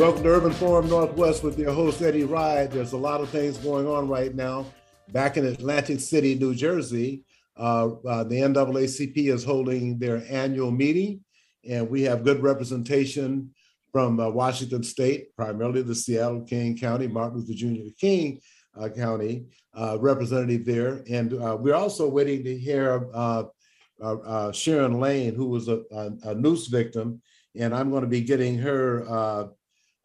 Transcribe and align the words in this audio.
Welcome 0.00 0.22
to 0.22 0.30
Urban 0.30 0.52
Forum 0.52 0.88
Northwest 0.88 1.42
with 1.44 1.58
your 1.58 1.74
host, 1.74 2.00
Eddie 2.00 2.24
Rye. 2.24 2.66
There's 2.68 2.94
a 2.94 2.96
lot 2.96 3.20
of 3.20 3.28
things 3.28 3.58
going 3.58 3.86
on 3.86 4.08
right 4.08 4.34
now. 4.34 4.64
Back 5.12 5.36
in 5.36 5.44
Atlantic 5.44 6.00
City, 6.00 6.34
New 6.36 6.54
Jersey, 6.54 7.22
uh, 7.58 7.90
uh, 8.08 8.24
the 8.24 8.36
NAACP 8.36 9.30
is 9.30 9.44
holding 9.44 9.98
their 9.98 10.24
annual 10.30 10.70
meeting, 10.70 11.22
and 11.68 11.90
we 11.90 12.00
have 12.04 12.24
good 12.24 12.42
representation 12.42 13.50
from 13.92 14.18
uh, 14.18 14.30
Washington 14.30 14.82
State, 14.82 15.36
primarily 15.36 15.82
the 15.82 15.94
Seattle 15.94 16.46
King 16.46 16.78
County, 16.78 17.06
Martin 17.06 17.40
Luther 17.40 17.52
Jr. 17.52 17.92
King 18.00 18.40
uh, 18.80 18.88
County 18.88 19.44
uh, 19.74 19.98
representative 20.00 20.64
there. 20.64 21.04
And 21.10 21.34
uh, 21.34 21.58
we're 21.60 21.74
also 21.74 22.08
waiting 22.08 22.42
to 22.44 22.56
hear 22.56 23.06
Sharon 24.54 24.98
Lane, 24.98 25.34
who 25.34 25.48
was 25.48 25.68
a, 25.68 25.82
a, 25.92 26.30
a 26.30 26.34
noose 26.34 26.68
victim, 26.68 27.20
and 27.54 27.74
I'm 27.74 27.90
going 27.90 28.04
to 28.04 28.08
be 28.08 28.22
getting 28.22 28.56
her 28.60 29.50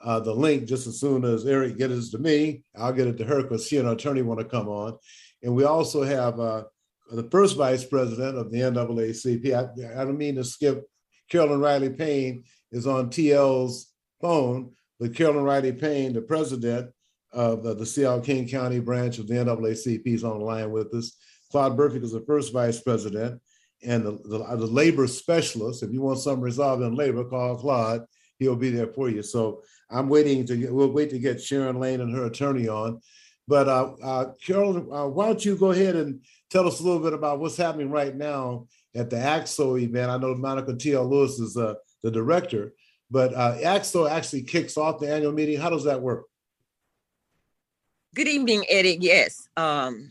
uh, 0.06 0.20
the 0.20 0.34
link 0.34 0.68
just 0.68 0.86
as 0.86 1.00
soon 1.00 1.26
as 1.26 1.46
Eric 1.46 1.78
gets 1.78 2.08
it 2.08 2.12
to 2.12 2.20
me. 2.20 2.62
I'll 2.78 2.94
get 2.94 3.08
it 3.08 3.18
to 3.18 3.26
her 3.26 3.42
because 3.42 3.68
she 3.68 3.78
and 3.78 3.88
her 3.88 3.94
attorney 3.94 4.22
want 4.22 4.40
to 4.40 4.46
come 4.46 4.70
on. 4.70 4.98
And 5.42 5.56
we 5.56 5.64
also 5.64 6.04
have 6.04 6.40
uh, 6.40 6.66
the 7.12 7.28
first 7.32 7.58
vice 7.58 7.84
president 7.84 8.38
of 8.38 8.52
the 8.52 8.60
NAACP. 8.60 9.54
I, 9.54 10.02
I 10.02 10.06
don't 10.06 10.18
mean 10.18 10.36
to 10.36 10.44
skip. 10.44 10.86
Carolyn 11.30 11.60
Riley 11.60 11.90
Payne 11.90 12.44
is 12.72 12.86
on 12.86 13.10
TL's 13.10 13.92
phone, 14.22 14.74
but 15.00 15.16
Carolyn 15.16 15.44
Riley 15.44 15.74
Payne, 15.74 16.14
the 16.14 16.22
president 16.22 16.92
of 17.34 17.64
the, 17.64 17.86
Seattle 17.86 18.22
King 18.22 18.48
County 18.48 18.80
branch 18.80 19.18
of 19.18 19.28
the 19.28 19.34
NAACP, 19.34 20.06
is 20.06 20.24
on 20.24 20.38
the 20.38 20.46
line 20.46 20.70
with 20.70 20.94
us. 20.94 21.18
Claude 21.52 21.76
Burfect 21.76 22.04
is 22.04 22.12
the 22.12 22.24
first 22.28 22.54
vice 22.54 22.80
president 22.80 23.42
and 23.84 24.06
the, 24.06 24.12
the, 24.26 24.56
the 24.56 24.68
labor 24.68 25.08
specialist. 25.08 25.82
If 25.82 25.92
you 25.92 26.02
want 26.02 26.20
some 26.20 26.42
resolve 26.42 26.82
in 26.84 26.96
labor, 26.96 27.24
call 27.24 27.58
Claude. 27.58 28.06
He'll 28.38 28.56
be 28.56 28.70
there 28.70 28.88
for 28.88 29.10
you. 29.10 29.24
So 29.24 29.64
I'm 29.90 30.10
waiting 30.10 30.46
to 30.48 30.58
get, 30.58 30.74
we'll 30.74 30.92
wait 30.92 31.10
to 31.12 31.20
get 31.20 31.42
Sharon 31.42 31.80
Lane 31.80 32.02
and 32.02 32.16
her 32.16 32.26
attorney 32.26 32.68
on. 32.68 33.02
But 33.48 33.68
uh, 33.68 33.94
uh, 34.04 34.26
Carol, 34.44 34.94
uh, 34.94 35.08
why 35.08 35.28
don't 35.28 35.46
you 35.46 35.56
go 35.56 35.72
ahead 35.72 35.96
and 35.96 36.22
tell 36.50 36.68
us 36.68 36.80
a 36.80 36.84
little 36.84 37.00
bit 37.02 37.14
about 37.14 37.40
what's 37.40 37.58
happening 37.58 37.92
right 37.92 38.16
now 38.16 38.68
at 38.96 39.10
the 39.10 39.18
ACT-SO 39.18 39.78
event? 39.78 40.10
I 40.10 40.18
know 40.18 40.34
Monica 40.34 40.76
T.L. 40.76 41.08
Lewis 41.08 41.40
is 41.40 41.56
uh, 41.56 41.76
the 42.02 42.10
director, 42.10 42.74
but 43.12 43.34
uh, 43.34 43.58
ACT-SO 43.62 44.08
actually 44.08 44.44
kicks 44.44 44.78
off 44.78 45.00
the 45.00 45.14
annual 45.14 45.32
meeting. 45.32 45.60
How 45.60 45.70
does 45.70 45.84
that 45.84 46.02
work? 46.02 46.26
Good 48.16 48.28
evening, 48.28 48.66
Eddie. 48.70 48.98
Yes, 49.00 49.48
um, 49.58 50.10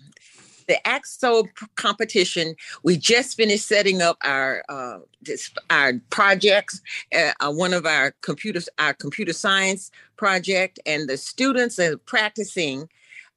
the 0.66 0.86
ACT-SO 0.86 1.48
competition, 1.76 2.54
we 2.82 2.96
just 2.96 3.36
finished 3.36 3.66
setting 3.66 4.02
up 4.02 4.16
our 4.22 4.64
uh, 4.68 4.98
this, 5.22 5.50
our 5.70 5.94
projects. 6.10 6.80
Uh, 7.14 7.32
uh, 7.40 7.52
one 7.52 7.72
of 7.72 7.86
our 7.86 8.12
computers, 8.22 8.68
our 8.78 8.94
computer 8.94 9.32
science 9.32 9.90
project, 10.16 10.78
and 10.86 11.08
the 11.08 11.16
students 11.16 11.78
are 11.78 11.96
practicing 11.98 12.88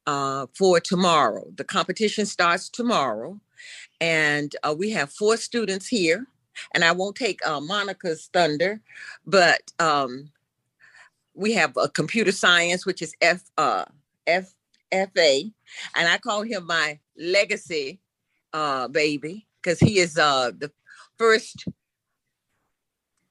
uh, 0.06 0.46
for 0.54 0.80
tomorrow. 0.80 1.44
The 1.56 1.64
competition 1.64 2.26
starts 2.26 2.68
tomorrow, 2.68 3.40
and 4.00 4.54
uh, 4.62 4.74
we 4.76 4.90
have 4.90 5.12
four 5.12 5.36
students 5.36 5.86
here. 5.88 6.26
And 6.74 6.82
I 6.84 6.90
won't 6.90 7.14
take 7.14 7.38
uh, 7.46 7.60
Monica's 7.60 8.30
thunder, 8.32 8.80
but 9.24 9.60
um, 9.78 10.32
we 11.34 11.52
have 11.52 11.76
a 11.76 11.88
computer 11.88 12.32
science, 12.32 12.84
which 12.84 13.00
is 13.00 13.14
F 13.20 13.42
F 14.26 14.54
Efe, 14.92 15.52
and 15.94 16.08
I 16.08 16.18
call 16.18 16.42
him 16.42 16.66
my 16.66 16.98
legacy 17.18 18.00
uh, 18.52 18.88
baby 18.88 19.46
because 19.62 19.78
he 19.80 19.98
is 19.98 20.16
uh, 20.16 20.52
the 20.56 20.70
first 21.18 21.66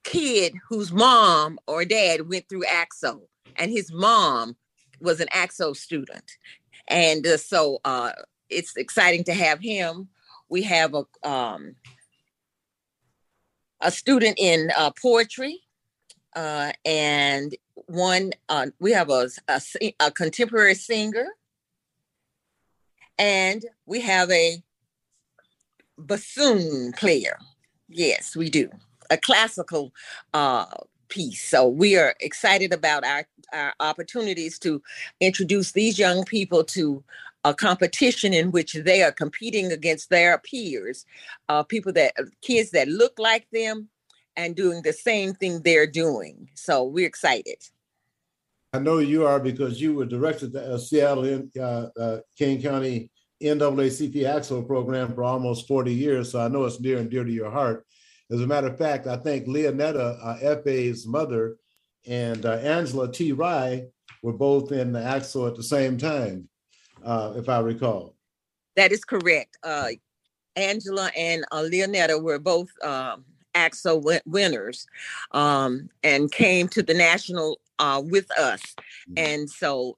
kid 0.04 0.54
whose 0.68 0.92
mom 0.92 1.58
or 1.66 1.84
dad 1.84 2.28
went 2.28 2.48
through 2.48 2.64
ACT-SO, 2.64 3.22
and 3.56 3.70
his 3.70 3.92
mom 3.92 4.56
was 5.00 5.20
an 5.20 5.28
ACT-SO 5.32 5.72
student, 5.72 6.32
and 6.88 7.26
uh, 7.26 7.36
so 7.36 7.80
uh, 7.84 8.12
it's 8.48 8.76
exciting 8.76 9.24
to 9.24 9.34
have 9.34 9.60
him. 9.60 10.08
We 10.48 10.62
have 10.62 10.94
a 10.94 11.28
um, 11.28 11.74
a 13.80 13.90
student 13.90 14.38
in 14.38 14.70
uh, 14.76 14.90
poetry, 15.00 15.60
uh, 16.34 16.72
and 16.84 17.54
one 17.86 18.32
uh, 18.48 18.66
we 18.80 18.92
have 18.92 19.10
a, 19.10 19.28
a, 19.48 19.60
a 20.00 20.10
contemporary 20.10 20.74
singer 20.74 21.26
and 23.18 23.64
we 23.86 24.00
have 24.00 24.30
a 24.30 24.62
bassoon 25.98 26.92
player. 26.92 27.38
Yes, 27.88 28.36
we 28.36 28.50
do. 28.50 28.70
A 29.10 29.16
classical 29.16 29.92
uh, 30.34 30.66
piece. 31.08 31.42
So 31.48 31.66
we 31.66 31.96
are 31.96 32.14
excited 32.20 32.72
about 32.72 33.04
our, 33.04 33.26
our 33.52 33.74
opportunities 33.80 34.58
to 34.60 34.82
introduce 35.20 35.72
these 35.72 35.98
young 35.98 36.24
people 36.24 36.64
to 36.64 37.02
a 37.44 37.54
competition 37.54 38.34
in 38.34 38.50
which 38.50 38.74
they 38.74 39.02
are 39.02 39.12
competing 39.12 39.72
against 39.72 40.10
their 40.10 40.38
peers, 40.38 41.06
uh, 41.48 41.62
people 41.62 41.92
that 41.92 42.14
kids 42.42 42.70
that 42.72 42.88
look 42.88 43.18
like 43.18 43.46
them 43.52 43.88
and 44.36 44.54
doing 44.54 44.82
the 44.82 44.92
same 44.92 45.34
thing 45.34 45.60
they're 45.62 45.86
doing. 45.86 46.48
So 46.54 46.84
we're 46.84 47.06
excited. 47.06 47.56
I 48.72 48.78
know 48.78 48.98
you 48.98 49.26
are 49.26 49.40
because 49.40 49.80
you 49.80 49.94
were 49.94 50.04
directed 50.04 50.52
the 50.52 50.74
uh, 50.74 50.78
Seattle 50.78 51.48
uh, 51.58 51.86
uh, 51.98 52.18
King 52.36 52.60
County 52.60 53.10
NAACP 53.42 54.24
ACT-SO 54.24 54.62
program 54.62 55.14
for 55.14 55.24
almost 55.24 55.66
40 55.66 55.92
years, 55.92 56.32
so 56.32 56.40
I 56.40 56.48
know 56.48 56.64
it's 56.64 56.80
near 56.80 56.98
and 56.98 57.08
dear 57.08 57.24
to 57.24 57.32
your 57.32 57.50
heart. 57.50 57.86
As 58.30 58.42
a 58.42 58.46
matter 58.46 58.66
of 58.66 58.76
fact, 58.76 59.06
I 59.06 59.16
think 59.16 59.46
Leonetta, 59.46 60.18
uh, 60.22 60.36
Efe's 60.42 61.06
mother, 61.06 61.56
and 62.06 62.44
uh, 62.44 62.54
Angela 62.54 63.10
T. 63.10 63.32
Rye 63.32 63.86
were 64.22 64.34
both 64.34 64.70
in 64.72 64.92
the 64.92 65.02
ACT-SO 65.02 65.46
at 65.46 65.56
the 65.56 65.62
same 65.62 65.96
time, 65.96 66.48
uh, 67.02 67.34
if 67.36 67.48
I 67.48 67.60
recall. 67.60 68.16
That 68.76 68.92
is 68.92 69.04
correct. 69.04 69.56
Uh, 69.62 69.88
Angela 70.56 71.10
and 71.16 71.44
Leonetta 71.52 72.22
were 72.22 72.38
both 72.38 72.68
um, 72.84 73.24
ACT-SO 73.54 74.02
winners 74.26 74.86
um, 75.32 75.88
and 76.02 76.30
came 76.30 76.68
to 76.68 76.82
the 76.82 76.94
national 76.94 77.60
uh, 77.78 78.02
with 78.04 78.30
us. 78.38 78.60
Mm-hmm. 79.10 79.14
And 79.16 79.50
so 79.50 79.96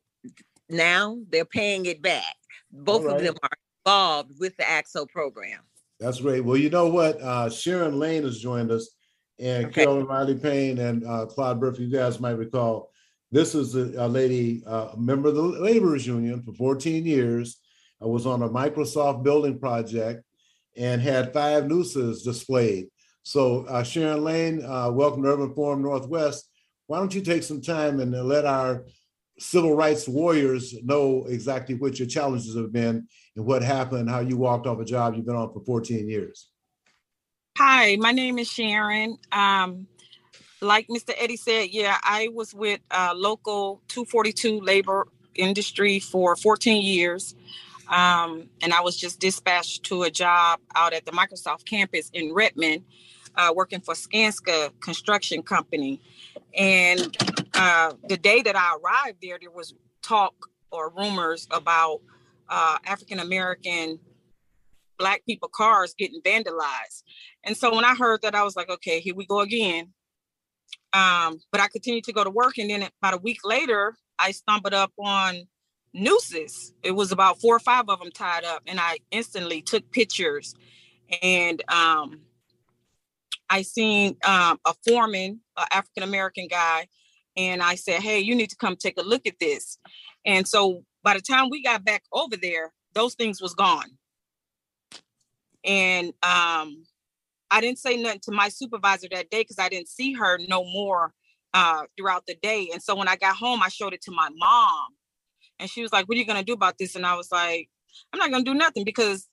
now 0.68 1.18
they're 1.30 1.44
paying 1.44 1.86
it 1.86 2.02
back. 2.02 2.36
Both 2.72 3.04
right. 3.04 3.16
of 3.16 3.22
them 3.22 3.34
are 3.42 3.50
involved 3.84 4.38
with 4.38 4.56
the 4.56 4.68
ACT-SO 4.68 5.06
program. 5.06 5.60
That's 5.98 6.20
great. 6.20 6.44
Well, 6.44 6.56
you 6.56 6.70
know 6.70 6.88
what? 6.88 7.20
Uh, 7.20 7.50
Sharon 7.50 7.98
Lane 7.98 8.22
has 8.22 8.38
joined 8.38 8.70
us, 8.70 8.90
and 9.38 9.66
okay. 9.66 9.84
Carolyn 9.84 10.06
Riley 10.06 10.36
Payne 10.36 10.78
and 10.78 11.04
uh, 11.06 11.26
Claude 11.26 11.60
Burfect. 11.60 11.80
You 11.80 11.90
guys 11.90 12.20
might 12.20 12.38
recall 12.38 12.90
this 13.30 13.54
is 13.54 13.74
a, 13.74 14.06
a 14.06 14.08
lady, 14.08 14.62
uh, 14.66 14.90
a 14.94 14.96
member 14.96 15.28
of 15.28 15.34
the 15.34 15.42
laborers 15.42 16.06
union 16.06 16.42
for 16.42 16.52
14 16.54 17.04
years. 17.04 17.58
I 18.00 18.06
was 18.06 18.26
on 18.26 18.42
a 18.42 18.48
Microsoft 18.48 19.22
building 19.22 19.58
project 19.58 20.24
and 20.76 21.02
had 21.02 21.32
five 21.32 21.68
nooses 21.68 22.22
displayed. 22.22 22.88
So, 23.22 23.64
uh, 23.66 23.82
Sharon 23.82 24.24
Lane, 24.24 24.64
uh, 24.64 24.90
welcome 24.90 25.22
to 25.22 25.28
Urban 25.28 25.54
Forum 25.54 25.82
Northwest. 25.82 26.48
Why 26.86 26.98
don't 26.98 27.14
you 27.14 27.20
take 27.20 27.42
some 27.42 27.60
time 27.60 28.00
and 28.00 28.12
let 28.12 28.46
our 28.46 28.86
civil 29.38 29.74
rights 29.76 30.08
warriors 30.08 30.74
know 30.82 31.26
exactly 31.28 31.74
what 31.74 31.98
your 31.98 32.08
challenges 32.08 32.56
have 32.56 32.72
been 32.72 33.06
and 33.36 33.44
what 33.44 33.62
happened, 33.62 34.10
how 34.10 34.20
you 34.20 34.36
walked 34.36 34.66
off 34.66 34.80
a 34.80 34.84
job 34.84 35.14
you've 35.14 35.26
been 35.26 35.36
on 35.36 35.52
for 35.52 35.60
14 35.64 36.08
years. 36.08 36.48
Hi, 37.58 37.96
my 37.96 38.12
name 38.12 38.38
is 38.38 38.50
Sharon. 38.50 39.18
Um, 39.32 39.86
like 40.60 40.88
Mr. 40.88 41.12
Eddie 41.16 41.36
said, 41.36 41.68
yeah, 41.70 41.98
I 42.02 42.28
was 42.28 42.54
with 42.54 42.80
uh, 42.90 43.12
local 43.14 43.82
242 43.88 44.60
labor 44.60 45.08
industry 45.34 46.00
for 46.00 46.36
14 46.36 46.82
years. 46.82 47.34
Um, 47.90 48.48
and 48.62 48.72
I 48.72 48.80
was 48.80 48.96
just 48.96 49.18
dispatched 49.18 49.82
to 49.84 50.04
a 50.04 50.10
job 50.10 50.60
out 50.76 50.92
at 50.92 51.04
the 51.04 51.12
Microsoft 51.12 51.64
campus 51.64 52.08
in 52.14 52.32
Redmond, 52.32 52.84
uh, 53.34 53.52
working 53.54 53.80
for 53.80 53.94
Skanska 53.94 54.70
Construction 54.80 55.42
Company. 55.42 56.00
And 56.56 57.16
uh, 57.54 57.94
the 58.08 58.16
day 58.16 58.42
that 58.42 58.56
I 58.56 58.76
arrived 58.76 59.18
there, 59.20 59.38
there 59.40 59.50
was 59.50 59.74
talk 60.02 60.34
or 60.70 60.92
rumors 60.96 61.48
about 61.50 62.00
uh, 62.48 62.78
African 62.86 63.18
American 63.18 63.98
Black 64.96 65.24
people 65.26 65.48
cars 65.48 65.94
getting 65.98 66.20
vandalized. 66.20 67.02
And 67.42 67.56
so 67.56 67.74
when 67.74 67.84
I 67.84 67.94
heard 67.94 68.22
that, 68.22 68.34
I 68.34 68.44
was 68.44 68.54
like, 68.54 68.70
okay, 68.70 69.00
here 69.00 69.14
we 69.14 69.26
go 69.26 69.40
again. 69.40 69.88
Um, 70.92 71.40
but 71.50 71.60
I 71.60 71.68
continued 71.68 72.04
to 72.04 72.12
go 72.12 72.22
to 72.22 72.30
work. 72.30 72.58
And 72.58 72.70
then 72.70 72.88
about 73.02 73.14
a 73.14 73.18
week 73.18 73.38
later, 73.44 73.96
I 74.18 74.30
stumbled 74.32 74.74
up 74.74 74.92
on 74.98 75.46
nooses. 75.92 76.72
It 76.82 76.92
was 76.92 77.12
about 77.12 77.40
four 77.40 77.56
or 77.56 77.60
five 77.60 77.88
of 77.88 77.98
them 78.00 78.10
tied 78.12 78.44
up. 78.44 78.62
And 78.66 78.78
I 78.80 78.98
instantly 79.10 79.62
took 79.62 79.90
pictures. 79.90 80.54
And 81.22 81.62
um, 81.70 82.20
I 83.50 83.62
seen 83.62 84.16
um, 84.24 84.60
a 84.64 84.74
foreman, 84.86 85.40
an 85.56 85.66
African 85.72 86.04
American 86.04 86.46
guy, 86.48 86.86
and 87.36 87.62
I 87.62 87.74
said, 87.74 88.00
"Hey, 88.00 88.20
you 88.20 88.34
need 88.34 88.50
to 88.50 88.56
come 88.56 88.76
take 88.76 88.98
a 88.98 89.02
look 89.02 89.26
at 89.26 89.38
this." 89.40 89.78
And 90.24 90.46
so 90.46 90.84
by 91.02 91.14
the 91.14 91.20
time 91.20 91.48
we 91.50 91.62
got 91.62 91.84
back 91.84 92.04
over 92.12 92.36
there, 92.36 92.72
those 92.94 93.14
things 93.14 93.40
was 93.40 93.54
gone. 93.54 93.90
And 95.64 96.08
um, 96.22 96.84
I 97.50 97.60
didn't 97.60 97.78
say 97.78 98.00
nothing 98.00 98.20
to 98.24 98.32
my 98.32 98.48
supervisor 98.48 99.08
that 99.10 99.30
day 99.30 99.40
because 99.40 99.58
I 99.58 99.68
didn't 99.68 99.88
see 99.88 100.12
her 100.12 100.38
no 100.48 100.64
more 100.64 101.12
uh, 101.52 101.82
throughout 101.96 102.26
the 102.26 102.36
day. 102.36 102.70
And 102.72 102.82
so 102.82 102.94
when 102.94 103.08
I 103.08 103.16
got 103.16 103.36
home, 103.36 103.62
I 103.62 103.68
showed 103.68 103.92
it 103.92 104.02
to 104.02 104.12
my 104.12 104.28
mom, 104.36 104.88
and 105.60 105.70
she 105.70 105.82
was 105.82 105.92
like, 105.92 106.08
"What 106.08 106.16
are 106.16 106.18
you 106.18 106.26
gonna 106.26 106.42
do 106.42 106.54
about 106.54 106.78
this?" 106.78 106.96
And 106.96 107.06
I 107.06 107.14
was 107.14 107.30
like, 107.30 107.68
"I'm 108.12 108.18
not 108.18 108.30
gonna 108.30 108.44
do 108.44 108.54
nothing 108.54 108.84
because 108.84 109.28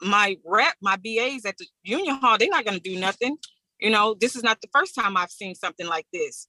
my 0.00 0.36
rep, 0.44 0.74
my 0.80 0.96
BAs 0.96 1.44
at 1.44 1.56
the 1.58 1.66
union 1.82 2.16
hall, 2.16 2.38
they're 2.38 2.48
not 2.48 2.64
gonna 2.64 2.80
do 2.80 2.98
nothing. 2.98 3.36
You 3.78 3.90
know, 3.90 4.14
this 4.18 4.36
is 4.36 4.42
not 4.42 4.60
the 4.60 4.68
first 4.72 4.94
time 4.94 5.16
I've 5.16 5.30
seen 5.30 5.54
something 5.54 5.86
like 5.86 6.06
this. 6.12 6.48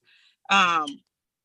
Um, 0.50 0.86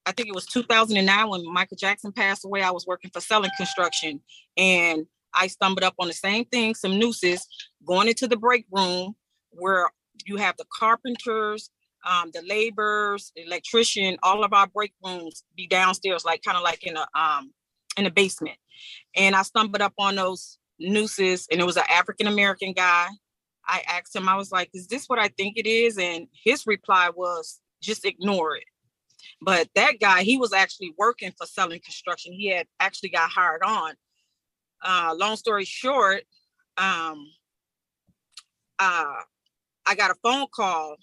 I 0.06 0.12
think 0.13 0.30
it 0.30 0.36
was 0.36 0.45
2009 0.48 1.30
when 1.30 1.53
Michael 1.53 1.77
Jackson 1.77 2.12
passed 2.12 2.45
away. 2.45 2.63
I 2.63 2.71
was 2.71 2.88
working 2.88 3.12
for 3.13 3.21
Sellen 3.21 3.51
Construction, 3.57 4.21
and 4.57 5.06
I 5.33 5.48
stumbled 5.48 5.83
up 5.83 5.95
on 6.00 6.07
the 6.07 6.13
same 6.13 6.45
thing, 6.45 6.75
some 6.75 6.98
nooses 6.98 7.48
going 7.86 8.07
into 8.07 8.27
the 8.27 8.38
break 8.38 8.65
room 8.71 9.15
where 9.51 9.89
you 10.25 10.38
have 10.38 10.57
the 10.57 10.65
carpenters, 10.77 11.69
um, 12.03 12.31
the 12.33 12.42
laborers, 12.42 13.31
electrician, 13.36 14.18
all 14.24 14.44
of 14.44 14.53
our 14.53 14.68
break 14.68 14.94
rooms 15.03 15.44
be 15.56 15.68
downstairs, 15.68 16.25
like 16.25 16.42
kind 16.42 16.57
of 16.57 16.63
like 16.63 16.83
in 16.86 16.98
a 16.98 17.06
um 17.19 17.51
in 17.98 18.06
a 18.06 18.12
basement. 18.12 18.57
And 19.15 19.36
I 19.36 19.44
stumbled 19.44 19.81
up 19.81 19.94
on 19.98 20.15
those 20.15 20.57
nooses, 20.80 21.48
and 21.51 21.59
it 21.62 21.65
was 21.65 21.77
an 21.77 21.83
African 21.89 22.27
American 22.27 22.74
guy. 22.74 23.07
I 23.65 23.83
asked 23.88 24.15
him, 24.15 24.27
I 24.27 24.36
was 24.36 24.51
like, 24.51 24.69
"Is 24.74 24.88
this 24.88 25.06
what 25.07 25.19
I 25.19 25.27
think 25.30 25.57
it 25.57 25.68
is?" 25.68 25.98
And 25.98 26.27
his 26.44 26.65
reply 26.65 27.09
was, 27.15 27.59
"Just 27.81 28.06
ignore 28.06 28.56
it." 28.56 28.65
But 29.42 29.69
that 29.75 30.00
guy, 30.00 30.24
he 30.24 30.38
was 30.38 30.53
actually 30.53 30.94
working 30.98 31.31
for 31.38 31.45
Sellen 31.45 31.80
construction. 31.80 32.33
He 32.33 32.50
had 32.50 32.68
actually 32.80 33.09
got 33.09 33.30
hired 33.30 33.62
on. 33.63 33.94
Uh, 34.83 35.13
long 35.15 35.36
story 35.36 35.65
short, 35.65 36.24
um, 36.77 37.27
uh, 38.80 39.21
I 39.86 39.95
got 39.95 40.12
a 40.12 40.15
phone 40.24 40.48
call 40.53 40.95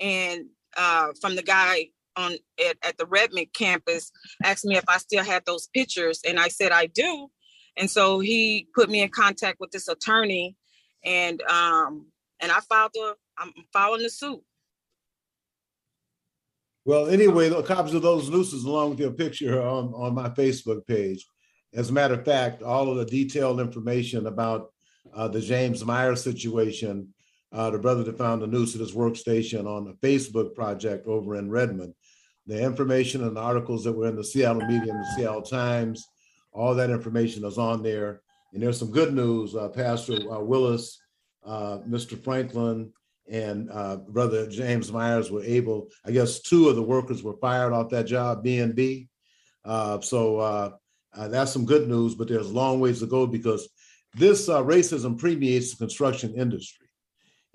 and 0.00 0.46
uh, 0.76 1.08
from 1.20 1.36
the 1.36 1.42
guy 1.42 1.88
on 2.16 2.32
at, 2.66 2.76
at 2.82 2.98
the 2.98 3.06
Redmond 3.06 3.52
campus 3.52 4.10
asked 4.42 4.64
me 4.64 4.76
if 4.76 4.84
I 4.88 4.98
still 4.98 5.24
had 5.24 5.44
those 5.46 5.68
pictures, 5.68 6.20
and 6.26 6.38
I 6.38 6.48
said 6.48 6.72
I 6.72 6.86
do. 6.86 7.28
And 7.76 7.90
so 7.90 8.20
he 8.20 8.68
put 8.74 8.88
me 8.88 9.02
in 9.02 9.10
contact 9.10 9.60
with 9.60 9.70
this 9.70 9.88
attorney, 9.88 10.56
and 11.04 11.42
um, 11.42 12.06
and 12.40 12.50
I 12.50 12.60
filed 12.60 12.92
the 12.94 13.14
I'm 13.38 13.52
filing 13.72 14.02
the 14.02 14.10
suit. 14.10 14.40
Well, 16.84 17.08
anyway, 17.08 17.48
the 17.48 17.62
copies 17.62 17.94
of 17.94 18.02
those 18.02 18.30
nooses 18.30 18.64
along 18.64 18.90
with 18.90 19.00
your 19.00 19.10
picture 19.10 19.60
are 19.60 19.66
on, 19.66 19.92
on 19.94 20.14
my 20.14 20.28
Facebook 20.28 20.86
page. 20.86 21.26
As 21.74 21.90
a 21.90 21.92
matter 21.92 22.14
of 22.14 22.24
fact, 22.24 22.62
all 22.62 22.88
of 22.88 22.96
the 22.96 23.04
detailed 23.04 23.58
information 23.58 24.26
about 24.26 24.70
uh, 25.12 25.26
the 25.26 25.40
James 25.40 25.84
Meyer 25.84 26.14
situation 26.14 27.12
uh, 27.52 27.70
the 27.70 27.78
brother 27.78 28.02
that 28.02 28.18
found 28.18 28.42
the 28.42 28.46
news 28.46 28.74
at 28.74 28.80
his 28.80 28.92
workstation 28.92 29.66
on 29.66 29.88
a 29.88 30.06
Facebook 30.06 30.54
project 30.54 31.06
over 31.06 31.36
in 31.36 31.50
Redmond. 31.50 31.94
The 32.46 32.62
information 32.62 33.24
and 33.24 33.36
the 33.36 33.40
articles 33.40 33.84
that 33.84 33.92
were 33.92 34.08
in 34.08 34.16
the 34.16 34.24
Seattle 34.24 34.66
media 34.66 34.92
and 34.92 35.00
the 35.00 35.12
Seattle 35.16 35.42
Times, 35.42 36.06
all 36.52 36.74
that 36.74 36.90
information 36.90 37.44
is 37.44 37.58
on 37.58 37.82
there. 37.82 38.22
And 38.52 38.62
there's 38.62 38.78
some 38.78 38.90
good 38.90 39.12
news. 39.12 39.54
Uh, 39.54 39.68
Pastor 39.68 40.14
uh, 40.30 40.40
Willis, 40.40 40.98
uh, 41.44 41.78
Mr. 41.88 42.22
Franklin, 42.22 42.92
and 43.28 43.68
uh, 43.70 43.96
Brother 43.96 44.48
James 44.48 44.92
Myers 44.92 45.30
were 45.30 45.42
able. 45.42 45.88
I 46.04 46.12
guess 46.12 46.40
two 46.40 46.68
of 46.68 46.76
the 46.76 46.82
workers 46.82 47.22
were 47.22 47.36
fired 47.36 47.72
off 47.72 47.90
that 47.90 48.06
job, 48.06 48.44
B 48.44 48.60
and 48.60 48.74
B. 48.74 49.08
Uh, 49.64 50.00
so 50.00 50.78
that's 51.14 51.52
some 51.52 51.66
good 51.66 51.88
news, 51.88 52.14
but 52.14 52.28
there's 52.28 52.52
long 52.52 52.78
ways 52.78 53.00
to 53.00 53.06
go 53.06 53.26
because 53.26 53.68
this 54.14 54.48
racism 54.48 55.18
permeates 55.18 55.72
the 55.72 55.76
construction 55.76 56.34
industry. 56.34 56.85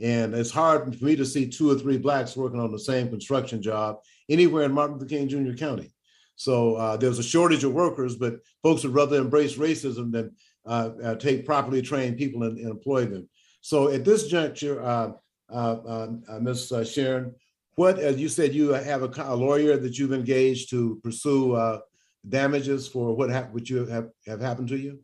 And 0.01 0.33
it's 0.33 0.51
hard 0.51 0.97
for 0.97 1.05
me 1.05 1.15
to 1.15 1.25
see 1.25 1.47
two 1.47 1.69
or 1.69 1.75
three 1.75 1.97
blacks 1.97 2.35
working 2.35 2.59
on 2.59 2.71
the 2.71 2.79
same 2.79 3.09
construction 3.09 3.61
job 3.61 3.97
anywhere 4.29 4.63
in 4.63 4.71
Martin 4.71 4.97
Luther 4.97 5.07
King 5.07 5.29
Jr. 5.29 5.53
County. 5.53 5.93
So 6.35 6.75
uh, 6.75 6.97
there's 6.97 7.19
a 7.19 7.23
shortage 7.23 7.63
of 7.63 7.73
workers, 7.73 8.15
but 8.15 8.39
folks 8.63 8.83
would 8.83 8.95
rather 8.95 9.17
embrace 9.17 9.57
racism 9.57 10.11
than 10.11 10.35
uh, 10.65 10.89
uh, 11.03 11.15
take 11.15 11.45
properly 11.45 11.81
trained 11.81 12.17
people 12.17 12.43
and, 12.43 12.57
and, 12.57 12.69
employ 12.69 13.05
them. 13.05 13.29
So 13.61 13.89
at 13.89 14.05
this 14.05 14.27
juncture, 14.27 14.81
uh, 14.83 15.11
uh, 15.51 16.07
uh, 16.27 16.39
Ms. 16.39 16.73
Sharon, 16.91 17.35
what, 17.75 17.99
as 17.99 18.17
you 18.17 18.27
said, 18.27 18.55
you 18.55 18.69
have 18.69 19.03
a, 19.03 19.23
a, 19.23 19.35
lawyer 19.35 19.77
that 19.77 19.99
you've 19.99 20.13
engaged 20.13 20.69
to 20.71 20.99
pursue 21.03 21.79
damages 22.27 22.87
for 22.87 23.15
what, 23.15 23.29
hap- 23.29 23.53
what 23.53 23.69
you 23.69 23.85
have, 23.85 24.09
have 24.25 24.41
happened 24.41 24.69
to 24.69 24.77
you? 24.77 24.99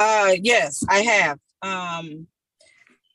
yes, 0.00 0.82
I 0.88 0.98
have. 1.00 1.38
Um, 1.62 2.26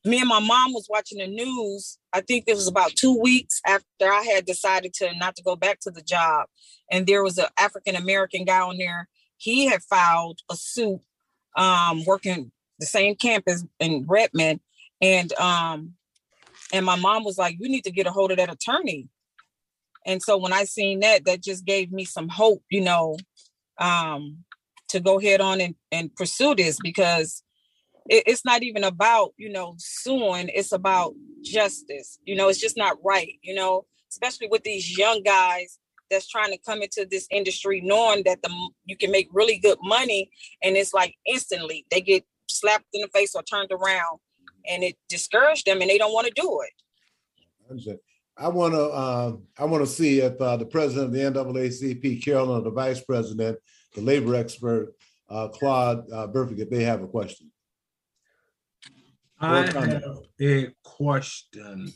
me 0.05 0.19
and 0.19 0.29
my 0.29 0.39
mom 0.39 0.73
was 0.73 0.88
watching 0.89 1.17
the 1.17 1.27
news. 1.27 1.97
I 2.13 2.21
think 2.21 2.45
it 2.47 2.55
was 2.55 2.67
about 2.67 2.95
two 2.95 3.19
weeks 3.19 3.61
after 3.65 4.11
I 4.11 4.23
had 4.33 4.45
decided 4.45 4.94
to 4.95 5.15
not 5.17 5.35
to 5.35 5.44
go 5.44 5.55
back 5.55 5.79
to 5.81 5.91
the 5.91 6.01
job. 6.01 6.47
And 6.89 7.05
there 7.05 7.23
was 7.23 7.38
an 7.38 7.47
African 7.57 7.95
American 7.95 8.45
guy 8.45 8.59
on 8.59 8.77
there. 8.77 9.09
He 9.38 9.67
had 9.67 9.83
filed 9.83 10.39
a 10.49 10.55
suit 10.55 11.01
um, 11.55 12.05
working 12.05 12.51
the 12.79 12.85
same 12.85 13.15
campus 13.15 13.63
in 13.79 14.05
Redmond. 14.07 14.61
And 15.01 15.33
um, 15.33 15.94
and 16.73 16.85
my 16.85 16.95
mom 16.95 17.23
was 17.23 17.38
like, 17.38 17.57
you 17.59 17.69
need 17.69 17.83
to 17.83 17.91
get 17.91 18.07
a 18.07 18.11
hold 18.11 18.31
of 18.31 18.38
that 18.38 18.51
attorney. 18.51 19.07
And 20.05 20.21
so 20.21 20.38
when 20.38 20.53
I 20.53 20.63
seen 20.63 21.01
that, 21.01 21.25
that 21.25 21.44
just 21.44 21.65
gave 21.65 21.91
me 21.91 22.05
some 22.05 22.29
hope, 22.29 22.63
you 22.69 22.81
know, 22.81 23.17
um, 23.77 24.44
to 24.89 24.99
go 24.99 25.19
head 25.19 25.41
on 25.41 25.59
and, 25.59 25.75
and 25.91 26.15
pursue 26.15 26.55
this 26.55 26.77
because 26.81 27.44
it, 28.09 28.24
it's 28.27 28.45
not 28.45 28.63
even 28.63 28.83
about 28.83 29.33
you 29.38 29.50
know 29.50 29.75
suing 29.77 30.50
it's 30.54 30.71
about 30.71 31.13
justice 31.44 32.19
you 32.25 32.36
know 32.36 32.48
it's 32.50 32.59
just 32.59 32.77
not 32.77 32.98
right 33.04 33.33
you 33.42 33.56
know 33.56 33.86
especially 34.09 34.48
with 34.50 34.63
these 34.63 34.98
young 34.98 35.21
guys 35.24 35.80
that's 36.09 36.27
trying 36.27 36.51
to 36.51 36.57
come 36.65 36.81
into 36.81 37.06
this 37.09 37.27
industry 37.31 37.81
knowing 37.83 38.24
that 38.25 38.42
the 38.42 38.69
you 38.86 38.95
can 38.98 39.12
make 39.12 39.27
really 39.31 39.57
good 39.57 39.77
money 39.81 40.30
and 40.63 40.75
it's 40.75 40.94
like 40.94 41.15
instantly 41.25 41.86
they 41.92 42.01
get 42.01 42.24
slapped 42.50 42.86
in 42.94 43.01
the 43.01 43.07
face 43.09 43.36
or 43.36 43.44
turned 43.44 43.71
around 43.71 44.19
and 44.69 44.83
it 44.83 44.95
discouraged 45.09 45.65
them 45.65 45.81
and 45.81 45.89
they 45.89 45.98
don't 45.98 46.13
want 46.13 46.27
to 46.27 46.33
do 46.33 46.59
it 46.62 46.74
I 48.39 48.50
want 48.50 48.75
to 48.75 48.83
uh, 48.83 49.36
I 49.57 49.65
want 49.65 49.83
to 49.83 49.92
see 49.92 50.19
if 50.19 50.39
uh, 50.39 50.57
the 50.57 50.65
president 50.65 51.07
of 51.07 51.12
the 51.12 51.19
NAACP, 51.59 52.24
Carolyn, 52.24 52.59
or 52.59 52.62
the 52.62 52.69
vice 52.69 53.01
president, 53.01 53.57
the 53.95 54.01
labor 54.01 54.36
expert, 54.36 54.94
uh, 55.27 55.48
Claude 55.48 56.09
uh, 56.11 56.28
if 56.31 56.69
they 56.69 56.83
have 56.83 57.02
a 57.02 57.07
question. 57.07 57.52
I 59.39 59.65
have 59.67 60.19
a 60.41 60.67
question, 60.83 61.94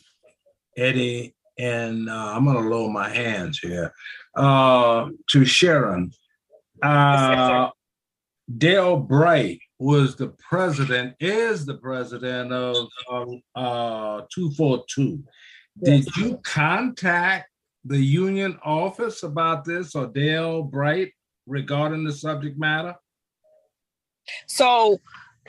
Eddie, 0.77 1.35
and 1.57 2.09
uh, 2.09 2.33
I'm 2.35 2.45
going 2.45 2.61
to 2.61 2.69
lower 2.69 2.89
my 2.89 3.09
hands 3.09 3.59
here 3.59 3.93
uh, 4.35 5.09
to 5.29 5.45
Sharon. 5.45 6.11
Uh, 6.83 7.69
Dale 8.57 8.97
Bright 8.97 9.59
was 9.79 10.15
the 10.15 10.33
president, 10.49 11.15
is 11.19 11.65
the 11.65 11.77
president 11.77 12.51
of 12.51 12.87
uh, 13.55 14.21
242. 14.33 15.23
Did 15.83 16.05
yes. 16.05 16.17
you 16.17 16.39
contact 16.43 17.49
the 17.85 17.97
union 17.97 18.59
office 18.63 19.23
about 19.23 19.65
this 19.65 19.95
or 19.95 20.07
Dale 20.07 20.63
Bright 20.63 21.11
regarding 21.47 22.03
the 22.03 22.11
subject 22.11 22.59
matter? 22.59 22.95
So 24.47 24.99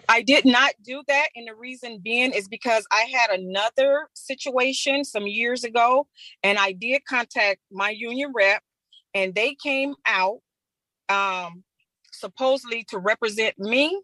I 0.08 0.22
did 0.22 0.44
not 0.44 0.72
do 0.84 1.02
that. 1.08 1.28
And 1.34 1.48
the 1.48 1.54
reason 1.54 2.00
being 2.02 2.32
is 2.32 2.48
because 2.48 2.86
I 2.92 3.02
had 3.12 3.30
another 3.38 4.08
situation 4.14 5.04
some 5.04 5.26
years 5.26 5.64
ago, 5.64 6.06
and 6.42 6.58
I 6.58 6.72
did 6.72 7.04
contact 7.06 7.60
my 7.70 7.90
union 7.90 8.32
rep, 8.34 8.62
and 9.14 9.34
they 9.34 9.56
came 9.62 9.94
out 10.06 10.38
um, 11.08 11.64
supposedly 12.12 12.84
to 12.90 12.98
represent 12.98 13.58
me. 13.58 14.00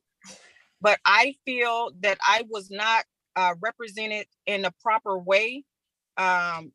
But 0.80 0.98
I 1.04 1.34
feel 1.44 1.90
that 2.02 2.18
I 2.26 2.44
was 2.48 2.70
not 2.70 3.04
uh, 3.36 3.54
represented 3.60 4.26
in 4.46 4.62
the 4.62 4.72
proper 4.82 5.18
way. 5.18 5.64
Um, 6.16 6.72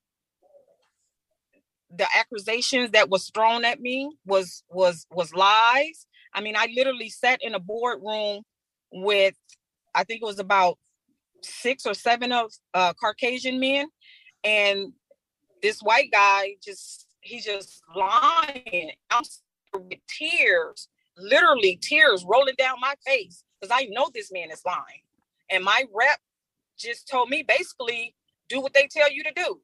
the 1.95 2.07
accusations 2.17 2.91
that 2.91 3.09
was 3.09 3.29
thrown 3.33 3.65
at 3.65 3.79
me 3.79 4.11
was 4.25 4.63
was 4.69 5.05
was 5.11 5.33
lies. 5.33 6.07
I 6.33 6.41
mean, 6.41 6.55
I 6.57 6.67
literally 6.75 7.09
sat 7.09 7.39
in 7.43 7.53
a 7.53 7.59
boardroom 7.59 8.41
with 8.93 9.35
I 9.95 10.03
think 10.03 10.21
it 10.21 10.25
was 10.25 10.39
about 10.39 10.77
six 11.41 11.85
or 11.85 11.93
seven 11.93 12.31
of 12.31 12.51
uh, 12.73 12.93
Caucasian 12.93 13.59
men, 13.59 13.87
and 14.43 14.93
this 15.61 15.81
white 15.81 16.11
guy 16.11 16.55
just 16.63 17.07
he's 17.21 17.45
just 17.45 17.81
lying. 17.95 18.91
I'm 19.09 19.23
with 19.73 19.99
tears, 20.07 20.87
literally 21.17 21.79
tears 21.81 22.25
rolling 22.27 22.55
down 22.57 22.75
my 22.79 22.93
face 23.05 23.43
because 23.59 23.75
I 23.75 23.87
know 23.89 24.09
this 24.13 24.31
man 24.31 24.51
is 24.51 24.61
lying. 24.65 25.03
And 25.49 25.63
my 25.63 25.85
rep 25.93 26.19
just 26.77 27.07
told 27.07 27.29
me 27.29 27.43
basically 27.47 28.15
do 28.49 28.61
what 28.61 28.73
they 28.73 28.87
tell 28.87 29.11
you 29.11 29.23
to 29.23 29.31
do. 29.35 29.59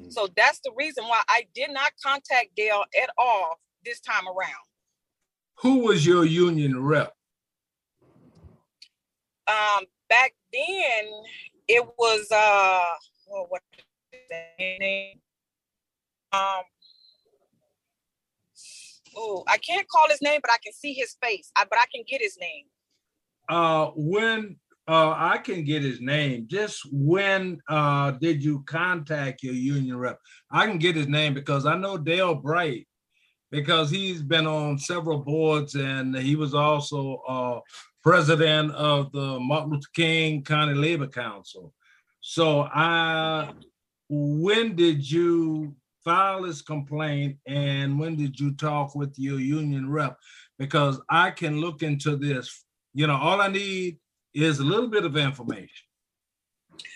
Mm. 0.00 0.12
So 0.12 0.28
that's 0.36 0.60
the 0.60 0.72
reason 0.76 1.04
why 1.04 1.22
I 1.28 1.46
did 1.54 1.70
not 1.70 1.92
contact 2.02 2.50
Dale 2.56 2.84
at 3.02 3.10
all 3.18 3.58
this 3.84 4.00
time 4.00 4.26
around. 4.26 4.64
Who 5.62 5.80
was 5.80 6.06
your 6.06 6.24
union 6.24 6.82
rep? 6.82 7.14
Um, 9.48 9.84
back 10.08 10.34
then 10.52 11.10
it 11.66 11.86
was 11.98 12.26
uh, 12.30 12.84
oh, 13.32 13.46
what 13.48 13.62
name? 14.58 15.20
um, 16.32 16.62
oh, 19.16 19.44
I 19.46 19.58
can't 19.58 19.88
call 19.88 20.08
his 20.08 20.22
name, 20.22 20.40
but 20.42 20.50
I 20.50 20.58
can 20.62 20.72
see 20.72 20.92
his 20.92 21.16
face. 21.22 21.50
I, 21.56 21.64
but 21.68 21.78
I 21.78 21.86
can 21.94 22.04
get 22.06 22.20
his 22.20 22.38
name. 22.40 22.64
Uh, 23.48 23.90
when 23.96 24.56
uh, 24.86 25.14
I 25.16 25.38
can 25.38 25.64
get 25.64 25.82
his 25.82 26.00
name, 26.00 26.46
just 26.48 26.80
when 26.90 27.58
uh, 27.68 28.12
did 28.12 28.42
you 28.42 28.62
contact 28.66 29.42
your 29.42 29.54
union 29.54 29.96
rep? 29.96 30.18
I 30.50 30.66
can 30.66 30.78
get 30.78 30.96
his 30.96 31.08
name 31.08 31.34
because 31.34 31.66
I 31.66 31.76
know 31.76 31.98
Dale 31.98 32.34
Bright 32.34 32.86
because 33.50 33.90
he's 33.90 34.22
been 34.22 34.46
on 34.46 34.78
several 34.78 35.18
boards 35.18 35.74
and 35.74 36.16
he 36.16 36.36
was 36.36 36.54
also 36.54 37.22
uh, 37.28 37.60
president 38.08 38.72
of 38.72 39.12
the 39.12 39.38
Martin 39.38 39.72
Luther 39.72 39.86
King 39.94 40.42
County 40.42 40.72
Labor 40.72 41.08
Council. 41.08 41.74
So 42.20 42.62
I, 42.62 43.52
when 44.08 44.74
did 44.74 45.10
you 45.10 45.76
file 46.02 46.40
this 46.40 46.62
complaint 46.62 47.36
and 47.46 48.00
when 48.00 48.16
did 48.16 48.40
you 48.40 48.54
talk 48.54 48.94
with 48.94 49.12
your 49.18 49.38
union 49.38 49.90
rep? 49.90 50.16
Because 50.58 50.98
I 51.10 51.30
can 51.32 51.60
look 51.60 51.82
into 51.82 52.16
this. 52.16 52.64
You 52.94 53.06
know, 53.08 53.16
all 53.16 53.42
I 53.42 53.48
need 53.48 53.98
is 54.32 54.58
a 54.58 54.64
little 54.64 54.88
bit 54.88 55.04
of 55.04 55.14
information. 55.18 55.68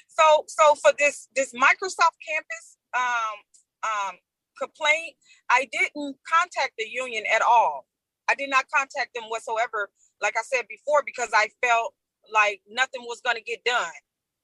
So, 0.06 0.44
so 0.46 0.74
for 0.76 0.92
this 0.98 1.28
this 1.36 1.52
Microsoft 1.52 2.16
campus 2.26 2.78
um, 2.96 3.82
um, 3.84 4.16
complaint, 4.58 5.16
I 5.50 5.68
didn't 5.70 6.16
contact 6.26 6.72
the 6.78 6.88
union 6.88 7.24
at 7.30 7.42
all. 7.42 7.86
I 8.30 8.34
did 8.34 8.48
not 8.48 8.64
contact 8.74 9.14
them 9.14 9.24
whatsoever. 9.24 9.90
Like 10.22 10.36
I 10.36 10.42
said 10.42 10.66
before, 10.68 11.02
because 11.04 11.30
I 11.34 11.48
felt 11.62 11.94
like 12.32 12.60
nothing 12.70 13.02
was 13.02 13.20
going 13.20 13.36
to 13.36 13.42
get 13.42 13.64
done. 13.64 13.92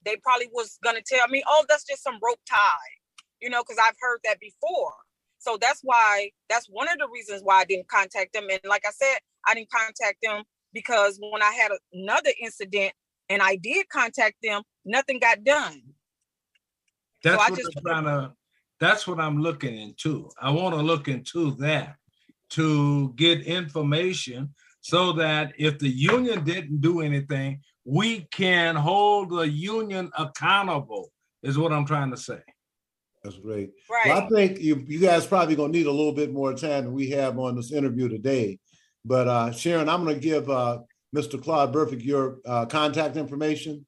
They 0.05 0.17
probably 0.17 0.49
was 0.53 0.79
going 0.83 0.97
to 0.97 1.03
tell 1.03 1.29
me, 1.29 1.43
"Oh, 1.49 1.65
that's 1.69 1.85
just 1.85 2.03
some 2.03 2.19
rope 2.23 2.41
tie," 2.49 2.91
you 3.41 3.51
know, 3.51 3.63
because 3.63 3.79
I've 3.79 3.97
heard 4.01 4.21
that 4.25 4.41
before. 4.41 4.93
So 5.39 5.57
that's 5.61 5.81
why 5.83 6.31
that's 6.49 6.67
one 6.69 6.89
of 6.89 6.99
the 6.99 7.09
reasons 7.13 7.43
why 7.43 7.61
I 7.61 7.65
didn't 7.65 7.89
contact 7.89 8.33
them. 8.33 8.47
And 8.51 8.61
like 8.69 8.83
I 8.87 8.91
said, 8.91 9.19
I 9.47 9.55
didn't 9.55 9.71
contact 9.71 10.19
them 10.23 10.43
because 10.73 11.19
when 11.21 11.43
I 11.43 11.53
had 11.53 11.71
another 11.93 12.31
incident 12.43 12.93
and 13.29 13.43
I 13.43 13.57
did 13.57 13.89
contact 13.89 14.37
them, 14.43 14.63
nothing 14.85 15.19
got 15.21 15.45
done. 15.45 15.83
That's 17.23 17.47
so 17.47 17.51
what 17.51 17.67
I'm 17.67 17.83
trying 17.83 18.05
to. 18.05 18.33
That's 18.81 19.09
what 19.09 19.19
I'm 19.19 19.43
looking 19.43 19.77
into. 19.77 20.31
I 20.41 20.51
want 20.51 20.75
to 20.77 20.83
look 20.83 21.09
into 21.09 21.53
that 21.57 21.97
to 22.51 23.13
get 23.15 23.43
information 23.43 24.55
so 24.89 25.13
that 25.13 25.53
if 25.59 25.79
the 25.79 25.89
union 25.89 26.45
didn't 26.45 26.81
do 26.81 27.03
anything, 27.03 27.61
we 27.85 28.21
can 28.31 28.75
hold 28.75 29.29
the 29.29 29.47
union 29.47 30.11
accountable. 30.17 31.11
Is 31.43 31.59
what 31.59 31.75
I'm 31.75 31.85
trying 31.85 32.11
to 32.11 32.17
say. 32.17 32.41
That's 33.23 33.37
great. 33.37 33.71
Right. 33.91 34.07
Well, 34.07 34.25
I 34.25 34.29
think 34.29 34.61
you, 34.61 34.83
you 34.89 34.99
guys 34.99 35.27
probably 35.27 35.57
gonna 35.57 35.73
need 35.73 35.87
a 35.87 35.93
little 35.93 36.15
bit 36.15 36.33
more 36.33 36.55
time 36.55 36.85
than 36.85 36.95
we 36.95 37.11
have 37.11 37.39
on 37.39 37.55
this 37.55 37.71
interview 37.71 38.09
today. 38.09 38.59
But 39.05 39.29
uh, 39.29 39.53
Sharon, 39.53 39.91
I'm 39.91 40.05
gonna 40.05 40.19
give 40.19 40.49
uh, 40.49 40.79
Mr. 41.15 41.41
Claude 41.41 41.73
Burfect 41.73 42.03
your 42.03 42.39
uh, 42.47 42.65
contact 42.65 43.17
information. 43.19 43.85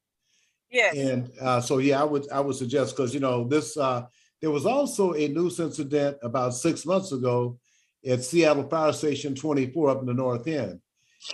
Yes. 0.71 0.97
And 0.97 1.31
uh, 1.41 1.63
so, 1.63 1.79
yeah, 1.79 2.01
I 2.01 2.05
would 2.05 2.31
I 2.31 2.41
would 2.41 2.57
suggest 2.57 2.95
because 2.95 3.15
you 3.15 3.21
know 3.21 3.49
this 3.49 3.75
uh, 3.77 4.05
there 4.43 4.51
was 4.51 4.67
also 4.67 5.15
a 5.15 5.29
news 5.29 5.59
incident 5.61 6.19
about 6.23 6.53
six 6.53 6.85
months 6.85 7.11
ago 7.13 7.59
at 8.07 8.23
Seattle 8.25 8.69
Fire 8.69 8.93
Station 8.93 9.35
24 9.35 9.91
up 9.91 10.01
in 10.01 10.07
the 10.07 10.15
North 10.15 10.47
End, 10.47 10.81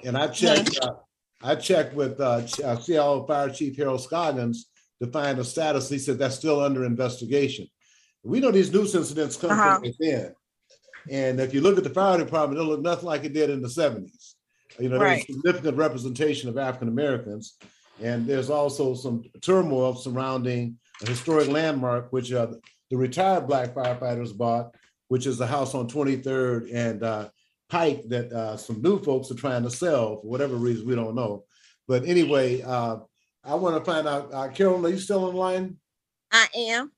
and 0.05 0.17
I 0.17 0.29
checked 0.29 0.79
uh, 0.83 0.95
I 1.43 1.55
checked 1.55 1.95
with 1.95 2.21
uh, 2.21 2.43
uh, 2.65 2.77
Seattle 2.77 3.27
Fire 3.27 3.51
Chief 3.51 3.77
Harold 3.77 4.01
Scoggins 4.03 4.67
to 5.03 5.07
find 5.09 5.39
the 5.39 5.45
status. 5.45 5.89
He 5.89 5.99
said 5.99 6.19
that's 6.19 6.37
still 6.37 6.61
under 6.61 6.85
investigation. 6.85 7.67
We 8.23 8.41
know 8.41 8.51
these 8.51 8.73
news 8.73 8.95
incidents 8.95 9.37
come 9.37 9.51
Uh-huh. 9.53 9.75
from 9.75 9.83
within, 9.83 10.35
and 11.11 11.41
if 11.41 11.55
you 11.55 11.61
look 11.61 11.79
at 11.79 11.85
the 11.85 11.91
fire 11.91 12.19
department, 12.19 12.59
it'll 12.61 12.73
look 12.73 12.81
nothing 12.83 13.07
like 13.07 13.25
it 13.25 13.33
did 13.35 13.51
in 13.51 13.61
the 13.63 13.69
70s. 13.69 14.35
You 14.81 14.89
know, 14.89 14.99
there's 14.99 15.11
Right. 15.19 15.27
significant 15.27 15.77
representation 15.77 16.49
of 16.49 16.59
African 16.59 16.89
Americans, 16.89 17.57
and 18.03 18.27
there's 18.27 18.51
also 18.51 18.95
some 18.95 19.23
turmoil 19.43 19.95
surrounding 19.95 20.79
a 21.03 21.09
historic 21.09 21.49
landmark, 21.49 22.13
which 22.13 22.33
uh, 22.33 22.49
the 22.91 22.97
retired 22.97 23.47
black 23.47 23.75
firefighters 23.75 24.37
bought, 24.37 24.75
which 25.09 25.27
is 25.27 25.39
the 25.39 25.47
house 25.47 25.75
on 25.75 25.87
23rd 25.89 26.71
and 26.73 27.03
uh, 27.03 27.29
Pike 27.69 28.09
that 28.09 28.33
uh, 28.33 28.57
some 28.57 28.81
new 28.81 29.03
folks 29.03 29.31
are 29.31 29.35
trying 29.35 29.65
to 29.65 29.71
sell 29.71 30.17
for 30.17 30.29
whatever 30.29 30.55
reason 30.57 30.87
we 30.87 30.95
don't 30.95 31.17
know. 31.17 31.45
But 31.89 32.05
anyway, 32.05 32.63
uh, 32.63 32.99
I 33.45 33.55
want 33.55 33.77
to 33.77 33.85
find 33.85 34.07
out, 34.07 34.33
uh, 34.33 34.49
Carolyn, 34.49 34.85
are 34.85 34.89
you 34.89 34.99
still 34.99 35.25
online? 35.25 35.77
I 36.31 36.47
am. 36.57 36.93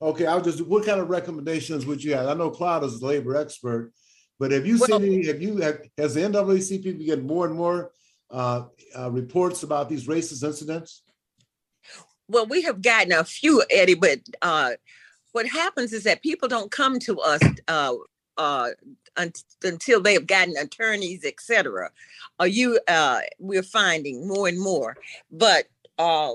Okay, 0.00 0.26
I 0.26 0.34
was 0.36 0.44
just, 0.44 0.66
what 0.66 0.86
kind 0.86 1.00
of 1.00 1.08
recommendations 1.08 1.86
would 1.86 2.02
you 2.02 2.14
have? 2.14 2.28
I 2.28 2.34
know 2.34 2.50
Claude 2.50 2.84
is 2.84 3.00
a 3.00 3.06
labor 3.06 3.36
expert, 3.36 3.92
but 4.38 4.50
have 4.52 4.66
you 4.66 4.78
Well- 4.78 5.00
seen 5.00 5.04
any, 5.04 5.26
have 5.26 5.42
you, 5.42 5.56
have, 5.58 5.80
has 5.96 6.14
the 6.14 6.20
NAACP 6.20 7.04
getting 7.04 7.26
more 7.26 7.46
and 7.46 7.56
more 7.56 7.92
uh, 8.30 8.64
uh, 8.96 9.10
reports 9.10 9.62
about 9.62 9.88
these 9.88 10.06
racist 10.06 10.44
incidents? 10.44 11.02
Well, 12.28 12.46
we 12.46 12.62
have 12.62 12.82
gotten 12.82 13.12
a 13.12 13.24
few, 13.24 13.64
Eddie, 13.70 13.94
but 13.94 14.20
uh, 14.42 14.72
what 15.32 15.46
happens 15.46 15.92
is 15.92 16.04
that 16.04 16.22
people 16.22 16.46
don't 16.48 16.70
come 16.70 16.98
to 17.00 17.18
us 17.20 17.40
uh, 17.66 17.94
uh, 18.36 18.68
un- 19.18 19.32
until 19.64 20.00
they 20.02 20.14
have 20.14 20.26
gotten 20.28 20.56
attorneys, 20.58 21.24
et 21.24 21.40
cetera. 21.40 21.90
Are 22.40 22.48
you? 22.48 22.80
Uh, 22.88 23.20
we're 23.40 23.64
finding 23.64 24.28
more 24.28 24.48
and 24.48 24.60
more, 24.60 24.96
but 25.32 25.66
uh, 25.98 26.34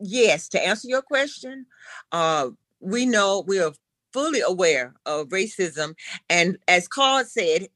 yes, 0.00 0.48
to 0.50 0.66
answer 0.66 0.88
your 0.88 1.02
question, 1.02 1.66
uh, 2.12 2.50
we 2.80 3.06
know 3.06 3.44
we 3.46 3.60
are 3.60 3.72
fully 4.12 4.40
aware 4.40 4.94
of 5.06 5.28
racism, 5.28 5.94
and 6.30 6.58
as 6.68 6.88
carl 6.88 7.24
said, 7.24 7.68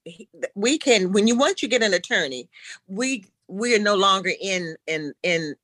we 0.54 0.78
can. 0.78 1.12
When 1.12 1.26
you 1.28 1.37
once 1.37 1.62
you 1.62 1.68
get 1.68 1.82
an 1.82 1.94
attorney, 1.94 2.49
we 2.88 3.26
we 3.49 3.75
are 3.76 3.80
no 3.80 3.97
longer 3.97 4.32
in 4.40 4.76
in 4.87 5.14
in 5.23 5.56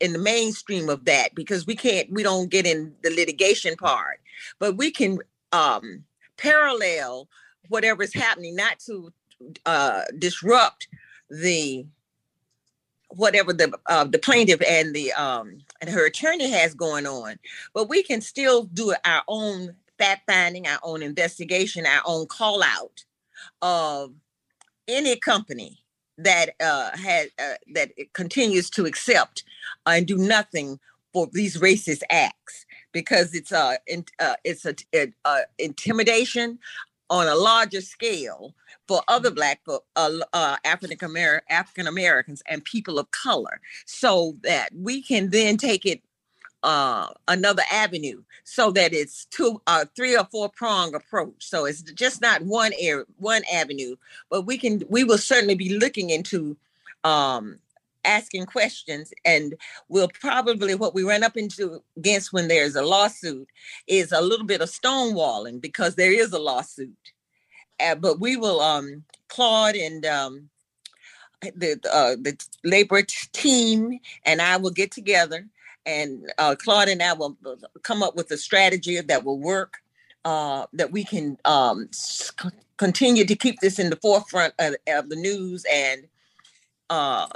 in 0.00 0.12
the 0.12 0.18
mainstream 0.18 0.88
of 0.88 1.04
that 1.06 1.34
because 1.34 1.66
we 1.66 1.76
can't 1.76 2.10
we 2.12 2.22
don't 2.22 2.50
get 2.50 2.66
in 2.66 2.94
the 3.02 3.10
litigation 3.10 3.76
part 3.76 4.20
but 4.58 4.76
we 4.76 4.90
can 4.90 5.18
um 5.52 6.04
parallel 6.36 7.28
whatever 7.70 8.02
is 8.02 8.12
happening 8.12 8.54
not 8.54 8.78
to 8.80 9.12
uh 9.64 10.02
disrupt 10.18 10.88
the 11.30 11.86
whatever 13.10 13.52
the 13.52 13.72
uh, 13.86 14.04
the 14.04 14.18
plaintiff 14.18 14.60
and 14.68 14.94
the 14.94 15.12
um 15.14 15.58
and 15.80 15.90
her 15.90 16.06
attorney 16.06 16.50
has 16.50 16.74
going 16.74 17.06
on. 17.06 17.38
But 17.74 17.88
we 17.88 18.02
can 18.02 18.20
still 18.20 18.64
do 18.64 18.94
our 19.04 19.22
own 19.28 19.74
fact 19.98 20.22
finding 20.26 20.66
our 20.66 20.78
own 20.82 21.02
investigation 21.02 21.86
our 21.86 22.02
own 22.06 22.26
call 22.26 22.62
out 22.62 23.04
of 23.62 24.12
any 24.88 25.16
company 25.16 25.78
that 26.18 26.50
uh 26.60 26.96
had 26.96 27.28
uh, 27.38 27.54
that 27.74 27.92
continues 28.12 28.70
to 28.70 28.86
accept 28.86 29.44
and 29.86 30.06
do 30.06 30.18
nothing 30.18 30.78
for 31.12 31.28
these 31.32 31.56
racist 31.58 32.02
acts. 32.10 32.66
Because 32.92 33.34
it's 33.34 33.52
uh, 33.52 33.76
in, 33.86 34.04
uh 34.18 34.34
it's 34.44 34.66
a, 34.66 34.74
it, 34.92 35.14
uh 35.24 35.40
intimidation 35.58 36.58
on 37.10 37.26
a 37.26 37.34
larger 37.34 37.80
scale 37.80 38.54
for 38.88 39.02
other 39.08 39.30
black 39.30 39.60
uh, 39.68 39.78
uh 40.32 40.56
African 40.64 40.98
African 41.50 41.86
Americans 41.86 42.42
and 42.46 42.64
people 42.64 42.98
of 42.98 43.10
color 43.10 43.60
so 43.84 44.36
that 44.42 44.70
we 44.74 45.02
can 45.02 45.30
then 45.30 45.56
take 45.56 45.84
it 45.84 46.00
uh 46.62 47.08
another 47.28 47.62
avenue 47.72 48.22
so 48.44 48.70
that 48.70 48.92
it's 48.92 49.26
two 49.26 49.60
uh 49.66 49.84
three 49.96 50.16
or 50.16 50.24
four 50.30 50.48
prong 50.48 50.94
approach. 50.94 51.34
So 51.38 51.64
it's 51.66 51.82
just 51.82 52.20
not 52.20 52.42
one 52.42 52.72
area 52.78 53.04
one 53.18 53.42
avenue 53.52 53.96
but 54.30 54.42
we 54.42 54.56
can 54.56 54.82
we 54.88 55.04
will 55.04 55.18
certainly 55.18 55.54
be 55.56 55.78
looking 55.78 56.10
into 56.10 56.56
um 57.04 57.58
asking 58.04 58.46
questions 58.46 59.12
and 59.24 59.54
we'll 59.88 60.08
probably 60.20 60.74
what 60.74 60.94
we 60.94 61.02
run 61.02 61.22
up 61.22 61.36
into 61.36 61.82
against 61.96 62.32
when 62.32 62.48
there's 62.48 62.76
a 62.76 62.82
lawsuit 62.82 63.48
is 63.86 64.12
a 64.12 64.20
little 64.20 64.46
bit 64.46 64.60
of 64.60 64.70
stonewalling 64.70 65.60
because 65.60 65.94
there 65.94 66.12
is 66.12 66.32
a 66.32 66.38
lawsuit. 66.38 67.12
Uh, 67.80 67.94
but 67.94 68.20
we 68.20 68.36
will 68.36 68.60
um 68.60 69.04
claude 69.28 69.74
and 69.74 70.04
um 70.04 70.48
the 71.42 71.80
uh 71.90 72.16
the 72.20 72.36
labor 72.64 73.02
team 73.32 73.98
and 74.26 74.42
i 74.42 74.56
will 74.56 74.70
get 74.70 74.90
together 74.90 75.46
and 75.86 76.30
uh 76.38 76.54
claude 76.54 76.88
and 76.88 77.02
i 77.02 77.12
will 77.12 77.36
uh, 77.46 77.54
come 77.82 78.02
up 78.02 78.14
with 78.14 78.30
a 78.30 78.36
strategy 78.36 79.00
that 79.00 79.24
will 79.24 79.38
work 79.38 79.78
uh 80.26 80.66
that 80.72 80.92
we 80.92 81.02
can 81.02 81.38
um 81.46 81.88
continue 82.76 83.24
to 83.24 83.34
keep 83.34 83.58
this 83.60 83.78
in 83.78 83.88
the 83.88 83.96
forefront 83.96 84.52
of, 84.58 84.74
of 84.88 85.08
the 85.08 85.16
news 85.16 85.64
and 85.72 86.06
uh 86.90 87.26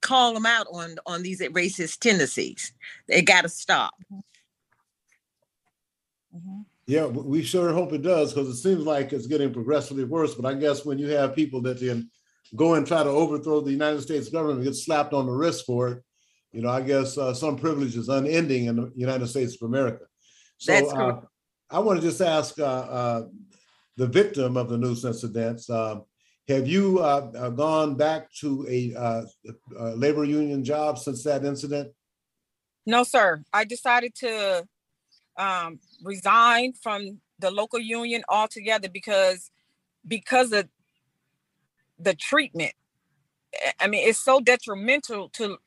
call 0.00 0.34
them 0.34 0.46
out 0.46 0.66
on 0.72 0.96
on 1.06 1.22
these 1.22 1.40
racist 1.40 1.98
tendencies 1.98 2.72
they 3.08 3.22
got 3.22 3.42
to 3.42 3.48
stop 3.48 3.94
Yeah, 6.86 7.06
we 7.06 7.42
sure 7.42 7.72
hope 7.72 7.92
it 7.92 8.02
does 8.02 8.32
because 8.32 8.48
it 8.48 8.56
seems 8.56 8.84
like 8.84 9.12
it's 9.12 9.28
getting 9.28 9.52
progressively 9.52 10.02
worse. 10.02 10.34
But 10.34 10.44
I 10.44 10.54
guess 10.58 10.84
when 10.84 10.98
you 10.98 11.08
have 11.10 11.36
people 11.36 11.60
that 11.62 11.78
then 11.78 12.10
go 12.56 12.74
and 12.74 12.84
try 12.84 13.04
to 13.04 13.08
overthrow 13.08 13.60
the 13.60 13.70
United 13.70 14.02
States 14.02 14.28
government 14.28 14.58
and 14.58 14.66
get 14.66 14.74
slapped 14.74 15.12
on 15.12 15.26
the 15.26 15.32
wrist 15.32 15.66
for 15.66 15.88
it, 15.88 16.02
you 16.52 16.62
know, 16.62 16.68
I 16.68 16.80
guess 16.80 17.16
uh, 17.16 17.32
some 17.32 17.56
privilege 17.56 17.96
is 17.96 18.08
unending 18.08 18.64
in 18.66 18.76
the 18.76 18.92
United 18.96 19.28
States 19.28 19.54
of 19.54 19.68
America. 19.68 20.04
So 20.58 20.72
That's 20.72 20.92
uh. 20.92 21.20
I 21.70 21.78
want 21.78 22.00
to 22.00 22.06
just 22.06 22.20
ask 22.20 22.58
uh, 22.58 22.64
uh, 22.64 23.22
the 23.96 24.08
victim 24.08 24.56
of 24.56 24.68
the 24.68 24.76
noose 24.76 25.04
incidents. 25.04 25.70
um, 25.70 26.02
have 26.50 26.66
you 26.66 26.98
uh, 26.98 27.30
uh, 27.36 27.50
gone 27.50 27.94
back 27.94 28.32
to 28.40 28.66
a, 28.68 28.94
uh, 28.94 29.22
labor 29.94 30.24
union 30.24 30.64
job 30.64 30.98
since 30.98 31.22
that 31.24 31.44
incident? 31.44 31.92
No, 32.86 33.04
sir. 33.04 33.42
I 33.52 33.64
decided 33.64 34.14
to 34.16 34.66
um, 35.36 35.78
resign 36.02 36.72
from 36.72 37.20
the 37.38 37.50
local 37.50 37.78
union 37.78 38.22
altogether 38.28 38.88
because 38.88 39.50
because 40.06 40.52
of 40.52 40.68
the 41.98 42.14
treatment. 42.14 42.72
I 43.78 43.86
mean, 43.86 44.08
it's 44.08 44.18
so 44.18 44.40
detrimental 44.40 45.28
to 45.30 45.58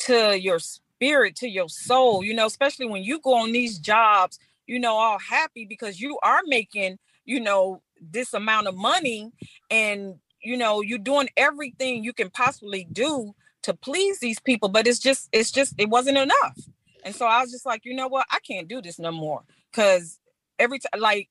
to 0.00 0.38
your 0.40 0.58
spirit, 0.58 1.36
to 1.36 1.48
your 1.48 1.68
soul. 1.68 2.24
You 2.24 2.34
know, 2.34 2.46
especially 2.46 2.86
when 2.86 3.02
you 3.02 3.20
go 3.20 3.34
on 3.34 3.52
these 3.52 3.78
jobs, 3.78 4.38
you 4.66 4.78
know, 4.80 4.94
all 4.94 5.18
happy 5.18 5.64
because 5.64 6.00
you 6.00 6.18
are 6.22 6.40
making, 6.46 6.98
you 7.24 7.40
know, 7.40 7.82
this 8.00 8.34
amount 8.34 8.66
of 8.66 8.76
money, 8.76 9.30
and 9.70 10.14
you 10.42 10.56
know, 10.56 10.80
you're 10.80 10.98
doing 10.98 11.28
everything 11.36 12.04
you 12.04 12.12
can 12.12 12.30
possibly 12.30 12.86
do 12.92 13.34
to 13.62 13.74
please 13.74 14.18
these 14.20 14.40
people, 14.40 14.68
but 14.68 14.86
it's 14.86 14.98
just, 14.98 15.28
it's 15.32 15.50
just, 15.50 15.74
it 15.78 15.88
wasn't 15.88 16.18
enough. 16.18 16.58
And 17.04 17.14
so 17.14 17.26
I 17.26 17.40
was 17.40 17.50
just 17.50 17.66
like, 17.66 17.84
you 17.84 17.94
know 17.94 18.08
what? 18.08 18.26
I 18.30 18.38
can't 18.46 18.68
do 18.68 18.82
this 18.82 18.98
no 18.98 19.12
more. 19.12 19.42
Cause 19.72 20.18
every 20.58 20.78
time, 20.78 21.00
like, 21.00 21.28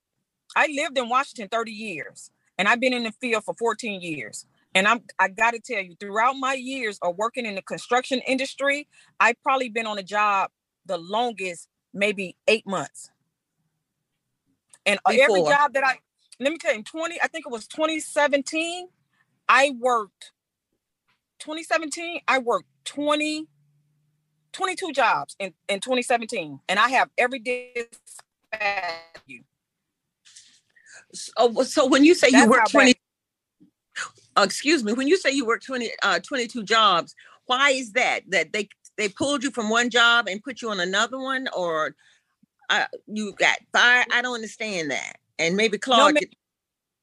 I 0.56 0.68
lived 0.68 0.98
in 0.98 1.10
Washington 1.10 1.48
30 1.50 1.72
years 1.72 2.32
and 2.58 2.68
I've 2.68 2.80
been 2.80 2.94
in 2.94 3.04
the 3.04 3.12
field 3.12 3.44
for 3.46 3.54
14 3.54 4.02
years. 4.02 4.46
And 4.74 4.88
I'm, 4.88 5.02
I 5.20 5.28
got 5.28 5.52
to 5.52 5.60
tell 5.60 5.82
you, 5.82 5.96
throughout 6.00 6.34
my 6.34 6.54
years 6.54 6.98
of 7.02 7.18
working 7.18 7.46
in 7.46 7.56
the 7.56 7.62
construction 7.62 8.22
industry, 8.26 8.88
I've 9.20 9.42
probably 9.44 9.70
been 9.70 9.86
on 9.86 9.98
a 9.98 10.04
job 10.04 10.50
the 10.86 10.98
longest, 10.98 11.68
maybe 11.94 12.38
eight 12.48 12.66
months. 12.66 13.12
And 14.86 15.00
uh, 15.06 15.14
every 15.20 15.42
job 15.44 15.74
that 15.74 15.84
I, 15.86 15.98
let 16.40 16.52
me 16.52 16.58
tell 16.58 16.76
you, 16.76 16.84
20, 16.84 17.20
I 17.22 17.28
think 17.28 17.46
it 17.46 17.52
was 17.52 17.68
2017, 17.68 18.88
I 19.50 19.72
worked 19.80 20.32
2017, 21.40 22.22
I 22.28 22.38
worked 22.40 22.68
20, 22.86 23.48
22 24.54 24.92
jobs 24.92 25.36
in, 25.40 25.54
in 25.70 25.80
2017. 25.80 26.60
And 26.70 26.80
I 26.80 26.90
have 26.90 27.10
every 27.18 27.40
day 27.40 27.86
you. 29.26 29.44
So, 31.14 31.64
so 31.64 31.86
when 31.88 32.06
you 32.06 32.14
say 32.16 32.28
you 32.28 32.34
That's 32.34 32.50
work 32.50 32.60
how 32.60 32.66
bad- 32.66 32.72
twenty, 32.72 32.94
uh, 34.38 34.44
excuse 34.44 34.84
me, 34.84 34.94
when 34.94 35.08
you 35.08 35.18
say 35.18 35.32
you 35.32 35.46
work 35.46 35.62
20, 35.64 35.92
uh, 36.04 36.20
22 36.20 36.64
jobs, 36.64 37.16
why 37.48 37.72
is 37.72 37.92
that? 37.94 38.22
That 38.30 38.54
they, 38.54 38.70
they 38.98 39.10
pulled 39.10 39.44
you 39.44 39.52
from 39.52 39.70
one 39.70 39.90
job 39.90 40.28
and 40.28 40.42
put 40.44 40.62
you 40.62 40.70
on 40.70 40.80
another 40.80 41.18
one 41.20 41.48
or 41.56 41.96
uh, 42.70 42.86
you 43.08 43.34
got 43.34 43.58
fired? 43.74 44.08
I 44.14 44.22
don't 44.22 44.36
understand 44.36 44.92
that. 44.92 45.18
And 45.40 45.58
maybe 45.58 45.78
Claude 45.78 46.14
ma'am. 46.14 46.24
could 46.24 46.36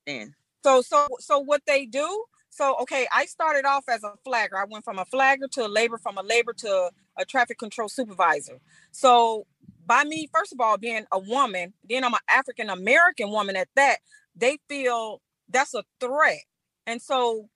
understand. 0.07 0.35
So 0.65 0.83
so 0.83 1.07
so 1.21 1.39
what 1.39 1.63
they 1.67 1.87
do? 1.87 2.25
So 2.51 2.77
okay, 2.83 3.07
I 3.13 3.27
started 3.27 3.65
off 3.65 3.85
as 3.89 4.03
a 4.05 4.15
flagger. 4.25 4.57
I 4.57 4.65
went 4.69 4.85
from 4.85 4.99
a 4.99 5.05
flagger 5.05 5.47
to 5.53 5.67
a 5.67 5.69
labor, 5.69 5.99
from 5.99 6.19
a 6.19 6.23
labor 6.23 6.53
to 6.55 6.91
a 7.17 7.25
traffic 7.25 7.59
control 7.59 7.89
supervisor. 7.89 8.59
So 8.91 9.47
by 9.87 10.05
me, 10.05 10.29
first 10.33 10.53
of 10.53 10.61
all, 10.61 10.77
being 10.77 11.05
a 11.13 11.19
woman, 11.19 11.73
then 11.89 12.05
I'm 12.05 12.15
an 12.15 12.21
African 12.29 12.71
American 12.71 13.31
woman 13.31 13.57
at 13.57 13.69
that, 13.77 13.99
they 14.37 14.59
feel 14.69 15.21
that's 15.49 15.75
a 15.75 15.85
threat. 16.01 16.41
And 16.87 17.01
so 17.01 17.49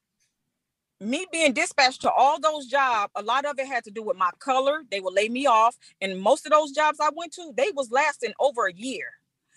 me 1.00 1.26
being 1.32 1.52
dispatched 1.52 2.02
to 2.02 2.12
all 2.12 2.40
those 2.40 2.66
jobs, 2.66 3.12
a 3.16 3.22
lot 3.22 3.44
of 3.44 3.58
it 3.58 3.66
had 3.66 3.84
to 3.84 3.90
do 3.90 4.02
with 4.02 4.16
my 4.16 4.30
color. 4.38 4.82
They 4.90 5.00
would 5.00 5.14
lay 5.14 5.28
me 5.28 5.46
off. 5.46 5.76
And 6.00 6.20
most 6.20 6.46
of 6.46 6.52
those 6.52 6.72
jobs 6.72 6.98
I 7.00 7.10
went 7.14 7.32
to, 7.34 7.52
they 7.56 7.70
was 7.74 7.90
lasting 7.90 8.32
over 8.38 8.66
a 8.66 8.72
year. 8.72 9.06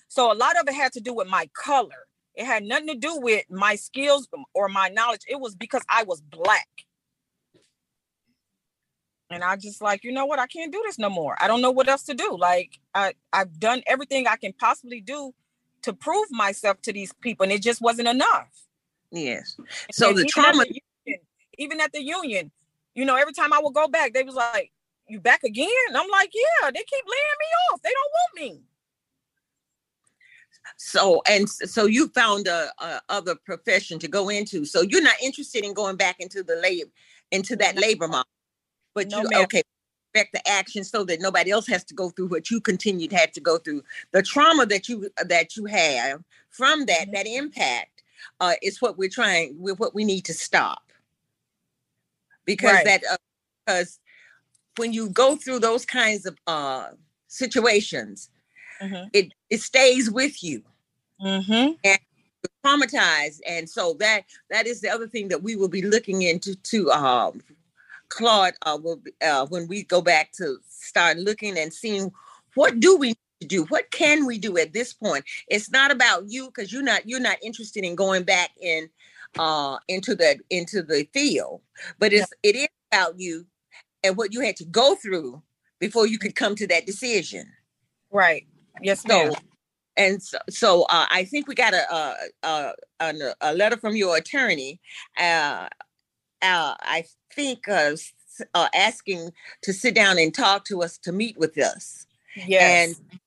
So 0.07 0.31
a 0.31 0.33
lot 0.33 0.59
of 0.59 0.67
it 0.67 0.73
had 0.73 0.91
to 0.93 1.01
do 1.01 1.13
with 1.13 1.27
my 1.27 1.49
color. 1.53 2.07
It 2.35 2.45
had 2.45 2.63
nothing 2.63 2.87
to 2.87 2.95
do 2.95 3.17
with 3.19 3.45
my 3.49 3.75
skills 3.75 4.27
or 4.53 4.67
my 4.67 4.89
knowledge. 4.89 5.21
It 5.27 5.39
was 5.39 5.55
because 5.55 5.83
I 5.89 6.03
was 6.03 6.21
black. 6.21 6.67
And 9.29 9.43
I 9.43 9.55
just 9.55 9.81
like, 9.81 10.03
you 10.03 10.11
know 10.11 10.25
what? 10.25 10.39
I 10.39 10.47
can't 10.47 10.71
do 10.71 10.81
this 10.85 10.99
no 10.99 11.09
more. 11.09 11.35
I 11.39 11.47
don't 11.47 11.61
know 11.61 11.71
what 11.71 11.87
else 11.87 12.03
to 12.03 12.13
do. 12.13 12.37
Like 12.37 12.79
I, 12.93 13.13
I've 13.33 13.59
done 13.59 13.81
everything 13.87 14.27
I 14.27 14.35
can 14.35 14.53
possibly 14.53 15.01
do 15.01 15.33
to 15.83 15.93
prove 15.93 16.27
myself 16.31 16.81
to 16.81 16.93
these 16.93 17.13
people, 17.13 17.43
and 17.43 17.51
it 17.51 17.61
just 17.61 17.81
wasn't 17.81 18.07
enough. 18.07 18.49
Yes. 19.11 19.55
So 19.91 20.09
And 20.09 20.17
the 20.17 20.21
even 20.21 20.25
at 20.25 20.29
trauma, 20.29 20.63
the 20.63 20.81
union, 21.05 21.21
even 21.57 21.81
at 21.81 21.91
the 21.93 22.03
union, 22.03 22.51
you 22.95 23.05
know, 23.05 23.15
every 23.15 23.33
time 23.33 23.53
I 23.53 23.59
would 23.61 23.73
go 23.73 23.87
back, 23.87 24.13
they 24.13 24.23
was 24.23 24.35
like, 24.35 24.71
"You 25.07 25.19
back 25.19 25.43
again?" 25.43 25.67
And 25.87 25.97
I'm 25.97 26.09
like, 26.09 26.31
"Yeah." 26.33 26.71
They 26.71 26.79
keep 26.79 27.05
laying 27.05 27.39
me 27.39 27.45
off. 27.71 27.81
They 27.81 27.91
don't 27.91 28.11
want 28.11 28.35
me. 28.35 28.63
So, 30.77 31.21
and 31.29 31.49
so 31.49 31.85
you 31.85 32.07
found 32.09 32.47
a, 32.47 32.71
a 32.79 33.01
other 33.09 33.35
profession 33.35 33.99
to 33.99 34.07
go 34.07 34.29
into. 34.29 34.65
So 34.65 34.81
you're 34.81 35.01
not 35.01 35.15
interested 35.21 35.63
in 35.63 35.73
going 35.73 35.95
back 35.95 36.19
into 36.19 36.43
the 36.43 36.55
labor, 36.57 36.89
into 37.31 37.55
that 37.57 37.77
labor 37.77 38.07
model. 38.07 38.29
But 38.93 39.11
No, 39.11 39.21
you, 39.21 39.29
ma'am. 39.29 39.43
okay, 39.43 39.61
back 40.13 40.31
the 40.31 40.47
action 40.47 40.83
so 40.83 41.03
that 41.03 41.21
nobody 41.21 41.51
else 41.51 41.67
has 41.67 41.83
to 41.85 41.93
go 41.93 42.09
through 42.09 42.27
what 42.27 42.49
you 42.49 42.61
continued 42.61 43.11
had 43.11 43.33
to 43.33 43.41
go 43.41 43.57
through. 43.57 43.83
The 44.11 44.23
trauma 44.23 44.65
that 44.67 44.87
you, 44.87 45.09
that 45.23 45.55
you 45.55 45.65
have 45.65 46.23
from 46.49 46.85
that, 46.85 47.07
Mhm. 47.09 47.13
that 47.13 47.27
impact 47.27 48.03
uh, 48.39 48.53
is 48.61 48.81
what 48.81 48.97
we're 48.97 49.09
trying, 49.09 49.59
with 49.59 49.79
what 49.79 49.93
we 49.93 50.03
need 50.05 50.25
to 50.25 50.33
stop. 50.33 50.91
Because 52.45 52.71
Right. 52.71 52.85
that, 52.85 53.03
uh, 53.09 53.17
because 53.65 53.99
when 54.77 54.93
you 54.93 55.09
go 55.09 55.35
through 55.35 55.59
those 55.59 55.85
kinds 55.85 56.25
of 56.25 56.37
uh, 56.47 56.91
situations, 57.27 58.29
Mhm. 58.81 59.09
it, 59.13 59.33
it 59.49 59.61
stays 59.61 60.09
with 60.11 60.43
you 60.43 60.63
Mm-hmm. 61.21 61.73
traumatized 62.65 63.39
and 63.47 63.69
so 63.69 63.93
that 63.99 64.21
that 64.49 64.67
is 64.67 64.81
the 64.81 64.89
other 64.89 65.07
thing 65.07 65.27
that 65.29 65.41
we 65.43 65.55
will 65.55 65.67
be 65.69 65.81
looking 65.81 66.23
into 66.23 66.55
to 66.55 66.91
um 66.91 67.41
claude 68.09 68.53
uh, 68.63 68.77
will 68.81 68.97
be, 68.97 69.11
uh 69.21 69.45
when 69.47 69.67
we 69.67 69.83
go 69.83 70.01
back 70.01 70.31
to 70.31 70.57
start 70.67 71.17
looking 71.17 71.57
and 71.57 71.73
seeing 71.73 72.11
what 72.55 72.79
do 72.79 72.97
we 72.97 73.09
need 73.09 73.17
to 73.41 73.47
do 73.47 73.63
what 73.65 73.89
can 73.91 74.25
we 74.25 74.37
do 74.37 74.57
at 74.57 74.73
this 74.73 74.93
point 74.93 75.23
it's 75.47 75.71
not 75.71 75.91
about 75.91 76.23
you 76.27 76.47
because 76.47 76.71
you're 76.73 76.83
not 76.83 77.07
you're 77.07 77.19
not 77.19 77.37
interested 77.43 77.83
in 77.83 77.95
going 77.95 78.23
back 78.23 78.51
in 78.61 78.89
uh 79.37 79.77
into 79.87 80.15
the 80.15 80.37
into 80.49 80.81
the 80.81 81.07
field 81.13 81.61
but 81.99 82.13
it's 82.13 82.33
it 82.43 82.55
is 82.55 82.67
about 82.91 83.19
you 83.19 83.45
and 84.03 84.17
what 84.17 84.33
you 84.33 84.41
had 84.41 84.55
to 84.55 84.65
go 84.65 84.95
through 84.95 85.41
before 85.79 86.07
you 86.07 86.17
could 86.19 86.35
come 86.35 86.55
to 86.55 86.67
that 86.67 86.85
decision 86.85 87.51
Right. 88.11 88.47
Yes, 88.81 89.01
so, 89.01 89.07
ma'am. 89.07 89.33
and 89.97 90.21
so, 90.21 90.37
so 90.49 90.81
uh, 90.83 91.05
I 91.09 91.25
think 91.25 91.47
we 91.47 91.55
got 91.55 91.73
a 91.73 91.93
a, 91.93 92.15
a 92.43 92.73
a 92.99 93.13
a 93.41 93.53
letter 93.53 93.77
from 93.77 93.95
your 93.95 94.17
attorney. 94.17 94.79
Uh, 95.17 95.67
uh, 96.41 96.75
I 96.79 97.05
think 97.33 97.67
uh, 97.67 97.95
uh, 98.53 98.67
asking 98.73 99.31
to 99.61 99.73
sit 99.73 99.95
down 99.95 100.19
and 100.19 100.33
talk 100.33 100.65
to 100.65 100.83
us 100.83 100.97
to 100.99 101.11
meet 101.11 101.37
with 101.37 101.57
us. 101.57 102.05
Yes. 102.35 102.89
And 102.89 103.19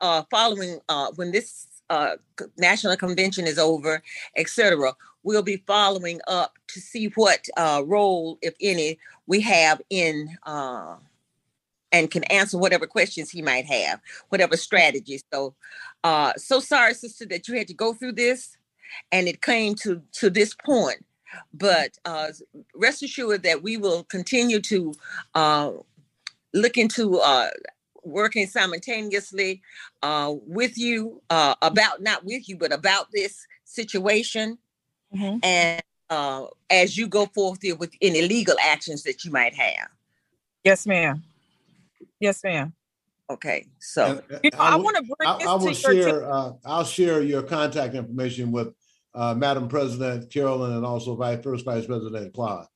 uh, 0.00 0.22
following 0.30 0.80
uh, 0.88 1.08
when 1.16 1.32
this 1.32 1.66
uh, 1.90 2.16
national 2.56 2.96
convention 2.96 3.46
is 3.46 3.58
over, 3.58 4.02
etc., 4.36 4.94
we'll 5.22 5.42
be 5.42 5.62
following 5.66 6.20
up 6.26 6.58
to 6.68 6.80
see 6.80 7.06
what 7.14 7.46
uh, 7.56 7.82
role, 7.84 8.38
if 8.42 8.54
any, 8.60 8.98
we 9.26 9.40
have 9.40 9.80
in. 9.90 10.36
Uh, 10.44 10.96
and 11.92 12.10
can 12.10 12.24
answer 12.24 12.58
whatever 12.58 12.86
questions 12.86 13.30
he 13.30 13.42
might 13.42 13.66
have, 13.66 14.00
whatever 14.30 14.56
strategies. 14.56 15.22
So, 15.32 15.54
uh, 16.02 16.32
so 16.36 16.58
sorry, 16.58 16.94
sister, 16.94 17.26
that 17.26 17.46
you 17.46 17.56
had 17.56 17.68
to 17.68 17.74
go 17.74 17.92
through 17.92 18.12
this, 18.12 18.56
and 19.12 19.28
it 19.28 19.42
came 19.42 19.74
to 19.76 20.02
to 20.12 20.30
this 20.30 20.54
point. 20.54 21.04
But 21.54 21.96
uh, 22.04 22.28
rest 22.74 23.02
assured 23.02 23.42
that 23.44 23.62
we 23.62 23.76
will 23.76 24.04
continue 24.04 24.60
to 24.62 24.92
uh, 25.34 25.72
look 26.52 26.76
into 26.76 27.18
uh, 27.20 27.50
working 28.02 28.46
simultaneously 28.46 29.62
uh, 30.02 30.34
with 30.46 30.76
you 30.76 31.22
uh, 31.30 31.54
about 31.62 32.02
not 32.02 32.24
with 32.24 32.48
you, 32.48 32.56
but 32.56 32.72
about 32.72 33.10
this 33.12 33.46
situation, 33.64 34.58
Mhm. 35.14 35.40
and 35.42 35.82
uh, 36.10 36.46
as 36.68 36.98
you 36.98 37.06
go 37.06 37.26
forth 37.26 37.60
there 37.60 37.76
with 37.76 37.92
any 38.02 38.22
legal 38.22 38.56
actions 38.60 39.02
that 39.04 39.24
you 39.24 39.30
might 39.30 39.54
have. 39.54 39.88
Yes, 40.64 40.86
ma'am. 40.86 41.22
Yes, 42.22 42.44
ma'am. 42.44 42.72
Okay, 43.28 43.66
so. 43.80 44.04
And, 44.04 44.18
uh, 44.32 44.38
You 44.44 44.50
know, 44.52 44.58
I, 44.58 44.76
will- 44.76 44.84
want 44.84 44.96
to 44.98 45.02
bring 45.02 45.28
I, 45.28 45.38
this 45.38 45.46
I 45.48 45.54
will 45.54 45.60
to 45.74 45.94
your 45.96 46.02
share, 46.20 46.32
uh, 46.32 46.52
I'll 46.64 46.84
share 46.84 47.20
your 47.22 47.42
contact 47.42 47.94
information 47.96 48.52
with, 48.52 48.68
uh, 49.14 49.34
Madam 49.34 49.66
President 49.68 50.30
Carolyn 50.30 50.72
and 50.76 50.86
also 50.86 51.16
Vice, 51.16 51.42
First 51.42 51.64
Vice 51.64 51.84
President 51.86 52.32
Claude. 52.32 52.66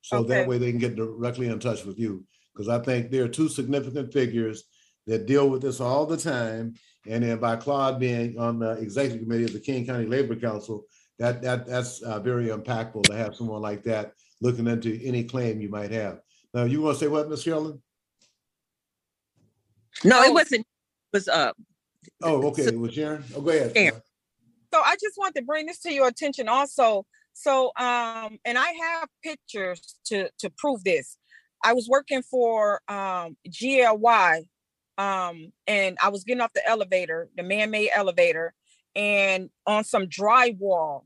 So 0.00 0.22
that 0.22 0.38
Okay. 0.40 0.46
way 0.48 0.58
they 0.58 0.70
can 0.70 0.80
get 0.80 0.96
directly 0.96 1.48
in 1.48 1.58
touch 1.58 1.84
with 1.84 1.98
you, 1.98 2.24
because 2.54 2.68
I 2.68 2.78
think 2.78 3.10
there 3.10 3.24
are 3.24 3.28
two 3.28 3.48
significant 3.48 4.12
figures 4.14 4.64
that 5.06 5.26
deal 5.26 5.50
with 5.50 5.60
this 5.62 5.78
all 5.80 6.06
the 6.06 6.16
time. 6.16 6.74
And 7.06 7.22
then 7.22 7.38
by 7.38 7.56
Claude 7.56 8.00
being 8.00 8.38
on 8.38 8.58
the 8.58 8.72
executive 8.72 9.22
committee 9.24 9.44
of 9.44 9.52
the 9.52 9.60
King 9.60 9.84
County 9.86 10.06
Labor 10.06 10.36
Council, 10.36 10.84
that, 11.18 11.42
that, 11.42 11.66
that's, 11.66 12.00
uh, 12.02 12.18
very 12.20 12.46
impactful 12.46 13.08
to 13.08 13.14
have 13.16 13.34
someone 13.36 13.60
like 13.62 13.82
that 13.84 14.12
looking 14.40 14.66
into 14.66 14.98
any 15.04 15.24
claim 15.24 15.60
you 15.60 15.68
might 15.68 15.90
have. 15.90 16.20
Now, 16.54 16.64
you 16.64 16.80
want 16.80 16.98
to 16.98 17.04
say 17.04 17.08
what, 17.08 17.28
Ms. 17.28 17.44
Carolyn? 17.44 17.80
No, 20.04 20.22
it 20.22 20.28
Oh. 20.28 20.32
wasn't. 20.32 20.62
It 20.62 20.66
was 21.16 21.28
uh 21.28 21.52
Oh, 22.22 22.42
okay. 22.48 22.64
So, 22.70 22.78
well, 22.78 22.90
Sharon, 22.90 23.24
oh, 23.36 23.40
go 23.40 23.50
ahead. 23.50 23.76
Sharon. 23.76 24.02
So 24.74 24.80
I 24.84 24.96
just 25.00 25.16
want 25.18 25.34
to 25.36 25.42
bring 25.42 25.66
this 25.66 25.80
to 25.80 25.92
your 25.92 26.08
attention 26.08 26.48
also. 26.48 27.06
So, 27.34 27.68
um, 27.78 28.38
and 28.44 28.58
I 28.58 28.72
have 28.82 29.08
pictures 29.22 29.96
to 30.06 30.30
to 30.40 30.50
prove 30.58 30.84
this. 30.84 31.16
I 31.64 31.72
was 31.74 31.88
working 31.88 32.22
for 32.22 32.80
um, 32.88 33.36
GLY, 33.48 34.44
um, 34.98 35.52
and 35.66 35.98
I 36.02 36.08
was 36.10 36.24
getting 36.24 36.42
off 36.42 36.52
the 36.54 36.68
elevator, 36.68 37.28
the 37.36 37.42
man-made 37.42 37.90
elevator, 37.94 38.54
and 38.96 39.50
on 39.66 39.84
some 39.84 40.06
drywall, 40.06 41.04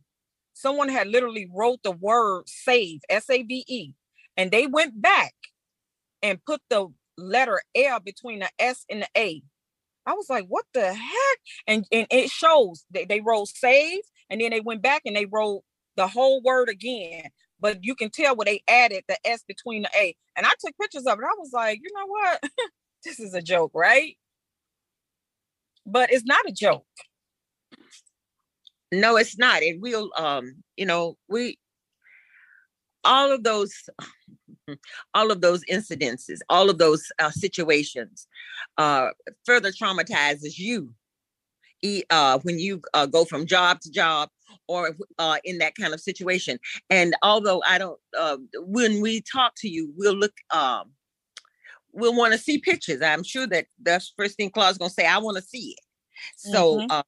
someone 0.55 0.89
had 0.89 1.09
literally 1.09 1.49
wrote 1.55 1.81
the 1.85 1.93
word 1.93 2.45
"save" 2.49 3.01
S-A-V-E, 3.11 3.95
and 4.37 4.51
they 4.51 4.67
went 4.67 5.01
back 5.01 5.35
and 6.23 6.45
put 6.45 6.61
the 6.71 6.89
letter 7.21 7.61
L 7.75 8.01
between 8.01 8.41
the 8.41 8.51
S 8.59 8.85
and 8.91 9.03
the 9.03 9.09
A. 9.17 9.43
I 10.07 10.15
was 10.15 10.29
like, 10.31 10.47
what 10.49 10.65
the 10.75 10.93
heck? 10.93 11.39
And 11.67 11.87
and 11.93 12.07
it 12.11 12.31
shows 12.31 12.85
they, 12.91 13.05
they 13.05 13.21
wrote 13.21 13.49
save 13.49 14.01
and 14.29 14.41
then 14.41 14.51
they 14.51 14.61
went 14.61 14.83
back 14.83 15.03
and 15.05 15.15
they 15.15 15.27
wrote 15.27 15.63
the 15.97 16.09
whole 16.09 16.43
word 16.43 16.69
again. 16.69 17.25
But 17.61 17.85
you 17.85 17.95
can 17.95 18.11
tell 18.11 18.35
where 18.35 18.47
they 18.47 18.63
added 18.69 19.05
the 19.07 19.19
S 19.25 19.45
between 19.47 19.83
the 19.83 19.91
A. 19.95 20.17
And 20.37 20.47
I 20.47 20.51
took 20.59 20.75
pictures 20.81 21.07
of 21.07 21.19
it. 21.19 21.25
I 21.25 21.35
was 21.39 21.51
like, 21.53 21.79
you 21.83 21.91
know 21.95 22.07
what? 22.07 22.43
this 23.05 23.21
is 23.21 23.35
a 23.35 23.43
joke, 23.43 23.73
right? 23.75 24.17
But 25.85 26.11
it's 26.13 26.25
not 26.25 26.49
a 26.49 26.53
joke. 26.53 26.87
No, 28.93 29.17
it's 29.17 29.39
not. 29.39 29.63
It 29.63 29.81
will 29.81 30.11
um, 30.17 30.63
you 30.77 30.87
know, 30.87 31.17
we 31.29 31.59
all 33.05 33.33
of 33.33 33.45
those 33.45 33.73
all 35.15 35.31
of 35.31 35.41
those 35.41 35.65
incidences, 35.65 36.39
all 36.49 36.71
of 36.71 36.79
those 36.79 37.05
uh, 37.19 37.31
situations 37.31 38.27
uh, 38.79 39.09
further 39.45 39.71
traumatizes 39.71 40.59
you 40.59 40.95
uh, 42.11 42.39
when 42.43 42.59
you 42.59 42.81
uh, 42.95 43.07
go 43.07 43.25
from 43.25 43.47
job 43.47 43.81
to 43.81 43.91
job 43.91 44.29
or 44.69 44.97
uh, 45.19 45.37
in 45.45 45.59
that 45.59 45.75
kind 45.75 45.95
of 45.95 46.01
situation. 46.01 46.59
And 46.91 47.15
although 47.23 47.63
I 47.67 47.79
don't, 47.79 47.99
uh, 48.19 48.37
when 48.55 49.01
we 49.01 49.23
talk 49.23 49.53
to 49.59 49.69
you, 49.69 49.93
we'll 49.97 50.15
look, 50.15 50.35
um, 50.51 50.93
we'll 51.93 52.17
want 52.17 52.33
to 52.33 52.39
see 52.39 52.59
pictures. 52.59 53.03
I'm 53.03 53.25
sure 53.25 53.47
that 53.49 53.67
that's 53.83 54.13
first 54.17 54.37
thing 54.37 54.51
Claude's 54.51 54.79
going 54.79 54.91
to 54.91 54.95
say, 54.95 55.07
I 55.07 55.19
want 55.19 55.37
to 55.37 55.43
see 55.43 55.75
it. 55.77 55.85
So, 56.37 56.79
mm-hmm. 56.79 56.91
uh, 56.91 57.03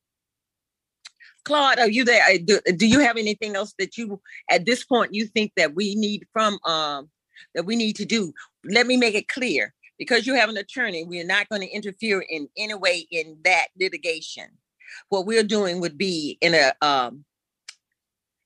Claude, 1.45 1.79
are 1.81 1.91
you 1.91 2.05
there? 2.05 2.23
Do, 2.39 2.61
do 2.77 2.87
you 2.87 3.01
have 3.01 3.17
anything 3.17 3.57
else 3.57 3.75
that 3.79 3.99
you, 3.99 4.21
at 4.51 4.65
this 4.65 4.85
point, 4.85 5.13
you 5.13 5.27
think 5.27 5.53
that 5.57 5.75
we 5.75 5.95
need 5.97 6.25
from 6.33 6.59
um, 6.65 7.11
that 7.55 7.65
we 7.65 7.77
need 7.77 7.97
to 7.97 8.05
do. 8.05 8.33
Let 8.65 8.87
me 8.87 8.97
make 8.97 9.15
it 9.15 9.29
clear 9.29 9.75
because 9.99 10.27
you 10.27 10.35
have 10.35 10.49
an 10.49 10.57
attorney, 10.57 11.05
we 11.05 11.21
are 11.21 11.27
not 11.27 11.49
going 11.49 11.63
to 11.63 11.71
interfere 11.71 12.25
in 12.29 12.49
any 12.57 12.75
way 12.75 13.07
in 13.11 13.37
that 13.45 13.69
litigation. 13.79 14.47
What 15.09 15.27
we're 15.27 15.45
doing 15.45 15.81
would 15.81 15.97
be 15.97 16.39
in 16.41 16.55
a, 16.55 16.73
um, 16.85 17.25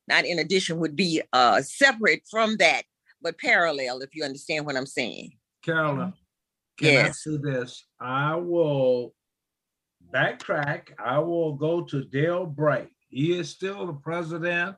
not 0.09 0.25
in 0.25 0.39
addition, 0.39 0.79
would 0.79 0.97
be 0.97 1.23
uh, 1.33 1.63
separate 1.63 2.23
from 2.31 2.57
that, 2.59 2.83
but 3.23 3.39
parallel, 3.39 4.01
if 4.01 4.15
you 4.15 4.25
understand 4.25 4.67
what 4.67 4.77
I'm 4.77 4.87
saying. 4.87 5.33
Carolyn, 5.65 6.13
can 6.79 6.93
yes. 6.93 7.09
I 7.09 7.13
say 7.13 7.39
this? 7.43 7.85
I 8.01 8.37
will 8.37 9.15
backtrack. 10.13 10.89
I 11.03 11.19
will 11.19 11.55
go 11.55 11.83
to 11.85 12.05
Dale 12.05 12.47
Bright. 12.47 12.91
He 13.09 13.39
is 13.39 13.49
still 13.49 13.87
the 13.87 13.95
president 13.95 14.77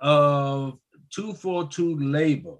of 0.00 0.78
242 1.10 1.98
Labor. 1.98 2.56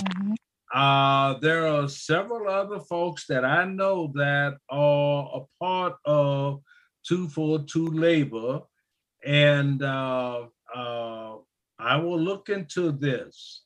Mm-hmm. 0.00 0.34
Uh, 0.72 1.34
there 1.40 1.66
are 1.66 1.88
several 1.88 2.48
other 2.48 2.78
folks 2.80 3.26
that 3.26 3.44
I 3.44 3.64
know 3.64 4.12
that 4.14 4.56
are 4.68 5.30
a 5.34 5.64
part 5.64 5.94
of 6.04 6.62
242 7.06 7.86
Labor, 7.88 8.60
and 9.24 9.82
uh, 9.82 10.46
uh, 10.74 11.34
I 11.78 11.96
will 11.96 12.20
look 12.20 12.48
into 12.50 12.92
this. 12.92 13.62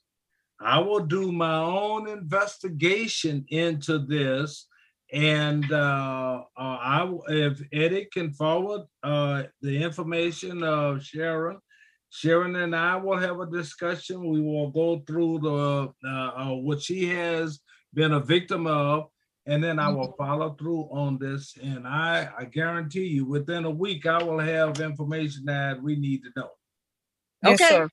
I 0.61 0.79
will 0.79 1.01
do 1.01 1.31
my 1.31 1.59
own 1.59 2.09
investigation 2.09 3.45
into 3.49 3.99
this, 3.99 4.67
and 5.13 5.71
uh, 5.71 6.43
uh, 6.57 6.79
I 6.81 7.13
if 7.29 7.61
Eddie 7.73 8.09
can 8.11 8.33
forward 8.33 8.83
uh, 9.03 9.43
the 9.61 9.83
information 9.83 10.63
of 10.63 11.05
Sharon 11.05 11.59
Sharon 12.15 12.55
and 12.55 12.77
I 12.77 12.95
will 12.95 13.19
have 13.19 13.41
a 13.41 13.47
discussion. 13.47 14.31
We 14.31 14.41
will 14.41 14.71
go 14.71 15.01
through 15.05 15.41
the 15.41 15.93
uh, 16.09 16.09
uh, 16.09 16.55
what 16.55 16.81
she 16.81 17.09
has 17.09 17.59
been 17.93 18.13
a 18.13 18.21
victim 18.21 18.69
of, 18.69 19.09
and 19.47 19.63
then 19.63 19.81
I 19.81 19.89
will 19.89 20.15
follow 20.17 20.55
through 20.55 20.83
on 20.93 21.19
this. 21.19 21.57
And 21.61 21.89
I, 21.89 22.31
I 22.39 22.45
guarantee 22.45 23.07
you, 23.07 23.27
within 23.27 23.65
a 23.65 23.71
week, 23.71 24.07
I 24.07 24.23
will 24.23 24.39
have 24.39 24.79
information 24.79 25.47
that 25.47 25.83
we 25.83 25.97
need 25.97 26.23
to 26.23 26.31
know. 26.37 26.51
Okay. 27.53 27.67
Yes, 27.69 27.91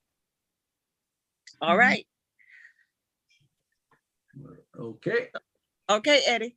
All 1.59 1.75
right. 1.75 2.05
Okay. 4.79 5.29
Okay, 5.89 6.21
Eddie 6.27 6.55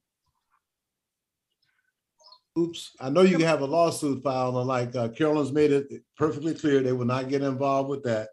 oops, 2.58 2.92
I 3.00 3.10
know 3.10 3.22
you 3.22 3.38
have 3.38 3.60
a 3.60 3.66
lawsuit 3.66 4.22
filed, 4.22 4.56
and 4.56 4.66
like 4.66 4.94
uh, 4.94 5.08
Carolyn's 5.08 5.52
made 5.52 5.72
it 5.72 5.86
perfectly 6.16 6.54
clear 6.54 6.80
they 6.80 6.92
will 6.92 7.04
not 7.04 7.28
get 7.28 7.42
involved 7.42 7.90
with 7.90 8.02
that. 8.04 8.28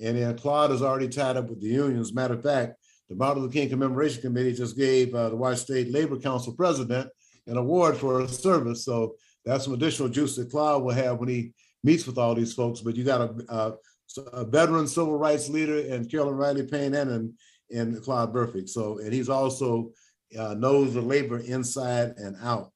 And 0.00 0.16
then 0.16 0.36
Claude 0.36 0.72
is 0.72 0.82
already 0.82 1.08
tied 1.08 1.36
up 1.36 1.48
with 1.48 1.60
the 1.60 1.68
unions. 1.68 2.14
Matter 2.14 2.34
of 2.34 2.42
fact, 2.42 2.74
the 3.08 3.14
Martin 3.16 3.42
Luther 3.42 3.52
King 3.52 3.68
Commemoration 3.68 4.22
Committee 4.22 4.54
just 4.54 4.76
gave 4.76 5.14
uh, 5.14 5.28
the 5.28 5.36
White 5.36 5.58
State 5.58 5.92
Labor 5.92 6.18
Council 6.18 6.54
president 6.54 7.10
an 7.46 7.56
award 7.56 7.96
for 7.96 8.20
his 8.20 8.38
service. 8.38 8.84
So 8.84 9.16
that's 9.44 9.64
some 9.64 9.74
additional 9.74 10.08
juice 10.08 10.36
that 10.36 10.50
Claude 10.50 10.82
will 10.82 10.94
have 10.94 11.18
when 11.18 11.28
he 11.28 11.52
meets 11.84 12.06
with 12.06 12.18
all 12.18 12.34
these 12.34 12.54
folks. 12.54 12.80
But 12.80 12.96
you 12.96 13.04
got 13.04 13.20
a, 13.20 13.34
a, 13.48 13.72
a 14.32 14.44
veteran 14.44 14.86
civil 14.86 15.18
rights 15.18 15.48
leader 15.48 15.78
and 15.92 16.10
Carolyn 16.10 16.36
Riley 16.36 16.66
Payne 16.66 16.94
and, 16.94 17.10
and, 17.10 17.32
and 17.70 18.02
Claude 18.02 18.32
Burfect. 18.32 18.68
So, 18.68 18.98
and 18.98 19.12
he's 19.12 19.28
also 19.28 19.90
uh, 20.38 20.54
knows 20.54 20.94
the 20.94 21.02
labor 21.02 21.38
inside 21.38 22.14
and 22.16 22.36
out. 22.42 22.72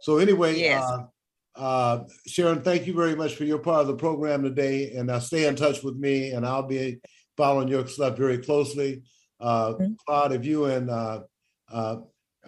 So 0.00 0.18
anyway, 0.18 0.58
yes. 0.58 0.82
uh, 0.84 1.06
uh, 1.56 2.04
Sharon, 2.26 2.62
thank 2.62 2.86
you 2.86 2.94
very 2.94 3.16
much 3.16 3.34
for 3.34 3.44
your 3.44 3.58
part 3.58 3.80
of 3.80 3.86
the 3.86 3.96
program 3.96 4.42
today, 4.42 4.92
and 4.92 5.10
uh, 5.10 5.20
stay 5.20 5.46
in 5.46 5.56
touch 5.56 5.82
with 5.82 5.96
me, 5.96 6.30
and 6.32 6.46
I'll 6.46 6.66
be 6.66 6.98
following 7.36 7.68
your 7.68 7.86
stuff 7.86 8.16
very 8.16 8.38
closely. 8.38 9.02
Uh, 9.40 9.72
mm-hmm. 9.72 9.92
Claude, 10.06 10.32
if 10.32 10.44
you 10.44 10.66
and 10.66 10.90
uh, 10.90 11.20
uh, 11.70 11.96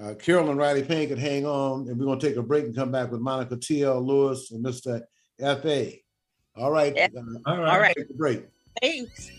uh, 0.01 0.15
Carolyn 0.15 0.57
Riley 0.57 0.83
Payne 0.83 1.09
could 1.09 1.19
hang 1.19 1.47
on, 1.47 1.89
and 1.89 1.99
we're 1.99 2.07
going 2.07 2.19
to 2.19 2.29
take 2.29 2.37
a 2.37 2.43
break 2.43 2.65
and 2.65 2.77
come 2.77 2.93
back 2.93 3.11
with 3.11 3.21
Monica 3.21 3.57
T.L. 3.57 4.01
Lewis 4.01 4.51
and 4.53 4.65
Mr. 4.65 5.03
Efe 5.41 6.01
All 6.57 6.71
right. 6.71 6.95
Yeah. 6.95 7.09
Uh, 7.17 7.51
all 7.51 7.59
right. 7.59 7.73
All 7.73 7.81
right. 7.81 7.95
Take 7.97 8.11
a 8.11 8.15
break. 8.15 8.47
Thanks. 8.81 9.31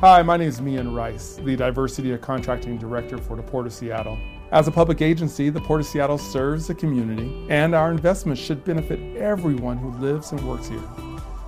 Hi, 0.00 0.22
my 0.22 0.36
name 0.36 0.48
is 0.48 0.60
Mian 0.60 0.92
Rice, 0.92 1.40
the 1.42 1.56
Diversity 1.56 2.12
and 2.12 2.20
Contracting 2.20 2.76
Director 2.76 3.16
for 3.16 3.34
the 3.34 3.42
Port 3.42 3.66
of 3.66 3.72
Seattle. 3.72 4.18
As 4.52 4.68
a 4.68 4.70
public 4.70 5.02
agency, 5.02 5.50
the 5.50 5.60
Port 5.60 5.80
of 5.80 5.86
Seattle 5.86 6.18
serves 6.18 6.68
the 6.68 6.74
community, 6.74 7.46
and 7.50 7.74
our 7.74 7.90
investments 7.90 8.40
should 8.40 8.64
benefit 8.64 9.16
everyone 9.16 9.76
who 9.76 9.90
lives 9.98 10.30
and 10.30 10.40
works 10.48 10.68
here. 10.68 10.88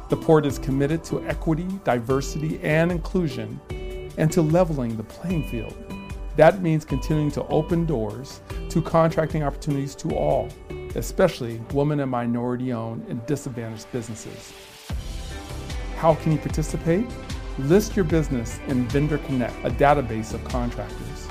The 0.08 0.16
Port 0.16 0.44
is 0.44 0.58
committed 0.58 1.04
to 1.04 1.24
equity, 1.24 1.68
diversity, 1.84 2.58
and 2.60 2.90
inclusion, 2.90 3.60
and 4.18 4.32
to 4.32 4.42
leveling 4.42 4.96
the 4.96 5.04
playing 5.04 5.48
field. 5.48 5.76
That 6.34 6.60
means 6.60 6.84
continuing 6.84 7.30
to 7.32 7.46
open 7.46 7.86
doors 7.86 8.40
to 8.70 8.82
contracting 8.82 9.44
opportunities 9.44 9.94
to 9.96 10.16
all, 10.16 10.48
especially 10.96 11.60
women 11.72 12.00
and 12.00 12.10
minority 12.10 12.72
owned 12.72 13.06
and 13.08 13.24
disadvantaged 13.26 13.90
businesses. 13.92 14.52
How 15.98 16.16
can 16.16 16.32
you 16.32 16.38
participate? 16.38 17.06
List 17.58 17.94
your 17.94 18.04
business 18.04 18.58
in 18.66 18.88
Vendor 18.88 19.18
Connect, 19.18 19.54
a 19.64 19.70
database 19.70 20.34
of 20.34 20.42
contractors. 20.42 21.27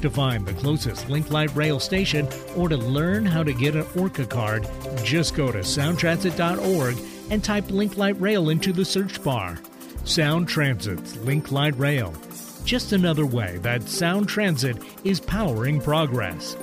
To 0.02 0.10
find 0.10 0.46
the 0.46 0.54
closest 0.54 1.10
Link 1.10 1.32
Light 1.32 1.56
Rail 1.56 1.80
station 1.80 2.28
or 2.56 2.68
to 2.68 2.76
learn 2.76 3.26
how 3.26 3.44
to 3.44 3.54
get 3.54 3.76
an 3.76 3.86
ORCA 3.96 4.26
card, 4.26 4.68
just 5.04 5.36
go 5.36 5.52
to 5.52 5.60
soundtransit.org 5.60 6.98
and 7.30 7.44
type 7.44 7.72
Link 7.72 7.98
Light 7.98 8.20
Rail 8.20 8.50
into 8.50 8.74
the 8.74 8.84
search 8.84 9.24
bar. 9.24 9.58
Sound 10.04 10.50
Transit's 10.50 11.16
Link 11.18 11.52
Light 11.52 11.78
Rail. 11.78 12.14
Just 12.66 12.92
another 12.92 13.26
way 13.26 13.58
that 13.62 13.84
Sound 13.84 14.28
Transit 14.28 14.78
is 15.06 15.20
powering 15.20 15.80
progress. 15.80 16.58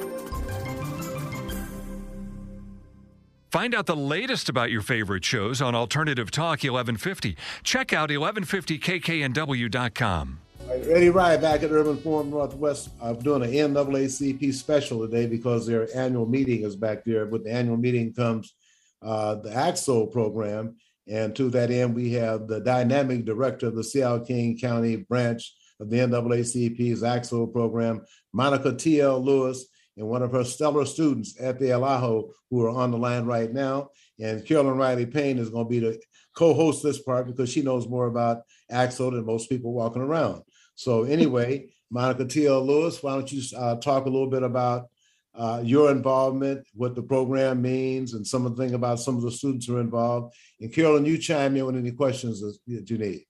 Find 3.50 3.74
out 3.74 3.86
the 3.86 3.96
latest 3.96 4.48
about 4.48 4.70
your 4.70 4.80
favorite 4.80 5.24
shows 5.24 5.60
on 5.60 5.74
Alternative 5.74 6.30
Talk 6.30 6.62
1150. 6.62 7.36
Check 7.64 7.92
out 7.92 8.10
1150kknw.com. 8.10 10.38
Eddie 10.70 11.10
Rye 11.10 11.36
back 11.36 11.64
at 11.64 11.72
Urban 11.72 11.96
Forum 11.96 12.30
Northwest. 12.30 12.90
I'm 13.02 13.18
doing 13.18 13.42
an 13.42 13.50
NAACP 13.50 14.54
special 14.54 15.00
today 15.00 15.26
because 15.26 15.66
their 15.66 15.88
annual 15.96 16.26
meeting 16.26 16.62
is 16.62 16.76
back 16.76 17.04
there. 17.04 17.26
With 17.26 17.42
the 17.42 17.50
annual 17.50 17.76
meeting 17.76 18.12
comes 18.12 18.54
uh, 19.02 19.34
the 19.34 19.52
ACT-SO 19.52 20.06
program. 20.06 20.76
And 21.08 21.34
to 21.34 21.50
that 21.50 21.72
end, 21.72 21.96
we 21.96 22.12
have 22.12 22.46
the 22.46 22.60
dynamic 22.60 23.24
director 23.24 23.66
of 23.66 23.74
the 23.74 23.82
Seattle 23.82 24.20
King 24.20 24.56
County 24.60 24.94
branch 24.94 25.52
of 25.80 25.90
the 25.90 25.96
NAACP's 25.96 27.02
ACT-SO 27.02 27.48
program, 27.48 28.02
Monica 28.32 28.72
T.L. 28.72 29.20
Lewis, 29.20 29.66
and 29.96 30.06
one 30.06 30.22
of 30.22 30.32
her 30.32 30.44
stellar 30.44 30.84
students 30.84 31.40
at 31.40 31.58
the 31.58 31.66
Elaiho 31.66 32.30
who 32.50 32.64
are 32.64 32.70
on 32.70 32.90
the 32.90 32.98
line 32.98 33.24
right 33.24 33.52
now. 33.52 33.90
And 34.18 34.44
Carolyn 34.46 34.76
Riley 34.76 35.06
Payne 35.06 35.38
is 35.38 35.50
going 35.50 35.66
to 35.66 35.70
be 35.70 35.80
the 35.80 36.00
co-host 36.36 36.82
this 36.82 37.02
part 37.02 37.26
because 37.26 37.50
she 37.50 37.62
knows 37.62 37.88
more 37.88 38.06
about 38.06 38.42
ACT-SO 38.70 39.10
than 39.10 39.26
most 39.26 39.48
people 39.48 39.72
walking 39.72 40.02
around. 40.02 40.42
So 40.74 41.04
anyway, 41.04 41.70
Monica 41.90 42.24
T.L. 42.24 42.64
Lewis, 42.64 43.02
why 43.02 43.14
don't 43.14 43.30
you 43.32 43.42
uh, 43.56 43.76
talk 43.76 44.06
a 44.06 44.10
little 44.10 44.30
bit 44.30 44.42
about 44.42 44.86
uh, 45.34 45.60
your 45.64 45.90
involvement, 45.90 46.66
what 46.74 46.94
the 46.94 47.02
program 47.02 47.62
means, 47.62 48.14
and 48.14 48.26
some 48.26 48.46
of 48.46 48.56
the 48.56 48.64
thing 48.64 48.74
about 48.74 49.00
some 49.00 49.16
of 49.16 49.22
the 49.22 49.30
students 49.30 49.66
who 49.66 49.76
are 49.76 49.80
involved. 49.80 50.34
And 50.60 50.72
Carolyn, 50.72 51.04
you 51.04 51.18
chime 51.18 51.56
in 51.56 51.66
with 51.66 51.76
any 51.76 51.92
questions 51.92 52.40
that 52.40 52.90
you 52.90 52.98
need. 52.98 53.24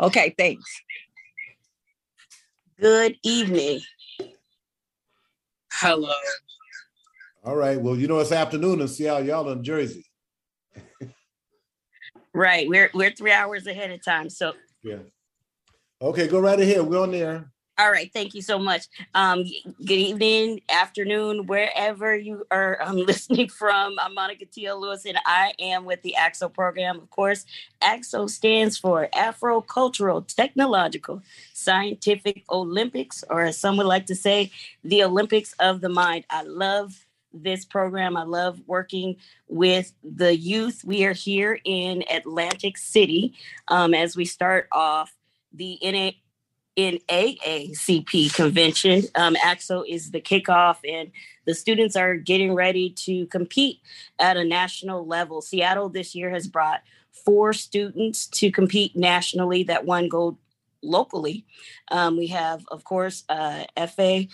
Okay, 0.00 0.34
thanks. 0.36 0.64
Good 2.80 3.16
evening. 3.22 3.80
Hello. 5.80 6.12
All 7.42 7.56
right. 7.56 7.80
Well, 7.80 7.96
you 7.96 8.06
know 8.06 8.18
it's 8.20 8.32
afternoon 8.32 8.80
in 8.80 8.88
Seattle. 8.88 9.26
Y'all 9.26 9.50
in 9.50 9.62
Jersey. 9.62 10.06
right. 12.34 12.68
We're 12.68 12.90
we're 12.94 13.10
three 13.10 13.32
hours 13.32 13.66
ahead 13.66 13.90
of 13.90 14.04
time. 14.04 14.30
So 14.30 14.52
yeah. 14.82 14.98
Okay, 16.00 16.28
go 16.28 16.38
right 16.40 16.58
ahead. 16.58 16.82
We're 16.82 17.02
on 17.02 17.10
there. 17.10 17.50
All 17.76 17.90
right, 17.90 18.12
thank 18.12 18.34
you 18.34 18.42
so 18.42 18.56
much. 18.56 18.86
Um, 19.16 19.42
good 19.84 19.98
evening, 19.98 20.60
afternoon, 20.70 21.46
wherever 21.46 22.16
you 22.16 22.46
are 22.52 22.80
um, 22.80 22.96
listening 23.06 23.48
from. 23.48 23.96
I'm 23.98 24.14
Monica 24.14 24.44
T.L. 24.44 24.80
Lewis, 24.80 25.04
and 25.06 25.18
I 25.26 25.54
am 25.58 25.84
with 25.84 26.00
the 26.02 26.14
ACT-SO 26.14 26.50
program. 26.50 26.98
Of 26.98 27.10
course, 27.10 27.44
ACT-SO 27.82 28.28
stands 28.28 28.78
for 28.78 29.08
Afro 29.12 29.60
Cultural 29.60 30.22
Technological 30.22 31.20
Scientific 31.52 32.44
Olympics, 32.48 33.24
or 33.28 33.42
as 33.42 33.58
some 33.58 33.76
would 33.78 33.86
like 33.86 34.06
to 34.06 34.14
say, 34.14 34.52
the 34.84 35.02
Olympics 35.02 35.52
of 35.58 35.80
the 35.80 35.88
Mind. 35.88 36.26
I 36.30 36.44
love 36.44 37.04
this 37.32 37.64
program. 37.64 38.16
I 38.16 38.22
love 38.22 38.60
working 38.68 39.16
with 39.48 39.92
the 40.04 40.36
youth. 40.36 40.84
We 40.84 41.04
are 41.06 41.12
here 41.12 41.58
in 41.64 42.04
Atlantic 42.08 42.78
City 42.78 43.34
um, 43.66 43.94
as 43.94 44.16
we 44.16 44.26
start 44.26 44.68
off 44.70 45.12
the 45.52 45.78
NA 45.82 46.10
in 46.76 46.98
AACP 47.08 48.34
convention. 48.34 49.04
Um, 49.14 49.36
ACT-SO 49.36 49.84
is 49.88 50.10
the 50.10 50.20
kickoff, 50.20 50.78
and 50.88 51.10
the 51.44 51.54
students 51.54 51.94
are 51.96 52.16
getting 52.16 52.54
ready 52.54 52.90
to 52.90 53.26
compete 53.26 53.80
at 54.18 54.36
a 54.36 54.44
national 54.44 55.06
level. 55.06 55.40
Seattle 55.40 55.88
this 55.88 56.14
year 56.14 56.30
has 56.30 56.46
brought 56.46 56.82
four 57.24 57.52
students 57.52 58.26
to 58.26 58.50
compete 58.50 58.96
nationally 58.96 59.62
that 59.64 59.84
won 59.84 60.08
gold 60.08 60.36
locally. 60.82 61.46
Um, 61.90 62.16
we 62.16 62.28
have, 62.28 62.64
of 62.68 62.84
course, 62.84 63.24
uh, 63.28 63.64
Efe. 63.76 64.28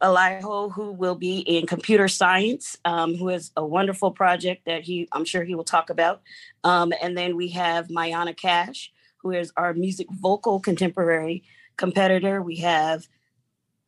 Elaiho, 0.00 0.72
who 0.72 0.92
will 0.92 1.16
be 1.16 1.40
in 1.40 1.66
computer 1.66 2.06
science, 2.06 2.78
um, 2.84 3.16
who 3.16 3.26
has 3.26 3.50
a 3.56 3.66
wonderful 3.66 4.12
project 4.12 4.64
that 4.66 4.84
he, 4.84 5.08
I'm 5.10 5.24
sure 5.24 5.42
he 5.42 5.56
will 5.56 5.64
talk 5.64 5.90
about. 5.90 6.22
Um, 6.62 6.92
and 7.02 7.18
then 7.18 7.34
we 7.34 7.48
have 7.48 7.88
Myahna 7.88 8.36
Cash, 8.36 8.92
who 9.16 9.32
is 9.32 9.52
our 9.56 9.74
music 9.74 10.06
vocal 10.12 10.60
contemporary 10.60 11.42
competitor. 11.78 12.42
We 12.42 12.56
have 12.56 13.08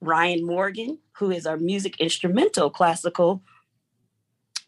Rian 0.02 0.42
Morgan, 0.42 0.98
who 1.12 1.30
is 1.30 1.46
our 1.46 1.58
music 1.58 2.00
instrumental 2.00 2.70
classical 2.70 3.42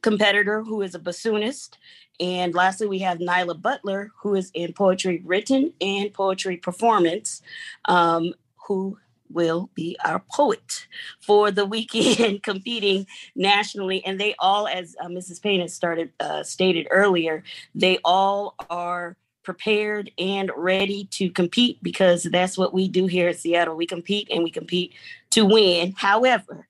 competitor, 0.02 0.62
who 0.62 0.82
is 0.82 0.94
a 0.94 0.98
bassoonist. 0.98 1.78
And 2.20 2.54
lastly, 2.54 2.86
we 2.86 2.98
have 2.98 3.18
Nyla 3.18 3.60
Butler, 3.60 4.10
who 4.20 4.34
is 4.34 4.50
in 4.52 4.74
poetry 4.74 5.22
written 5.24 5.72
and 5.80 6.12
poetry 6.12 6.58
performance, 6.58 7.40
um, 7.86 8.34
who 8.66 8.98
will 9.30 9.70
be 9.74 9.96
our 10.04 10.22
poet 10.30 10.86
for 11.20 11.50
the 11.50 11.64
weekend 11.64 12.42
competing 12.42 13.06
nationally. 13.34 14.04
And 14.04 14.20
they 14.20 14.34
all, 14.38 14.68
as 14.68 14.94
uh, 15.00 15.06
Mrs. 15.06 15.42
Payne 15.42 15.60
has 15.60 15.72
started 15.72 16.12
uh, 16.20 16.42
stated 16.42 16.86
earlier, 16.90 17.42
they 17.74 17.98
all 18.04 18.54
are 18.68 19.16
prepared 19.42 20.10
and 20.18 20.50
ready 20.56 21.04
to 21.12 21.30
compete 21.30 21.82
because 21.82 22.24
that's 22.24 22.56
what 22.56 22.72
we 22.72 22.88
do 22.88 23.06
here 23.06 23.28
at 23.28 23.38
Seattle. 23.38 23.76
We 23.76 23.86
compete 23.86 24.28
and 24.30 24.42
we 24.42 24.50
compete 24.50 24.94
to 25.30 25.44
win. 25.44 25.94
However, 25.96 26.68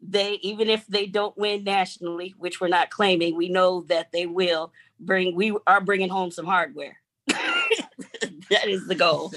they 0.00 0.34
even 0.42 0.68
if 0.68 0.86
they 0.86 1.06
don't 1.06 1.36
win 1.36 1.64
nationally, 1.64 2.34
which 2.38 2.60
we're 2.60 2.68
not 2.68 2.90
claiming, 2.90 3.36
we 3.36 3.48
know 3.48 3.82
that 3.82 4.12
they 4.12 4.26
will 4.26 4.72
bring. 5.00 5.34
We 5.34 5.56
are 5.66 5.80
bringing 5.80 6.10
home 6.10 6.30
some 6.30 6.46
hardware. 6.46 6.98
that 7.26 8.66
is 8.66 8.86
the 8.86 8.94
goal. 8.94 9.32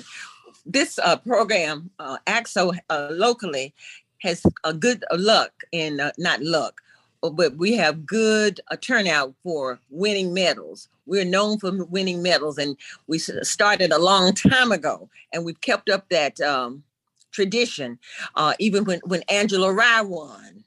This 0.65 0.99
uh, 0.99 1.15
program, 1.15 1.89
uh, 1.97 2.17
ACT-SO 2.27 2.73
uh, 2.89 3.07
locally, 3.11 3.73
has 4.21 4.45
a 4.65 4.73
good 4.73 5.05
luck 5.13 5.53
in 5.71 6.01
uh, 6.01 6.11
not 6.17 6.41
luck, 6.41 6.81
but 7.21 7.57
we 7.57 7.73
have 7.73 8.05
good 8.05 8.59
uh, 8.69 8.75
turnout 8.77 9.33
for 9.43 9.79
winning 9.89 10.33
medals. 10.33 10.89
We're 11.05 11.25
known 11.25 11.59
for 11.59 11.85
winning 11.85 12.21
medals, 12.21 12.57
and 12.57 12.77
we 13.07 13.19
started 13.19 13.91
a 13.91 13.99
long 13.99 14.33
time 14.33 14.71
ago, 14.71 15.09
and 15.33 15.45
we've 15.45 15.61
kept 15.61 15.89
up 15.89 16.09
that 16.09 16.39
um, 16.41 16.83
tradition. 17.31 17.99
Uh, 18.35 18.53
even 18.59 18.85
when 18.85 18.99
when 19.05 19.23
Angela 19.29 19.73
Rye 19.73 20.01
won 20.01 20.63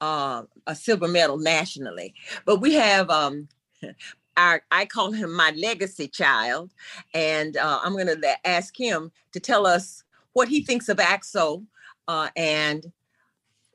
uh, 0.00 0.42
a 0.66 0.74
silver 0.74 1.08
medal 1.08 1.38
nationally, 1.38 2.14
but 2.44 2.60
we 2.60 2.74
have. 2.74 3.10
Um, 3.10 3.48
our, 4.36 4.62
I 4.70 4.84
call 4.86 5.10
him 5.10 5.32
my 5.32 5.52
legacy 5.56 6.06
child, 6.06 6.70
and 7.12 7.56
uh, 7.56 7.80
I'm 7.82 7.94
going 7.94 8.06
to 8.06 8.46
ask 8.46 8.78
him 8.78 9.10
to 9.32 9.40
tell 9.40 9.66
us 9.66 10.04
what 10.32 10.46
he 10.46 10.62
thinks 10.62 10.88
of 10.88 11.00
ACT-SO 11.00 11.64
uh, 12.06 12.28
and 12.36 12.92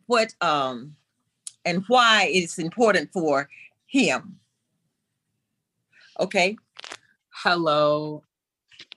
what 0.08 0.34
um, 0.40 0.96
and 1.66 1.84
why 1.88 2.30
it's 2.32 2.60
important 2.60 3.12
for 3.12 3.50
him. 3.88 4.40
Okay. 6.20 6.58
Hello. 7.34 8.24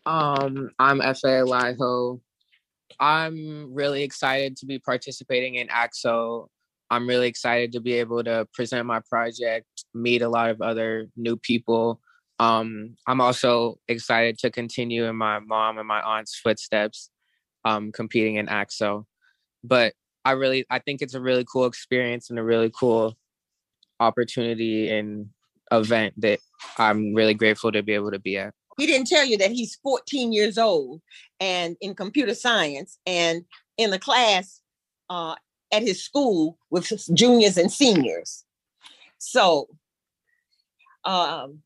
Um, 0.05 0.71
I'm 0.79 1.01
Efe 1.01 1.25
Elaiho. 1.25 2.21
I'm 2.99 3.75
really 3.75 4.03
excited 4.03 4.57
to 4.59 4.67
be 4.67 4.79
participating 4.79 5.57
in 5.57 5.69
ACT-SO. 5.69 6.49
I'm 6.91 7.09
really 7.09 7.29
excited 7.29 7.73
to 7.73 7.81
be 7.81 7.95
able 7.95 8.23
to 8.25 8.47
present 8.55 8.87
my 8.87 9.01
project, 9.09 9.67
meet 9.93 10.23
a 10.23 10.29
lot 10.29 10.51
of 10.51 10.63
other 10.63 11.09
new 11.17 11.37
people. 11.37 12.01
Um, 12.39 12.97
I'm 13.07 13.21
also 13.21 13.79
excited 13.89 14.39
to 14.39 14.51
continue 14.51 15.07
in 15.07 15.17
my 15.17 15.41
mom 15.41 15.79
and 15.79 15.89
my 15.89 16.01
aunt's 16.01 16.39
footsteps, 16.39 17.11
um, 17.65 17.93
competing 17.93 18.37
in 18.37 18.49
ACT-SO. 18.49 19.07
But 19.65 19.95
I 20.27 20.33
really 20.33 20.67
I 20.71 20.81
think 20.81 21.03
it's 21.03 21.15
a 21.15 21.21
really 21.21 21.45
cool 21.51 21.67
experience 21.67 22.31
and 22.31 22.39
a 22.39 22.43
really 22.43 22.73
cool 22.77 23.17
opportunity 24.01 24.91
and 24.91 25.29
event 25.71 26.15
that 26.21 26.41
I'm 26.79 27.15
really 27.15 27.35
grateful 27.35 27.71
to 27.71 27.81
be 27.81 27.93
able 27.93 28.11
to 28.11 28.19
be 28.19 28.37
at. 28.37 28.53
He 28.77 28.87
didn't 28.87 29.07
tell 29.07 29.25
you 29.25 29.39
that 29.39 29.53
he's 29.53 29.77
14 29.77 30.33
years 30.33 30.59
old 30.59 31.01
and 31.39 31.77
in 31.81 31.95
computer 31.95 32.35
science 32.35 32.99
and 33.07 33.45
in 33.79 33.91
the 33.91 34.01
class 34.01 34.61
uh, 35.09 35.37
at 35.73 35.83
his 35.83 36.03
school 36.03 36.59
with 36.71 36.93
juniors 37.15 37.57
and 37.57 37.71
seniors. 37.71 38.45
So, 39.19 39.69
um, 41.05 41.63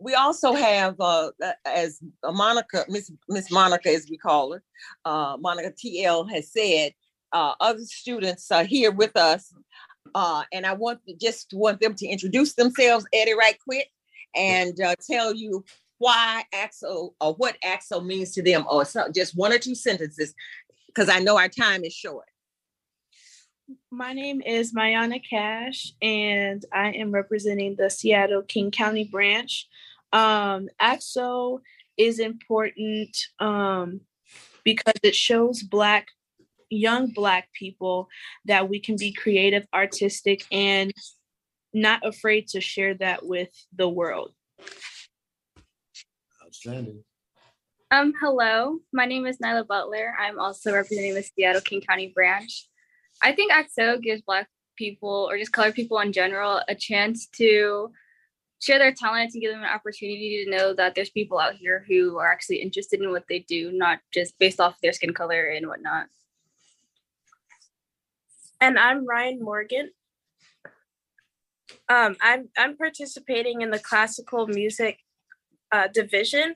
we 0.00 0.14
also 0.14 0.54
have, 0.54 0.96
uh, 0.98 1.30
as 1.66 2.00
Monica, 2.24 2.86
Miss 2.88 3.12
Miss 3.28 3.50
Monica, 3.50 3.90
as 3.90 4.06
we 4.08 4.16
call 4.16 4.54
her, 4.54 4.62
uh, 5.04 5.36
Monica 5.38 5.72
TL 5.72 6.30
has 6.30 6.50
said, 6.50 6.94
uh, 7.34 7.54
other 7.60 7.84
students 7.84 8.50
are 8.50 8.64
here 8.64 8.92
with 8.92 9.16
us, 9.16 9.52
uh, 10.14 10.44
and 10.52 10.64
I 10.64 10.72
want 10.72 11.00
to 11.06 11.14
just 11.20 11.52
want 11.52 11.80
them 11.80 11.94
to 11.96 12.06
introduce 12.06 12.54
themselves, 12.54 13.04
Eddie, 13.12 13.34
right 13.34 13.58
quick, 13.62 13.90
and 14.34 14.80
uh, 14.80 14.94
tell 15.10 15.34
you 15.34 15.64
why 15.98 16.44
ACT-SO 16.52 17.14
or 17.20 17.34
what 17.34 17.56
ACT-SO 17.62 18.00
means 18.00 18.32
to 18.32 18.42
them, 18.42 18.64
or 18.70 18.84
so, 18.84 19.08
just 19.14 19.36
one 19.36 19.52
or 19.52 19.58
two 19.58 19.74
sentences, 19.74 20.34
because 20.86 21.08
I 21.08 21.18
know 21.18 21.36
our 21.36 21.48
time 21.48 21.84
is 21.84 21.92
short. 21.92 22.26
My 23.90 24.12
name 24.12 24.40
is 24.42 24.74
Myahna 24.74 25.20
Cash, 25.28 25.92
and 26.00 26.64
I 26.72 26.92
am 26.92 27.12
representing 27.12 27.76
the 27.76 27.90
Seattle 27.90 28.42
King 28.42 28.70
County 28.70 29.04
branch. 29.04 29.68
Um, 30.12 30.68
ACT-SO 30.78 31.62
is 31.96 32.18
important 32.18 33.16
um, 33.40 34.00
because 34.62 34.94
it 35.02 35.14
shows 35.14 35.62
Black, 35.62 36.08
young 36.74 37.08
Black 37.08 37.48
people 37.52 38.08
that 38.44 38.68
we 38.68 38.80
can 38.80 38.96
be 38.96 39.12
creative, 39.12 39.66
artistic, 39.72 40.44
and 40.50 40.92
not 41.72 42.06
afraid 42.06 42.48
to 42.48 42.60
share 42.60 42.94
that 42.94 43.26
with 43.26 43.50
the 43.74 43.88
world. 43.88 44.32
Outstanding. 46.44 47.02
Um, 47.90 48.12
hello, 48.20 48.78
my 48.92 49.06
name 49.06 49.26
is 49.26 49.38
Nyla 49.38 49.66
Butler. 49.66 50.14
I'm 50.18 50.38
also 50.38 50.72
representing 50.72 51.14
the 51.14 51.22
Seattle 51.22 51.60
King 51.60 51.80
County 51.80 52.12
branch. 52.14 52.68
I 53.22 53.32
think 53.32 53.52
ACT-SO 53.52 53.98
gives 53.98 54.22
Black 54.22 54.48
people 54.76 55.28
or 55.30 55.38
just 55.38 55.52
colored 55.52 55.74
people 55.74 56.00
in 56.00 56.12
general 56.12 56.60
a 56.68 56.74
chance 56.74 57.26
to 57.36 57.92
share 58.60 58.78
their 58.78 58.92
talents 58.92 59.34
and 59.34 59.42
give 59.42 59.52
them 59.52 59.62
an 59.62 59.68
opportunity 59.68 60.44
to 60.44 60.50
know 60.50 60.74
that 60.74 60.94
there's 60.94 61.10
people 61.10 61.38
out 61.38 61.54
here 61.54 61.84
who 61.86 62.18
are 62.18 62.32
actually 62.32 62.56
interested 62.56 63.00
in 63.00 63.10
what 63.10 63.24
they 63.28 63.40
do, 63.40 63.70
not 63.72 64.00
just 64.12 64.38
based 64.38 64.60
off 64.60 64.80
their 64.82 64.92
skin 64.92 65.12
color 65.12 65.46
and 65.48 65.68
whatnot. 65.68 66.06
And 68.64 68.78
I'm 68.78 69.06
Rian 69.06 69.42
Morgan. 69.42 69.90
Um, 71.90 72.16
I'm 72.22 72.48
I'm 72.56 72.78
participating 72.78 73.60
in 73.60 73.70
the 73.70 73.78
classical 73.78 74.46
music 74.46 75.00
uh, 75.70 75.88
division, 75.92 76.54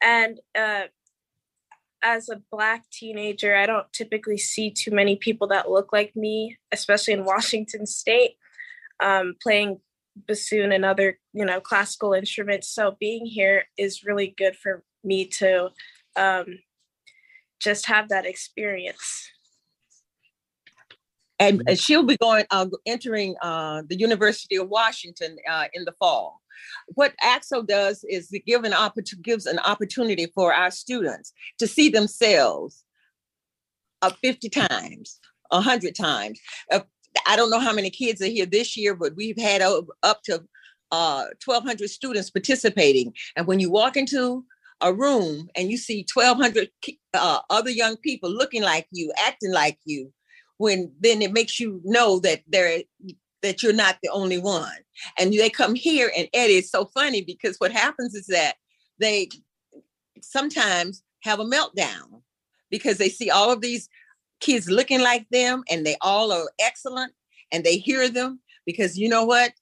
and 0.00 0.38
uh, 0.56 0.82
as 2.04 2.28
a 2.28 2.40
black 2.52 2.84
teenager, 2.92 3.56
I 3.56 3.66
don't 3.66 3.92
typically 3.92 4.38
see 4.38 4.70
too 4.70 4.92
many 4.92 5.16
people 5.16 5.48
that 5.48 5.68
look 5.68 5.92
like 5.92 6.14
me, 6.14 6.56
especially 6.70 7.14
in 7.14 7.24
Washington 7.34 7.84
State, 7.84 8.36
um, 9.00 9.34
playing 9.42 9.80
bassoon 10.28 10.70
and 10.70 10.84
other 10.84 11.18
you 11.32 11.44
know 11.44 11.60
classical 11.60 12.12
instruments. 12.12 12.68
So 12.68 12.96
being 13.00 13.26
here 13.26 13.64
is 13.76 14.04
really 14.04 14.32
good 14.38 14.54
for 14.54 14.84
me 15.02 15.26
to 15.40 15.70
um, 16.14 16.60
just 17.58 17.86
have 17.86 18.08
that 18.10 18.24
experience. 18.24 19.32
And, 21.40 21.62
and 21.66 21.78
she'll 21.78 22.04
be 22.04 22.16
going 22.18 22.44
uh, 22.50 22.66
entering 22.86 23.34
uh, 23.42 23.82
the 23.88 23.98
University 23.98 24.56
of 24.56 24.68
Washington 24.68 25.36
uh, 25.50 25.64
in 25.74 25.84
the 25.84 25.92
fall 25.98 26.40
what 26.88 27.14
ACT-SO 27.22 27.62
does 27.62 28.04
is 28.08 28.32
it 28.32 28.44
give 28.44 28.64
an 28.64 28.74
opportunity 28.74 29.22
gives 29.22 29.46
an 29.46 29.58
opportunity 29.60 30.26
for 30.34 30.52
our 30.52 30.70
students 30.70 31.32
to 31.58 31.66
see 31.66 31.88
themselves 31.88 32.84
uh, 34.02 34.10
50 34.22 34.48
times, 34.48 35.20
100 35.50 35.94
times. 35.94 36.40
Uh, 36.70 36.80
I 37.26 37.36
don't 37.36 37.50
know 37.50 37.60
how 37.60 37.72
many 37.72 37.90
kids 37.90 38.22
are 38.22 38.26
here 38.26 38.46
this 38.46 38.76
year, 38.76 38.94
but 38.94 39.16
we've 39.16 39.38
had 39.38 39.62
uh, 39.62 39.82
up 40.02 40.22
to 40.24 40.42
uh, 40.92 41.26
1,200 41.44 41.88
students 41.90 42.30
participating. 42.30 43.12
And 43.36 43.46
when 43.46 43.60
you 43.60 43.70
walk 43.70 43.96
into 43.96 44.44
a 44.80 44.92
room 44.92 45.48
and 45.54 45.70
you 45.70 45.76
see 45.76 46.06
1,200 46.12 46.70
uh, 47.14 47.40
other 47.50 47.70
young 47.70 47.96
people 47.98 48.30
looking 48.30 48.62
like 48.62 48.86
you, 48.90 49.12
acting 49.18 49.52
like 49.52 49.78
you, 49.84 50.12
when 50.60 50.92
then 51.00 51.22
it 51.22 51.32
makes 51.32 51.58
you 51.58 51.80
know 51.84 52.20
that 52.20 52.42
there 52.46 52.82
that 53.40 53.62
you're 53.62 53.72
not 53.72 53.96
the 54.02 54.10
only 54.10 54.36
one. 54.36 54.76
And 55.18 55.32
they 55.32 55.48
come 55.48 55.74
here, 55.74 56.12
and 56.14 56.28
Eddie, 56.34 56.58
it's 56.58 56.70
so 56.70 56.84
funny 56.92 57.22
because 57.22 57.56
what 57.56 57.72
happens 57.72 58.14
is 58.14 58.26
that 58.26 58.56
they 58.98 59.30
sometimes 60.20 61.02
have 61.22 61.40
a 61.40 61.46
meltdown 61.46 62.20
because 62.70 62.98
they 62.98 63.08
see 63.08 63.30
all 63.30 63.50
of 63.50 63.62
these 63.62 63.88
kids 64.40 64.68
looking 64.68 65.00
like 65.00 65.26
them 65.30 65.62
and 65.70 65.86
they 65.86 65.96
all 66.02 66.30
are 66.30 66.50
excellent 66.60 67.14
and 67.50 67.64
they 67.64 67.78
hear 67.78 68.10
them 68.10 68.38
because 68.66 68.98
you 68.98 69.08
know 69.08 69.24
what? 69.24 69.52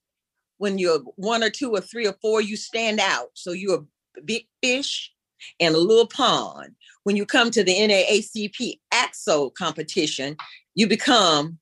When 0.57 0.79
you're 0.79 0.99
one 1.15 1.45
or 1.45 1.51
two 1.51 1.71
or 1.71 1.81
three 1.81 2.09
or 2.09 2.17
four, 2.21 2.41
you 2.41 2.57
stand 2.57 2.99
out. 2.99 3.29
So 3.35 3.53
you're 3.53 3.85
a 4.17 4.23
big 4.23 4.49
fish 4.61 5.13
in 5.59 5.75
a 5.75 5.79
little 5.79 6.07
pond. 6.07 6.75
When 7.05 7.17
you 7.17 7.27
come 7.27 7.51
to 7.51 7.65
the 7.65 7.75
NAACP 7.75 8.81
ACT-SO 8.93 9.51
competition, 9.51 10.37
you 10.75 10.87
become 10.87 11.59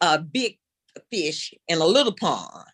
a 0.00 0.18
big 0.18 0.58
fish 1.10 1.52
in 1.68 1.78
a 1.78 1.86
little 1.86 2.14
pond. 2.14 2.64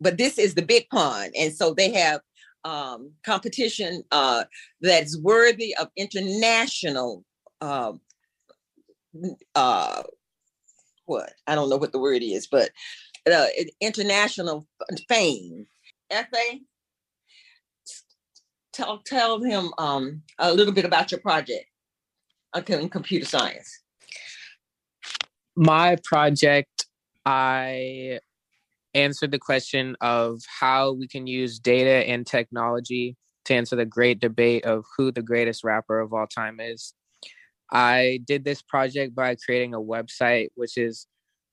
But 0.00 0.18
this 0.18 0.38
is 0.38 0.54
the 0.54 0.62
big 0.62 0.88
pond. 0.90 1.32
And 1.38 1.52
so 1.52 1.72
they 1.72 1.92
have 1.92 2.20
um, 2.64 3.12
competition 3.24 4.02
uh, 4.10 4.44
that's 4.80 5.18
worthy 5.18 5.74
of 5.76 5.88
international 5.96 7.24
uh, 7.60 7.92
uh, 9.54 10.02
what 11.06 11.32
I 11.46 11.54
don't 11.54 11.68
know 11.68 11.76
what 11.76 11.92
the 11.92 11.98
word 11.98 12.22
is, 12.22 12.46
but 12.46 12.70
uh, 13.30 13.46
international 13.80 14.66
fame. 15.08 15.66
Fa, 16.10 16.24
tell 18.74 18.98
tell 19.06 19.40
him 19.40 19.72
um, 19.78 20.22
a 20.38 20.52
little 20.52 20.74
bit 20.74 20.84
about 20.84 21.10
your 21.10 21.20
project 21.20 21.66
in 22.68 22.88
computer 22.88 23.26
science. 23.26 23.82
My 25.56 25.96
project 26.04 26.86
I 27.24 28.18
answered 28.92 29.30
the 29.30 29.38
question 29.38 29.96
of 30.00 30.40
how 30.60 30.92
we 30.92 31.08
can 31.08 31.26
use 31.26 31.58
data 31.58 32.08
and 32.08 32.26
technology 32.26 33.16
to 33.46 33.54
answer 33.54 33.76
the 33.76 33.84
great 33.84 34.20
debate 34.20 34.64
of 34.64 34.84
who 34.96 35.10
the 35.10 35.22
greatest 35.22 35.64
rapper 35.64 36.00
of 36.00 36.12
all 36.12 36.26
time 36.26 36.60
is. 36.60 36.94
I 37.72 38.20
did 38.26 38.44
this 38.44 38.62
project 38.62 39.14
by 39.14 39.36
creating 39.44 39.74
a 39.74 39.80
website, 39.80 40.48
which 40.54 40.76
is 40.76 41.06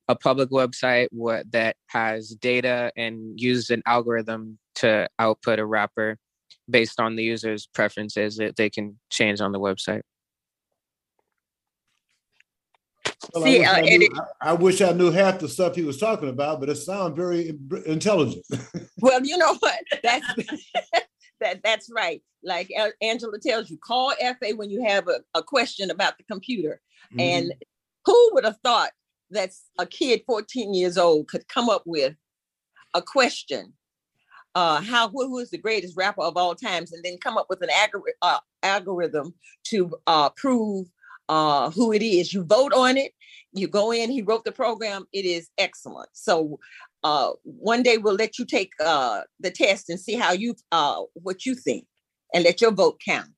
a 0.07 0.15
public 0.15 0.49
website 0.49 1.07
what, 1.11 1.51
that 1.51 1.75
has 1.87 2.29
data 2.29 2.91
and 2.95 3.39
used 3.39 3.71
an 3.71 3.81
algorithm 3.85 4.59
to 4.75 5.07
output 5.19 5.59
a 5.59 5.65
rapper 5.65 6.17
based 6.71 6.99
on 6.99 7.15
the 7.15 7.23
user's 7.23 7.67
preferences 7.67 8.37
that 8.37 8.55
they 8.55 8.69
can 8.69 8.97
change 9.09 9.41
on 9.41 9.51
the 9.51 9.59
website. 9.59 10.01
Well, 13.33 13.43
See, 13.43 13.63
I, 13.63 13.81
wish 13.81 13.91
uh, 13.91 13.93
I, 13.93 13.97
knew, 13.97 14.09
I, 14.41 14.49
I, 14.49 14.53
wish 14.53 14.81
I 14.81 14.91
knew 14.93 15.11
half 15.11 15.39
the 15.39 15.47
stuff 15.47 15.75
he 15.75 15.83
was 15.83 15.97
talking 15.97 16.29
about, 16.29 16.59
but 16.59 16.69
it 16.69 16.75
sounds 16.75 17.15
very 17.15 17.53
intelligent. 17.85 18.45
well, 18.99 19.23
you 19.23 19.37
know 19.37 19.55
what? 19.59 19.79
That's 20.03 20.25
that. 21.39 21.61
That's 21.63 21.89
right. 21.93 22.21
Like 22.43 22.71
Angela 23.01 23.37
tells 23.39 23.69
you, 23.69 23.77
call 23.77 24.13
Efe 24.21 24.57
when 24.57 24.69
you 24.69 24.83
have 24.83 25.07
a, 25.07 25.21
a 25.35 25.43
question 25.43 25.91
about 25.91 26.17
the 26.17 26.23
computer. 26.23 26.81
Mm-hmm. 27.13 27.19
And 27.19 27.53
who 28.05 28.31
would 28.33 28.45
have 28.45 28.57
thought 28.63 28.89
that 29.29 29.51
a 29.77 29.85
kid 29.85 30.23
14 30.25 30.73
years 30.73 30.97
old 30.97 31.27
could 31.27 31.47
come 31.47 31.69
up 31.69 31.83
with 31.85 32.15
a 32.93 33.01
question 33.01 33.73
uh, 34.55 34.81
how 34.81 35.09
who 35.09 35.37
is 35.39 35.49
the 35.49 35.57
greatest 35.57 35.97
rapper 35.97 36.21
of 36.21 36.37
all 36.37 36.55
times, 36.55 36.91
and 36.91 37.03
then 37.03 37.17
come 37.17 37.37
up 37.37 37.47
with 37.49 37.61
an 37.61 37.69
algor- 37.69 38.01
uh, 38.21 38.39
algorithm 38.63 39.33
to 39.65 39.95
uh, 40.07 40.29
prove 40.31 40.87
uh, 41.29 41.69
who 41.71 41.91
it 41.93 42.01
is. 42.01 42.33
You 42.33 42.43
vote 42.43 42.73
on 42.73 42.97
it. 42.97 43.13
You 43.53 43.67
go 43.67 43.91
in. 43.91 44.09
He 44.11 44.21
wrote 44.21 44.43
the 44.43 44.51
program. 44.51 45.05
It 45.13 45.25
is 45.25 45.49
excellent. 45.57 46.09
So 46.13 46.59
uh, 47.03 47.31
one 47.43 47.83
day 47.83 47.97
we'll 47.97 48.15
let 48.15 48.37
you 48.37 48.45
take 48.45 48.71
uh, 48.83 49.21
the 49.39 49.51
test 49.51 49.89
and 49.89 49.99
see 49.99 50.15
how 50.15 50.33
you 50.33 50.55
uh, 50.71 51.01
what 51.13 51.45
you 51.45 51.55
think, 51.55 51.85
and 52.33 52.43
let 52.43 52.61
your 52.61 52.71
vote 52.71 52.99
count. 53.05 53.29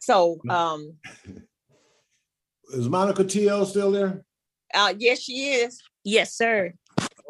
So 0.00 0.40
um, 0.48 0.94
is 2.72 2.88
Monica 2.88 3.22
TL 3.22 3.66
still 3.66 3.92
there? 3.92 4.24
Uh, 4.74 4.94
yes, 4.98 5.20
she 5.20 5.52
is. 5.52 5.80
Yes, 6.04 6.34
sir. 6.34 6.74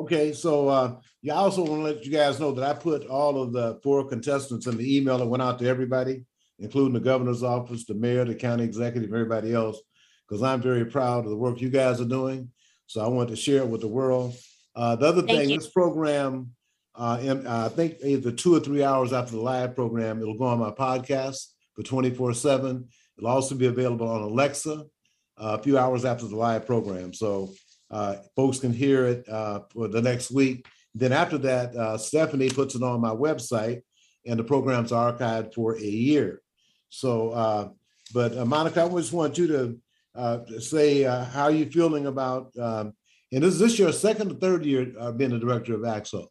Okay, 0.02 0.32
so 0.32 0.68
uh, 0.68 0.96
yeah, 1.20 1.34
I 1.34 1.38
also 1.38 1.62
want 1.62 1.80
to 1.80 1.94
let 1.94 2.04
you 2.04 2.12
guys 2.12 2.40
know 2.40 2.52
that 2.52 2.68
I 2.68 2.78
put 2.78 3.06
all 3.06 3.42
of 3.42 3.52
the 3.52 3.80
four 3.82 4.08
contestants 4.08 4.66
in 4.66 4.76
the 4.76 4.96
email 4.96 5.18
that 5.18 5.26
went 5.26 5.42
out 5.42 5.58
to 5.60 5.68
everybody 5.68 6.24
including 6.62 6.94
the 6.94 7.00
governor's 7.00 7.42
office, 7.42 7.84
the 7.84 7.94
mayor, 7.94 8.24
the 8.24 8.34
county 8.34 8.64
executive, 8.64 9.12
everybody 9.12 9.52
else, 9.52 9.80
because 10.26 10.42
I'm 10.42 10.62
very 10.62 10.84
proud 10.84 11.24
of 11.24 11.30
the 11.30 11.36
work 11.36 11.60
you 11.60 11.70
guys 11.70 12.00
are 12.00 12.06
doing. 12.06 12.50
So 12.86 13.04
I 13.04 13.08
want 13.08 13.30
to 13.30 13.36
share 13.36 13.62
it 13.62 13.68
with 13.68 13.80
the 13.80 13.88
world. 13.88 14.34
Uh, 14.74 14.96
the 14.96 15.06
other 15.06 15.22
Thank 15.22 15.40
thing, 15.40 15.50
you. 15.50 15.58
this 15.58 15.68
program, 15.68 16.52
uh, 16.94 17.18
in, 17.20 17.46
uh, 17.46 17.68
I 17.70 17.74
think 17.74 17.96
either 18.04 18.30
two 18.30 18.54
or 18.54 18.60
three 18.60 18.84
hours 18.84 19.12
after 19.12 19.32
the 19.32 19.40
live 19.40 19.74
program, 19.74 20.22
it'll 20.22 20.38
go 20.38 20.44
on 20.44 20.60
my 20.60 20.70
podcast 20.70 21.46
for 21.74 21.82
24 21.82 22.34
7. 22.34 22.88
It'll 23.18 23.30
also 23.30 23.54
be 23.54 23.66
available 23.66 24.08
on 24.08 24.22
Alexa 24.22 24.72
uh, 24.72 25.56
a 25.58 25.62
few 25.62 25.78
hours 25.78 26.04
after 26.04 26.26
the 26.26 26.36
live 26.36 26.64
program. 26.64 27.12
So 27.12 27.52
uh, 27.92 28.16
folks 28.34 28.58
can 28.58 28.72
hear 28.72 29.06
it 29.06 29.28
uh, 29.28 29.60
for 29.70 29.86
the 29.88 30.02
next 30.02 30.30
week 30.30 30.66
Then 30.94 31.12
after 31.12 31.38
that, 31.38 31.74
uh, 31.74 31.96
Stephanie 31.96 32.50
puts 32.50 32.74
it 32.74 32.82
on 32.82 33.00
my 33.00 33.10
website, 33.10 33.82
and 34.26 34.38
the 34.38 34.44
program's 34.44 34.92
archived 34.92 35.54
for 35.54 35.76
a 35.76 35.80
year. 35.80 36.42
So, 36.90 37.30
uh, 37.30 37.68
but 38.12 38.36
uh, 38.36 38.44
Monica, 38.44 38.82
I 38.82 38.88
just 38.88 39.12
want 39.12 39.38
you 39.38 39.46
to 39.46 39.80
uh, 40.14 40.38
say 40.58 41.04
uh, 41.04 41.24
how 41.24 41.48
you 41.48 41.64
feeling 41.64 42.06
about, 42.06 42.52
um, 42.58 42.92
and 43.32 43.42
is 43.42 43.58
this 43.58 43.78
your 43.78 43.92
second 43.92 44.32
or 44.32 44.34
third 44.34 44.66
year 44.66 44.92
uh, 45.00 45.12
being 45.12 45.30
the 45.30 45.38
director 45.38 45.74
of 45.74 45.84
ACT-SO? 45.84 46.30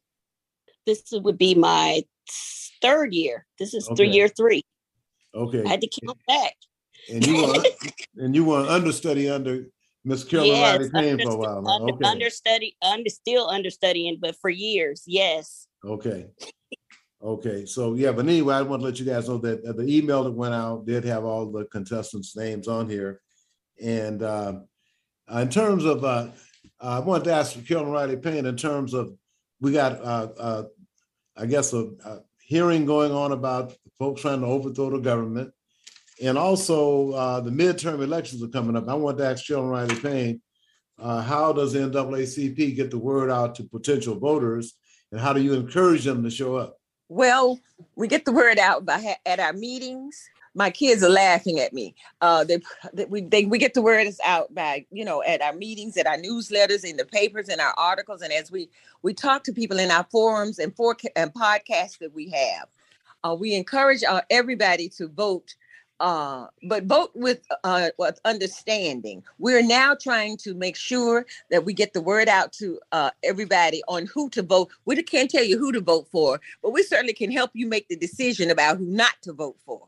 This 0.85 1.01
would 1.11 1.37
be 1.39 1.55
my 1.55 2.03
third 2.81 3.13
year. 3.13 3.45
This 3.57 3.73
is 3.73 3.87
Okay. 3.87 3.95
three 3.95 4.09
year 4.09 4.27
three. 4.27 4.63
Okay. 5.33 5.63
I 5.63 5.69
had 5.69 5.81
to 5.81 5.89
count 6.05 6.19
back. 6.27 6.53
And 7.11 7.25
you 7.25 7.41
were 7.41 7.63
and 8.23 8.35
you 8.35 8.45
were 8.45 8.61
an 8.61 8.67
understudy 8.67 9.27
under 9.29 9.65
Miss 10.03 10.23
Carolyn 10.23 10.51
Riley 10.61 10.89
Payne 10.89 11.19
for 11.19 11.29
a 11.31 11.37
while. 11.37 11.67
under- 11.67 11.93
Okay. 11.93 12.05
understudy, 12.07 12.75
under 12.81 13.09
still 13.09 13.47
understudying, 13.47 14.17
but 14.19 14.35
for 14.41 14.49
years, 14.49 15.03
yes. 15.05 15.67
Okay. 15.85 16.27
Okay, 17.23 17.65
so 17.67 17.93
yeah, 17.93 18.11
but 18.11 18.25
anyway, 18.25 18.55
I 18.55 18.63
want 18.63 18.81
to 18.81 18.85
let 18.87 18.99
you 18.99 19.05
guys 19.05 19.29
know 19.29 19.37
that 19.39 19.63
uh, 19.63 19.73
the 19.73 19.85
email 19.85 20.23
that 20.23 20.31
went 20.31 20.55
out 20.55 20.87
did 20.87 21.03
have 21.05 21.23
all 21.23 21.51
the 21.51 21.65
contestants' 21.65 22.35
names 22.35 22.67
on 22.67 22.89
here. 22.89 23.21
And 23.79 24.23
uh, 24.23 24.61
in 25.31 25.49
terms 25.49 25.85
of, 25.85 26.03
uh, 26.03 26.29
I 26.79 26.99
wanted 26.99 27.25
to 27.25 27.33
ask 27.33 27.63
Carolyn 27.67 27.91
Riley 27.91 28.17
Payne, 28.17 28.47
in 28.47 28.57
terms 28.57 28.95
of, 28.95 29.13
we 29.59 29.71
got, 29.71 30.01
uh, 30.01 30.29
uh, 30.39 30.63
I 31.37 31.45
guess, 31.45 31.73
a, 31.73 31.91
a 32.05 32.19
hearing 32.43 32.85
going 32.85 33.11
on 33.11 33.33
about 33.33 33.75
folks 33.99 34.21
trying 34.21 34.41
to 34.41 34.47
overthrow 34.47 34.89
the 34.89 34.97
government. 34.97 35.51
And 36.21 36.37
also, 36.37 37.11
uh, 37.11 37.39
the 37.41 37.49
midterm 37.49 38.01
elections 38.03 38.43
are 38.43 38.47
coming 38.47 38.75
up. 38.75 38.87
I 38.87 38.93
want 38.93 39.17
to 39.17 39.25
ask 39.25 39.45
Carolyn 39.45 39.69
Riley 39.69 39.95
Payne, 39.95 40.41
uh, 40.99 41.21
how 41.21 41.51
does 41.51 41.73
the 41.73 41.79
NAACP 41.79 42.75
get 42.75 42.91
the 42.91 42.99
word 42.99 43.31
out 43.31 43.55
to 43.55 43.63
potential 43.63 44.19
voters? 44.19 44.75
And 45.11 45.19
how 45.19 45.33
do 45.33 45.41
you 45.41 45.53
encourage 45.53 46.03
them 46.03 46.23
to 46.23 46.29
show 46.29 46.55
up? 46.55 46.77
Well, 47.09 47.59
we 47.95 48.07
get 48.07 48.23
the 48.25 48.31
word 48.31 48.59
out 48.59 48.85
by 48.85 49.01
ha- 49.01 49.19
at 49.25 49.39
our 49.39 49.51
meetings. 49.51 50.29
My 50.53 50.69
kids 50.69 51.03
are 51.03 51.09
laughing 51.09 51.59
at 51.59 51.73
me. 51.73 51.95
Uh, 52.21 52.43
they, 52.43 52.59
they 52.93 53.05
we 53.05 53.21
they, 53.21 53.45
we 53.45 53.57
get 53.57 53.73
the 53.73 53.81
word 53.81 54.07
out 54.23 54.53
by 54.53 54.85
you 54.91 55.03
know 55.03 55.23
at 55.23 55.41
our 55.41 55.53
meetings, 55.53 55.97
at 55.97 56.07
our 56.07 56.17
newsletters, 56.17 56.85
in 56.85 56.97
the 56.97 57.05
papers, 57.05 57.49
in 57.49 57.59
our 57.59 57.73
articles, 57.77 58.21
and 58.21 58.31
as 58.31 58.51
we 58.51 58.69
we 59.01 59.13
talk 59.13 59.43
to 59.45 59.53
people 59.53 59.79
in 59.79 59.91
our 59.91 60.05
forums 60.11 60.59
and 60.59 60.75
for 60.75 60.95
and 61.15 61.33
podcasts 61.33 61.97
that 61.99 62.13
we 62.13 62.29
have. 62.29 62.67
Uh, 63.23 63.35
we 63.35 63.55
encourage 63.55 64.03
uh, 64.03 64.21
everybody 64.29 64.89
to 64.89 65.07
vote, 65.07 65.53
uh, 66.01 66.47
but 66.63 66.85
vote 66.85 67.11
with 67.13 67.45
uh, 67.63 67.89
with 67.99 68.19
understanding. 68.25 69.23
We're 69.37 69.61
now 69.61 69.93
trying 69.93 70.35
to 70.37 70.55
make 70.55 70.75
sure 70.75 71.27
that 71.51 71.63
we 71.63 71.73
get 71.73 71.93
the 71.93 72.01
word 72.01 72.27
out 72.27 72.51
to 72.53 72.79
uh, 72.91 73.11
everybody 73.23 73.83
on 73.87 74.07
who 74.07 74.27
to 74.31 74.41
vote. 74.41 74.71
We 74.85 75.01
can't 75.03 75.29
tell 75.29 75.43
you 75.43 75.59
who 75.59 75.71
to 75.71 75.79
vote 75.79 76.07
for, 76.11 76.41
but 76.63 76.71
we 76.71 76.81
certainly 76.81 77.13
can 77.13 77.31
help 77.31 77.51
you 77.53 77.67
make 77.67 77.87
the 77.87 77.95
decision 77.95 78.49
about 78.49 78.77
who 78.77 78.85
not 78.85 79.13
to 79.21 79.31
vote 79.31 79.57
for. 79.63 79.87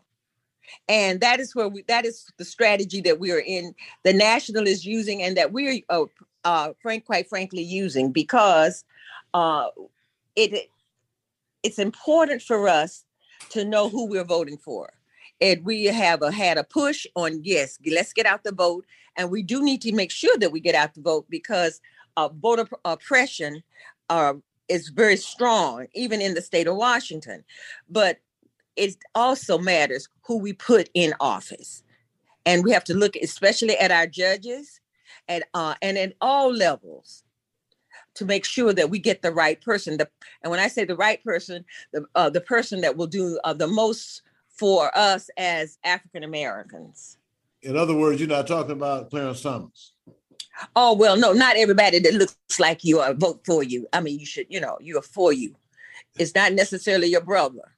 And 0.87 1.19
that 1.21 1.39
is 1.39 1.55
where 1.55 1.67
we 1.67 1.81
that 1.87 2.05
is 2.05 2.27
the 2.37 2.45
strategy 2.45 3.01
that 3.01 3.19
we 3.19 3.31
are 3.31 3.43
in. 3.45 3.73
The 4.03 4.13
national 4.13 4.67
is 4.67 4.85
using, 4.85 5.23
and 5.23 5.35
that 5.35 5.51
we're 5.51 5.79
uh, 5.89 6.05
uh, 6.43 6.73
frank, 6.79 7.05
quite 7.05 7.27
frankly, 7.27 7.63
using 7.63 8.11
because 8.11 8.85
uh, 9.33 9.69
it 10.35 10.69
it's 11.63 11.79
important 11.79 12.43
for 12.43 12.67
us 12.67 13.03
to 13.49 13.65
know 13.65 13.89
who 13.89 14.05
we're 14.05 14.23
voting 14.23 14.57
for. 14.59 14.93
And 15.43 15.65
we 15.65 15.83
have 15.85 16.21
a, 16.21 16.31
had 16.31 16.57
a 16.57 16.63
push 16.63 17.05
on 17.15 17.41
yes, 17.43 17.77
let's 17.91 18.13
get 18.13 18.25
out 18.25 18.45
the 18.45 18.53
vote, 18.53 18.85
and 19.17 19.29
we 19.29 19.43
do 19.43 19.61
need 19.61 19.81
to 19.81 19.93
make 19.93 20.09
sure 20.09 20.37
that 20.37 20.53
we 20.53 20.61
get 20.61 20.73
out 20.73 20.93
the 20.93 21.01
vote 21.01 21.25
because 21.29 21.81
uh, 22.15 22.29
voter 22.29 22.65
oppression 22.85 23.61
uh, 24.09 24.35
is 24.69 24.87
very 24.87 25.17
strong, 25.17 25.87
even 25.93 26.21
in 26.21 26.33
the 26.33 26.41
state 26.41 26.65
of 26.65 26.77
Washington. 26.77 27.43
But 27.89 28.19
it 28.77 28.95
also 29.15 29.57
matters 29.57 30.07
who 30.25 30.37
we 30.37 30.53
put 30.53 30.89
in 30.93 31.13
office, 31.19 31.83
and 32.45 32.63
we 32.63 32.71
have 32.71 32.85
to 32.85 32.93
look 32.93 33.17
especially 33.17 33.77
at 33.77 33.91
our 33.91 34.07
judges, 34.07 34.79
and 35.27 35.43
uh, 35.53 35.75
and 35.81 35.97
at 35.97 36.13
all 36.21 36.53
levels 36.53 37.25
to 38.15 38.23
make 38.23 38.45
sure 38.45 38.71
that 38.71 38.89
we 38.89 38.97
get 38.97 39.21
the 39.21 39.31
right 39.31 39.59
person. 39.59 39.97
The, 39.97 40.07
and 40.41 40.51
when 40.51 40.61
I 40.61 40.69
say 40.69 40.85
the 40.85 40.95
right 40.95 41.21
person, 41.21 41.65
the 41.91 42.05
uh, 42.15 42.29
the 42.29 42.39
person 42.39 42.79
that 42.79 42.95
will 42.95 43.07
do 43.07 43.37
uh, 43.43 43.51
the 43.51 43.67
most 43.67 44.21
for 44.63 44.97
us 44.97 45.29
as 45.35 45.77
African 45.83 46.23
Americans. 46.23 47.17
In 47.63 47.75
other 47.75 47.93
words, 47.93 48.21
you're 48.21 48.29
not 48.29 48.47
talking 48.47 48.71
about 48.71 49.09
Clarence 49.09 49.41
Thomas. 49.41 49.91
Oh 50.73 50.95
well, 50.95 51.17
no, 51.17 51.33
not 51.33 51.57
everybody 51.57 51.99
that 51.99 52.13
looks 52.13 52.37
like 52.59 52.81
you 52.85 52.99
are 52.99 53.13
vote 53.13 53.41
for 53.45 53.61
you. 53.61 53.85
I 53.91 53.99
mean, 53.99 54.17
you 54.17 54.25
should, 54.25 54.45
you 54.49 54.61
know, 54.61 54.77
you 54.79 54.97
are 54.97 55.01
for 55.01 55.33
you. 55.33 55.53
It's 56.17 56.33
not 56.33 56.53
necessarily 56.53 57.07
your 57.07 57.19
brother. 57.19 57.75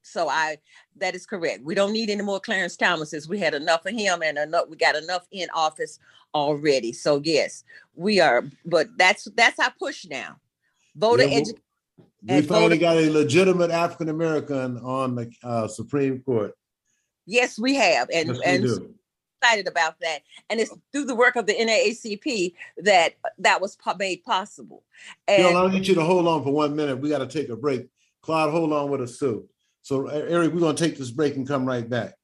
So 0.00 0.30
I, 0.30 0.56
that 0.96 1.14
is 1.14 1.26
correct. 1.26 1.62
We 1.62 1.74
don't 1.74 1.92
need 1.92 2.08
any 2.08 2.22
more 2.22 2.40
Clarence 2.40 2.78
Thomases. 2.78 3.28
We 3.28 3.38
had 3.38 3.52
enough 3.52 3.84
of 3.84 3.92
him, 3.92 4.22
and 4.22 4.38
enough. 4.38 4.70
We 4.70 4.78
got 4.78 4.96
enough 4.96 5.26
in 5.30 5.48
office 5.54 5.98
already. 6.34 6.94
So 6.94 7.20
yes, 7.22 7.64
we 7.96 8.18
are. 8.20 8.44
But 8.64 8.96
that's 8.96 9.24
that's 9.36 9.58
our 9.58 9.74
push 9.78 10.06
now. 10.06 10.36
Voter 10.96 11.24
Yeah, 11.24 11.40
edu- 11.40 11.58
We 12.26 12.40
finally 12.42 12.78
voter- 12.78 12.80
got 12.80 12.96
a 12.96 13.10
legitimate 13.10 13.70
African 13.70 14.08
American 14.08 14.78
on 14.78 15.14
the 15.14 15.30
uh, 15.42 15.68
Supreme 15.68 16.20
Court. 16.20 16.54
Yes, 17.26 17.58
we 17.58 17.74
have, 17.74 18.08
and 18.12 18.28
Yes, 18.28 18.38
we 18.38 18.44
and 18.44 18.62
do. 18.62 18.94
excited 19.42 19.68
about 19.68 20.00
that. 20.00 20.20
And 20.48 20.58
it's 20.60 20.74
through 20.92 21.04
the 21.04 21.14
work 21.14 21.36
of 21.36 21.46
the 21.46 21.54
NAACP 21.54 22.54
that 22.78 23.14
that 23.38 23.60
was 23.60 23.76
made 23.98 24.24
possible. 24.24 24.84
Bill, 25.26 25.48
And 25.48 25.58
I 25.58 25.70
need 25.70 25.86
you 25.86 25.94
to 25.96 26.02
hold 26.02 26.26
on 26.26 26.42
for 26.42 26.52
one 26.52 26.74
minute. 26.74 26.98
We 26.98 27.10
got 27.10 27.18
to 27.18 27.26
take 27.26 27.50
a 27.50 27.56
break. 27.56 27.88
Claude, 28.22 28.50
hold 28.50 28.72
on 28.72 28.90
with 28.90 29.02
us 29.02 29.18
too. 29.18 29.46
So, 29.82 30.06
Eric, 30.06 30.54
we're 30.54 30.60
going 30.60 30.76
to 30.76 30.82
take 30.82 30.96
this 30.96 31.10
break 31.10 31.36
and 31.36 31.46
come 31.46 31.66
right 31.66 31.86
back. 31.88 32.14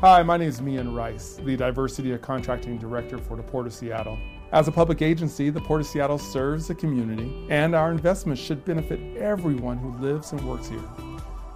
Hi, 0.00 0.22
my 0.22 0.36
name 0.36 0.48
is 0.48 0.60
Mian 0.60 0.94
Rice, 0.94 1.40
the 1.44 1.56
Diversity 1.56 2.12
and 2.12 2.22
Contracting 2.22 2.78
Director 2.78 3.18
for 3.18 3.36
the 3.36 3.42
Port 3.42 3.66
of 3.66 3.72
Seattle. 3.72 4.18
As 4.54 4.68
a 4.68 4.70
public 4.70 5.02
agency, 5.02 5.50
the 5.50 5.60
Port 5.60 5.80
of 5.80 5.86
Seattle 5.88 6.16
serves 6.16 6.68
the 6.68 6.76
community, 6.76 7.44
and 7.50 7.74
our 7.74 7.90
investments 7.90 8.40
should 8.40 8.64
benefit 8.64 9.00
everyone 9.16 9.78
who 9.78 9.90
lives 9.98 10.30
and 10.30 10.40
works 10.48 10.68
here. 10.68 10.88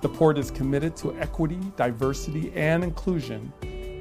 The 0.01 0.09
Port 0.09 0.37
is 0.37 0.51
committed 0.51 0.97
to 0.97 1.17
equity, 1.21 1.61
diversity, 1.77 2.53
and 2.57 2.83
inclusion, 2.83 3.53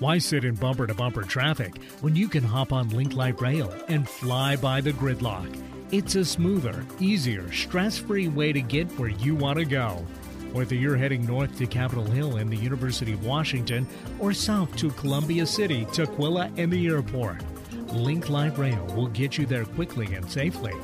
Why 0.00 0.18
sit 0.18 0.44
in 0.44 0.56
bumper 0.56 0.88
to 0.88 0.94
bumper 0.94 1.22
traffic 1.22 1.80
when 2.00 2.16
you 2.16 2.28
can 2.28 2.42
hop 2.42 2.72
on 2.72 2.88
Link 2.88 3.14
Light 3.14 3.40
Rail 3.40 3.72
and 3.88 4.08
fly 4.08 4.56
by 4.56 4.80
the 4.80 4.92
gridlock? 4.92 5.67
It's 5.90 6.16
a 6.16 6.24
smoother, 6.24 6.84
easier, 7.00 7.50
stress 7.50 7.96
free 7.96 8.28
way 8.28 8.52
to 8.52 8.60
get 8.60 8.88
where 8.98 9.08
you 9.08 9.34
want 9.34 9.58
to 9.58 9.64
go. 9.64 10.04
Whether 10.52 10.74
you're 10.74 10.98
heading 10.98 11.24
north 11.24 11.56
to 11.56 11.66
Capitol 11.66 12.04
Hill 12.04 12.36
and 12.36 12.50
the 12.50 12.56
University 12.56 13.14
of 13.14 13.24
Washington 13.24 13.86
or 14.18 14.34
south 14.34 14.76
to 14.76 14.90
Columbia 14.90 15.46
City, 15.46 15.86
Tukwila, 15.86 16.52
and 16.58 16.70
the 16.70 16.88
airport, 16.88 17.42
Link 17.90 18.28
Light 18.28 18.58
Rail 18.58 18.84
will 18.94 19.06
get 19.06 19.38
you 19.38 19.46
there 19.46 19.64
quickly 19.64 20.14
and 20.14 20.30
safely. 20.30 20.74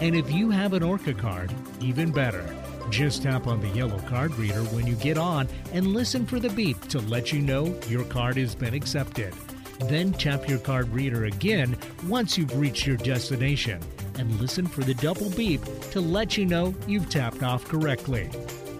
And 0.00 0.16
if 0.16 0.32
you 0.32 0.48
have 0.48 0.72
an 0.72 0.82
ORCA 0.82 1.12
card, 1.12 1.52
even 1.80 2.10
better. 2.10 2.42
Just 2.88 3.22
tap 3.22 3.46
on 3.46 3.60
the 3.60 3.68
yellow 3.68 3.98
card 4.08 4.34
reader 4.36 4.62
when 4.64 4.86
you 4.86 4.94
get 4.94 5.18
on 5.18 5.46
and 5.74 5.88
listen 5.88 6.24
for 6.24 6.40
the 6.40 6.48
beep 6.48 6.80
to 6.88 7.00
let 7.00 7.34
you 7.34 7.42
know 7.42 7.78
your 7.86 8.04
card 8.04 8.38
has 8.38 8.54
been 8.54 8.72
accepted. 8.72 9.34
Then 9.90 10.14
tap 10.14 10.48
your 10.48 10.58
card 10.58 10.88
reader 10.88 11.26
again 11.26 11.76
once 12.06 12.38
you've 12.38 12.58
reached 12.58 12.86
your 12.86 12.96
destination 12.96 13.82
and 14.18 14.40
listen 14.40 14.66
for 14.66 14.82
the 14.82 14.94
double 14.94 15.30
beep 15.30 15.62
to 15.90 16.00
let 16.00 16.36
you 16.36 16.46
know 16.46 16.74
you've 16.86 17.08
tapped 17.10 17.42
off 17.42 17.64
correctly. 17.64 18.30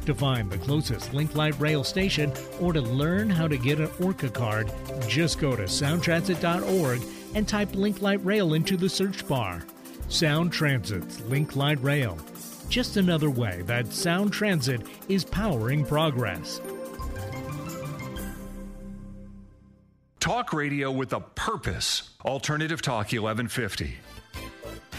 To 0.07 0.15
find 0.15 0.51
the 0.51 0.59
closest 0.59 1.15
Link 1.15 1.35
Light 1.35 1.59
Rail 1.59 1.83
station 1.83 2.33
or 2.61 2.73
to 2.73 2.81
learn 2.81 3.31
how 3.31 3.49
to 3.49 3.57
get 3.57 3.81
an 3.81 3.91
ORCA 4.01 4.29
card, 4.29 4.71
just 5.09 5.39
go 5.39 5.57
to 5.57 5.63
soundtransit.org 5.63 7.03
and 7.35 7.49
type 7.49 7.75
Link 7.75 8.03
Light 8.03 8.25
Rail 8.25 8.55
into 8.55 8.77
the 8.77 8.89
search 8.89 9.27
bar. 9.27 9.65
Sound 10.09 10.53
Transit's 10.53 11.21
Link 11.23 11.57
Light 11.57 11.83
Rail. 11.83 12.19
Just 12.69 12.97
another 12.97 13.31
way 13.31 13.63
that 13.67 13.93
Sound 13.93 14.33
Transit 14.33 14.83
is 15.09 15.25
powering 15.25 15.85
progress. 15.85 16.61
Talk 20.21 20.53
radio 20.53 20.91
with 20.91 21.13
a 21.13 21.21
purpose. 21.21 22.11
Alternative 22.25 22.81
Talk 22.81 23.13
1150. 23.13 23.97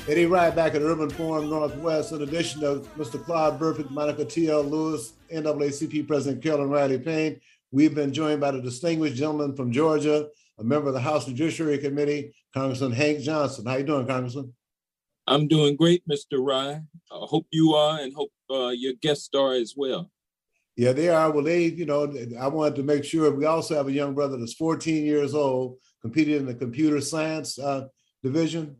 Eddie 0.07 0.27
Rye 0.27 0.51
back 0.51 0.75
at 0.75 0.83
Urban 0.83 1.09
Forum 1.09 1.49
Northwest. 1.49 2.11
In 2.11 2.21
addition 2.21 2.61
to 2.61 2.87
Mr. 2.95 3.23
Claude 3.23 3.59
Burfect, 3.59 3.89
Monica 3.89 4.23
T.L. 4.23 4.61
Lewis, 4.61 5.13
NAACP 5.33 6.07
President 6.07 6.43
Carolyn 6.43 6.69
Riley 6.69 6.99
Payne, 6.99 7.41
we've 7.71 7.95
been 7.95 8.13
joined 8.13 8.39
by 8.39 8.51
the 8.51 8.61
distinguished 8.61 9.15
gentleman 9.15 9.55
from 9.55 9.71
Georgia, 9.71 10.27
a 10.59 10.63
member 10.63 10.89
of 10.89 10.93
the 10.93 10.99
House 10.99 11.25
Judiciary 11.25 11.79
Committee, 11.79 12.35
Congressman 12.53 12.91
Hank 12.91 13.21
Johnson. 13.21 13.65
How 13.65 13.77
you 13.77 13.83
doing, 13.83 14.05
Congressman? 14.05 14.53
I'm 15.25 15.47
doing 15.47 15.75
great, 15.75 16.07
Mr. 16.07 16.37
Rye. 16.37 16.81
I 17.11 17.25
hope 17.25 17.47
you 17.49 17.73
are 17.73 17.99
and 17.99 18.13
hope 18.13 18.31
uh, 18.51 18.67
your 18.67 18.93
guests 19.01 19.29
are 19.33 19.53
as 19.53 19.73
well. 19.75 20.11
Yeah, 20.75 20.91
they 20.91 21.09
are. 21.09 21.31
Well, 21.31 21.43
they, 21.43 21.63
you 21.63 21.87
know, 21.87 22.13
I 22.39 22.47
wanted 22.47 22.75
to 22.75 22.83
make 22.83 23.05
sure 23.05 23.31
we 23.31 23.45
also 23.45 23.73
have 23.75 23.87
a 23.87 23.91
young 23.91 24.13
brother 24.13 24.37
that's 24.37 24.53
14 24.53 25.03
years 25.03 25.33
old, 25.33 25.79
competed 26.03 26.35
in 26.35 26.45
the 26.45 26.53
computer 26.53 27.01
science 27.01 27.57
uh, 27.57 27.87
division. 28.21 28.75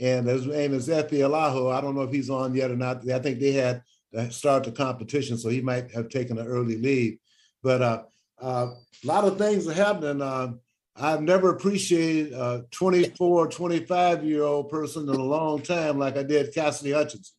And 0.00 0.26
his 0.26 0.46
name 0.46 0.74
is 0.74 0.88
Efe 0.88 1.10
Elaiho. 1.10 1.72
I 1.72 1.80
don't 1.80 1.94
know 1.94 2.02
if 2.02 2.12
he's 2.12 2.30
on 2.30 2.54
yet 2.54 2.70
or 2.70 2.76
not. 2.76 3.08
I 3.10 3.18
think 3.18 3.40
they 3.40 3.52
had 3.52 3.82
to 4.12 4.30
start 4.30 4.64
the 4.64 4.72
competition, 4.72 5.38
so 5.38 5.48
he 5.48 5.60
might 5.60 5.90
have 5.92 6.08
taken 6.08 6.38
an 6.38 6.46
early 6.46 6.76
lead. 6.76 7.18
But 7.62 7.82
uh, 7.82 8.02
uh, 8.40 8.70
a 9.02 9.06
lot 9.06 9.24
of 9.24 9.38
things 9.38 9.66
are 9.66 9.72
happening. 9.72 10.20
Uh, 10.20 10.54
I've 10.98 11.22
never 11.22 11.50
appreciated 11.50 12.32
a 12.32 12.64
24, 12.70 13.48
25 13.48 14.24
year 14.24 14.42
old 14.42 14.70
person 14.70 15.08
in 15.08 15.14
a 15.14 15.22
long 15.22 15.60
time 15.62 15.98
like 15.98 16.16
I 16.16 16.22
did 16.22 16.54
Cassidy 16.54 16.92
Hutchinson, 16.92 17.34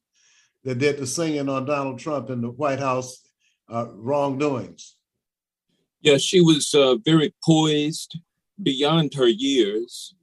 that 0.63 0.79
did 0.79 0.97
the 0.97 1.07
singing 1.07 1.49
on 1.49 1.65
Donald 1.65 1.99
Trump 1.99 2.29
in 2.29 2.41
the 2.41 2.49
White 2.49 2.79
House 2.79 3.23
uh, 3.69 3.87
wrongdoings. 3.93 4.95
Yeah, 6.01 6.17
she 6.17 6.41
was 6.41 6.73
uh, 6.73 6.95
very 7.03 7.33
poised 7.43 8.19
beyond 8.61 9.13
her 9.15 9.27
years. 9.27 10.13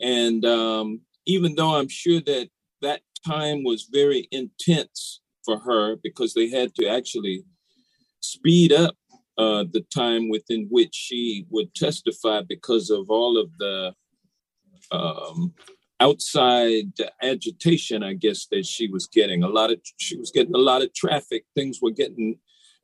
And 0.00 0.44
um, 0.44 1.00
even 1.26 1.54
though 1.54 1.76
I'm 1.76 1.88
sure 1.88 2.20
that 2.26 2.48
that 2.80 3.00
time 3.26 3.64
was 3.64 3.88
very 3.92 4.28
intense 4.30 5.20
for 5.44 5.58
her 5.60 5.96
because 6.02 6.34
they 6.34 6.48
had 6.48 6.74
to 6.76 6.86
actually 6.86 7.44
speed 8.20 8.72
up 8.72 8.96
uh, 9.38 9.64
the 9.72 9.84
time 9.94 10.28
within 10.28 10.66
which 10.70 10.94
she 10.94 11.46
would 11.50 11.74
testify 11.74 12.42
because 12.48 12.90
of 12.90 13.08
all 13.08 13.38
of 13.38 13.50
the 13.58 13.92
um, 14.90 15.54
outside 16.00 16.92
agitation, 17.22 18.02
I 18.02 18.14
guess, 18.14 18.46
that 18.50 18.66
she 18.66 18.88
was 18.88 19.06
getting. 19.06 19.42
A 19.42 19.48
lot 19.48 19.72
of 19.72 19.78
she 19.98 20.16
was 20.16 20.30
getting 20.30 20.54
a 20.54 20.58
lot 20.58 20.82
of 20.82 20.92
traffic. 20.94 21.44
Things 21.54 21.78
were 21.80 21.90
getting 21.90 22.38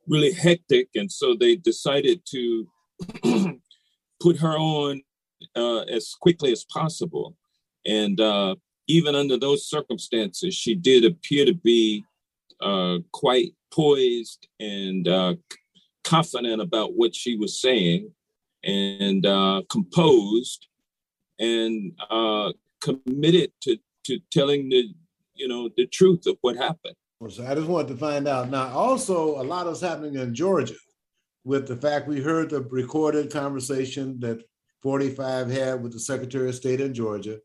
really 0.07 0.31
hectic, 0.31 0.89
and 0.95 1.11
so 1.11 1.35
they 1.35 1.55
decided 1.55 2.21
to 2.31 2.67
put 4.21 4.37
her 4.37 4.57
on 4.57 5.01
uh, 5.55 5.81
as 5.81 6.15
quickly 6.19 6.51
as 6.51 6.65
possible. 6.65 7.35
And 7.85 8.19
uh, 8.19 8.55
even 8.87 9.15
under 9.15 9.37
those 9.37 9.67
circumstances, 9.67 10.53
she 10.53 10.75
did 10.75 11.05
appear 11.05 11.45
to 11.45 11.53
be 11.53 12.03
uh, 12.61 12.97
quite 13.11 13.53
poised 13.71 14.47
and 14.59 15.07
uh, 15.07 15.35
confident 16.03 16.61
about 16.61 16.93
what 16.93 17.15
she 17.15 17.37
was 17.37 17.61
saying 17.61 18.11
and 18.63 19.25
uh, 19.25 19.61
composed 19.69 20.67
and 21.39 21.93
uh, 22.09 22.51
committed 22.81 23.51
to, 23.61 23.77
to 24.05 24.19
telling 24.31 24.69
the 24.69 24.93
you 25.35 25.47
know 25.47 25.69
the 25.77 25.87
truth 25.87 26.25
of 26.27 26.37
what 26.41 26.57
happened. 26.57 26.95
So 27.29 27.45
I 27.45 27.55
just 27.55 27.67
wanted 27.67 27.89
to 27.89 27.97
find 27.97 28.27
out. 28.27 28.49
Now, 28.49 28.69
also, 28.69 29.41
a 29.41 29.43
lot 29.43 29.67
is 29.67 29.81
happening 29.81 30.15
in 30.15 30.33
Georgia 30.33 30.75
with 31.43 31.67
the 31.67 31.75
fact 31.75 32.07
we 32.07 32.21
heard 32.21 32.49
the 32.49 32.61
recorded 32.61 33.31
conversation 33.31 34.19
that 34.21 34.41
45 34.81 35.49
had 35.49 35.83
with 35.83 35.91
the 35.91 35.99
Secretary 35.99 36.49
of 36.49 36.55
State 36.55 36.79
in 36.79 36.93
Georgia 36.93 37.39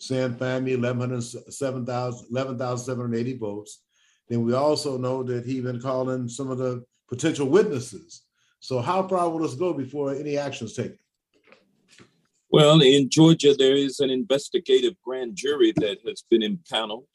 find 0.00 0.64
me 0.64 0.72
11,780 0.72 3.36
votes. 3.36 3.82
Then 4.28 4.44
we 4.44 4.54
also 4.54 4.98
know 4.98 5.22
that 5.24 5.46
he's 5.46 5.62
been 5.62 5.80
calling 5.80 6.28
some 6.28 6.50
of 6.50 6.58
the 6.58 6.84
potential 7.08 7.48
witnesses. 7.48 8.22
So 8.60 8.80
how 8.80 9.08
far 9.08 9.30
will 9.30 9.40
this 9.40 9.54
go 9.54 9.72
before 9.72 10.14
any 10.14 10.36
action 10.36 10.66
is 10.66 10.74
taken? 10.74 10.98
Well, 12.50 12.80
in 12.80 13.10
Georgia, 13.10 13.54
there 13.54 13.76
is 13.76 14.00
an 14.00 14.10
investigative 14.10 14.94
grand 15.04 15.36
jury 15.36 15.72
that 15.76 15.98
has 16.06 16.24
been 16.30 16.42
impaneled 16.42 17.06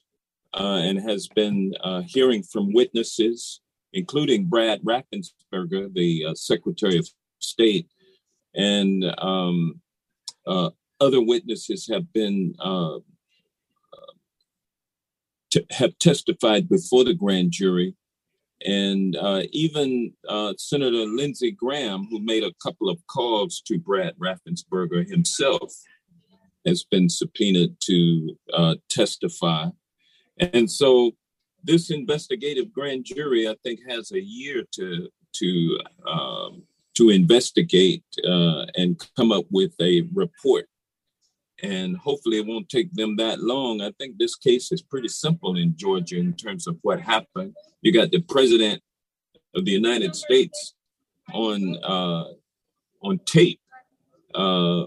uh, 0.53 0.81
and 0.83 0.99
has 0.99 1.27
been 1.27 1.73
uh, 1.83 2.03
hearing 2.05 2.43
from 2.43 2.71
witnesses, 2.71 3.61
including 3.93 4.45
Brad 4.45 4.81
Raffensperger, 4.83 5.91
the 5.93 6.25
uh, 6.29 6.35
Secretary 6.35 6.97
of 6.97 7.09
State, 7.39 7.87
and 8.53 9.03
um, 9.17 9.81
uh, 10.45 10.69
other 11.03 11.21
witnesses 11.21 11.87
have 11.91 12.11
been 12.13 12.55
uh, 12.59 12.99
t- 15.51 15.67
have 15.71 15.97
testified 15.99 16.69
before 16.69 17.03
the 17.03 17.13
grand 17.13 17.51
jury, 17.51 17.95
and 18.65 19.15
uh, 19.17 19.43
even 19.51 20.13
uh, 20.27 20.53
Senator 20.57 21.05
Lindsey 21.05 21.51
Graham, 21.51 22.07
who 22.09 22.19
made 22.19 22.43
a 22.43 22.53
couple 22.63 22.89
of 22.89 23.05
calls 23.07 23.61
to 23.67 23.77
Brad 23.77 24.13
Raffensperger 24.17 25.07
himself, 25.07 25.73
has 26.65 26.85
been 26.85 27.09
subpoenaed 27.09 27.75
to 27.81 28.37
uh, 28.53 28.75
testify, 28.89 29.67
and 30.37 30.71
so 30.71 31.11
this 31.65 31.91
investigative 31.91 32.73
grand 32.73 33.05
jury, 33.05 33.47
I 33.47 33.55
think, 33.63 33.79
has 33.89 34.11
a 34.11 34.21
year 34.21 34.63
to 34.75 35.09
to 35.33 35.79
um, 36.07 36.63
to 36.95 37.09
investigate 37.09 38.03
uh, 38.25 38.65
and 38.75 39.01
come 39.17 39.31
up 39.31 39.45
with 39.51 39.73
a 39.81 40.07
report 40.13 40.67
and 41.63 41.95
hopefully 41.95 42.37
it 42.37 42.45
won't 42.45 42.67
take 42.67 42.93
them 42.93 43.15
that 43.15 43.39
long. 43.39 43.81
I 43.81 43.91
think 43.97 44.17
this 44.17 44.35
case 44.35 44.71
is 44.71 44.81
pretty 44.81 45.07
simple 45.07 45.57
in 45.57 45.75
Georgia 45.77 46.17
in 46.17 46.33
terms 46.33 46.67
of 46.67 46.77
what 46.81 46.99
happened. 47.01 47.55
You 47.81 47.93
got 47.93 48.11
the 48.11 48.21
president 48.21 48.81
of 49.55 49.63
the 49.63 49.71
United 49.71 50.13
States 50.15 50.75
on 51.33 51.77
uh, 51.83 52.25
on 53.01 53.19
tape, 53.25 53.61
uh, 54.35 54.83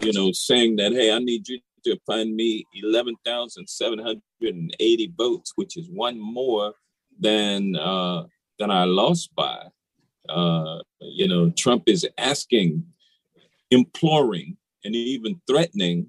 you 0.00 0.12
know, 0.12 0.32
saying 0.32 0.76
that, 0.76 0.92
"Hey, 0.92 1.12
I 1.12 1.20
need 1.20 1.48
you 1.48 1.60
to 1.84 1.96
find 2.04 2.34
me 2.34 2.64
eleven 2.74 3.14
thousand 3.24 3.68
seven 3.68 4.00
hundred 4.00 4.22
and 4.40 4.74
eighty 4.80 5.12
votes, 5.16 5.52
which 5.54 5.76
is 5.76 5.88
one 5.88 6.18
more 6.18 6.74
than 7.18 7.76
uh, 7.76 8.24
than 8.58 8.72
I 8.72 8.84
lost 8.84 9.34
by." 9.36 9.68
Uh, 10.28 10.80
you 11.00 11.28
know, 11.28 11.50
Trump 11.50 11.84
is 11.86 12.04
asking, 12.18 12.84
imploring 13.70 14.56
and 14.86 14.94
even 14.94 15.40
threatening 15.46 16.06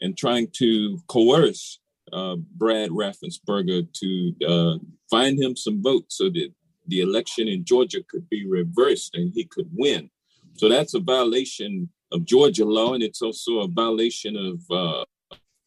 and 0.00 0.16
trying 0.18 0.48
to 0.54 0.98
coerce 1.06 1.78
uh, 2.12 2.36
Brad 2.56 2.90
Raffensperger 2.90 3.86
to 3.92 4.34
uh, 4.46 4.78
find 5.10 5.40
him 5.40 5.56
some 5.56 5.82
votes 5.82 6.16
so 6.18 6.24
that 6.30 6.52
the 6.86 7.00
election 7.00 7.48
in 7.48 7.64
Georgia 7.64 8.02
could 8.08 8.28
be 8.28 8.46
reversed 8.46 9.14
and 9.14 9.32
he 9.34 9.44
could 9.44 9.68
win. 9.72 10.10
So 10.54 10.68
that's 10.68 10.94
a 10.94 11.00
violation 11.00 11.88
of 12.12 12.24
Georgia 12.24 12.64
law, 12.64 12.94
and 12.94 13.02
it's 13.02 13.22
also 13.22 13.60
a 13.60 13.68
violation 13.68 14.36
of 14.36 14.60
uh, 14.70 15.04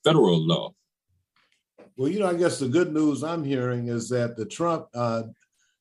federal 0.03 0.39
law. 0.39 0.73
Well, 1.97 2.09
you 2.09 2.19
know, 2.19 2.27
I 2.27 2.35
guess 2.35 2.59
the 2.59 2.67
good 2.67 2.93
news 2.93 3.23
I'm 3.23 3.43
hearing 3.43 3.87
is 3.87 4.07
that 4.09 4.37
the 4.37 4.45
Trump 4.45 4.87
uh, 4.93 5.23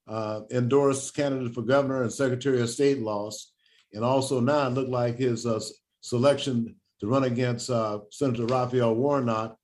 uh, 0.09 0.41
endorsed 0.51 1.14
candidate 1.14 1.55
for 1.55 1.62
governor 1.62 2.03
and 2.03 2.12
secretary 2.12 2.61
of 2.61 2.70
state 2.70 3.01
lost, 3.01 3.53
and 3.93 4.03
also 4.03 4.41
now 4.41 4.66
it 4.66 4.70
looked 4.70 4.91
like 4.91 5.18
his 5.18 5.47
uh, 5.47 5.61
selection 6.07 6.77
to 7.01 7.07
run 7.07 7.25
against 7.25 7.69
uh, 7.69 7.99
Senator 8.11 8.47
Raphael 8.47 8.95
Warnock, 8.95 9.57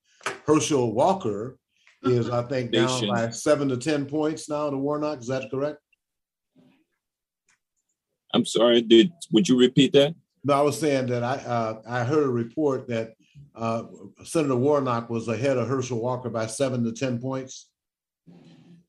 Herschel 0.45 0.93
Walker 0.93 1.57
is, 2.03 2.29
I 2.29 2.43
think, 2.43 2.73
down 2.73 3.07
by 3.09 3.31
seven 3.31 3.69
to 3.69 3.77
10 3.77 4.07
points 4.07 4.49
now 4.49 4.69
to 4.69 4.77
Warnock. 4.77 5.21
Is 5.21 5.29
that 5.29 5.51
correct? 5.51 5.79
I'm 8.35 8.45
sorry, 8.45 8.83
did 8.83 9.13
would 9.31 9.49
you 9.49 9.59
repeat 9.59 9.93
that? 9.93 10.15
No, 10.43 10.55
I 10.55 10.63
was 10.63 10.81
saying 10.81 11.07
that 11.09 11.23
I 11.23 11.35
uh, 11.35 11.83
I 11.87 12.03
heard 12.03 12.25
a 12.25 12.31
report 12.31 12.89
that 12.89 13.13
uh, 13.55 13.85
Senator 14.25 14.57
Warnock 14.57 15.11
was 15.11 15.29
ahead 15.29 15.59
of 15.59 15.69
Herschel 15.69 16.01
Walker 16.01 16.31
by 16.31 16.47
seven 16.47 16.83
to 16.85 16.93
10 16.93 17.21
points. 17.21 17.69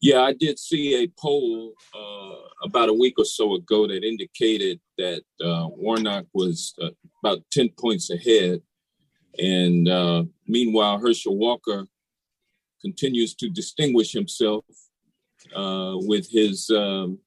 Yeah, 0.01 0.21
I 0.21 0.33
did 0.33 0.59
see 0.59 1.03
a 1.03 1.07
poll 1.19 1.73
uh, 1.93 2.35
about 2.63 2.89
a 2.89 2.93
week 2.93 3.15
or 3.17 3.25
so 3.25 3.55
ago 3.55 3.85
that 3.87 4.03
indicated 4.03 4.79
that 4.97 5.23
uh, 5.41 5.67
Warnock 5.69 6.25
was 6.33 6.73
uh, 6.81 6.89
about 7.23 7.43
10 7.51 7.69
points 7.79 8.09
ahead. 8.09 8.61
And 9.39 9.87
uh, 9.87 10.23
meanwhile, 10.47 10.99
Herschel 10.99 11.37
Walker 11.37 11.87
continues 12.81 13.33
to 13.35 13.49
distinguish 13.49 14.11
himself 14.11 14.65
uh, 15.55 15.93
with 15.95 16.29
his 16.29 16.69
um, 16.69 17.19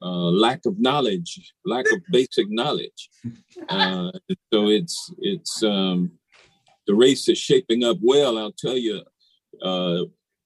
uh, 0.00 0.30
lack 0.30 0.64
of 0.66 0.78
knowledge, 0.78 1.52
lack 1.64 1.86
of 1.92 2.00
basic 2.10 2.48
knowledge. 2.48 3.10
so 3.70 4.68
it's, 4.68 5.12
it's 5.18 5.62
um, 5.62 6.12
the 6.86 6.94
race 6.94 7.28
is 7.28 7.38
shaping 7.38 7.84
up 7.84 7.98
well, 8.00 8.38
I'll 8.38 8.52
tell 8.52 8.76
you 8.76 9.02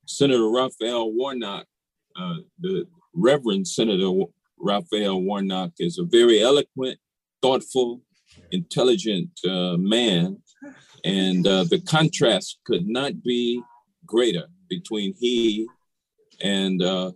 Senator 0.07 0.49
Raphael 0.49 1.13
Warnock, 1.13 1.67
uh, 2.17 2.37
the 2.61 2.87
Reverend 3.15 3.69
Senator 3.69 4.11
Raphael 4.59 5.21
Warnock, 5.21 5.73
is 5.79 5.99
a 5.99 6.05
very 6.05 6.43
eloquent, 6.43 6.99
thoughtful, 7.41 8.01
intelligent 8.53 9.31
uh, 9.49 9.77
man, 9.77 10.39
and 11.05 11.47
uh, 11.47 11.65
the 11.65 11.81
contrast 11.81 12.59
could 12.65 12.87
not 12.87 13.23
be 13.23 13.61
greater 14.07 14.47
between 14.69 15.15
he 15.19 15.67
and 16.43 16.83
uh, 16.83 17.13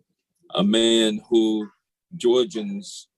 a 0.55 0.64
man 0.64 1.20
who 1.28 1.68
Georgians, 2.16 3.09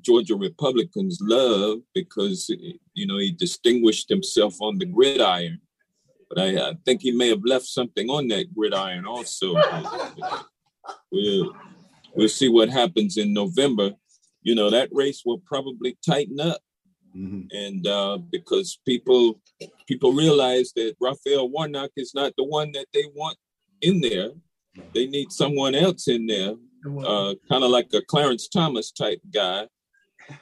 Georgia 0.00 0.34
Republicans 0.34 1.18
love 1.20 1.78
because 1.94 2.50
you 2.94 3.06
know 3.06 3.18
he 3.18 3.32
distinguished 3.32 4.08
himself 4.08 4.54
on 4.60 4.78
the 4.78 4.86
gridiron. 4.86 5.60
But 6.28 6.40
I, 6.40 6.70
I 6.70 6.74
think 6.84 7.02
he 7.02 7.12
may 7.12 7.28
have 7.28 7.44
left 7.44 7.66
something 7.66 8.08
on 8.08 8.26
that 8.28 8.52
gridiron 8.54 9.06
also. 9.06 9.54
we'll, 11.12 11.54
we'll 12.14 12.28
see 12.28 12.48
what 12.48 12.68
happens 12.68 13.16
in 13.16 13.32
November. 13.32 13.92
You 14.42 14.54
know 14.54 14.70
that 14.70 14.88
race 14.92 15.22
will 15.24 15.42
probably 15.46 15.96
tighten 16.04 16.40
up 16.40 16.60
Mm-hmm. 17.16 17.46
And 17.50 17.86
uh, 17.86 18.18
because 18.30 18.78
people 18.84 19.40
people 19.86 20.12
realize 20.12 20.72
that 20.76 20.96
Raphael 21.00 21.48
Warnock 21.48 21.90
is 21.96 22.12
not 22.14 22.32
the 22.36 22.44
one 22.44 22.72
that 22.72 22.86
they 22.92 23.04
want 23.14 23.38
in 23.80 24.00
there, 24.00 24.30
they 24.94 25.06
need 25.06 25.32
someone 25.32 25.74
else 25.74 26.08
in 26.08 26.26
there, 26.26 26.54
uh, 27.04 27.34
kind 27.48 27.64
of 27.64 27.70
like 27.70 27.88
a 27.94 28.02
Clarence 28.02 28.48
Thomas 28.48 28.92
type 28.92 29.20
guy. 29.32 29.66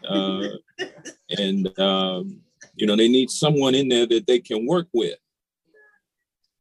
Uh, 0.09 0.49
and 1.39 1.79
um, 1.79 2.41
you 2.75 2.87
know 2.87 2.97
they 2.97 3.09
need 3.09 3.31
someone 3.31 3.75
in 3.75 3.89
there 3.89 4.07
that 4.07 4.27
they 4.27 4.41
can 4.41 4.67
work 4.67 4.89
with. 4.93 5.19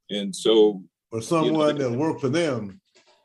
And 0.09 0.35
so, 0.35 0.83
or 1.11 1.21
someone 1.21 1.51
you 1.51 1.57
know, 1.57 1.71
that'll 1.73 1.97
work 1.97 2.19
for 2.19 2.29
them. 2.29 2.79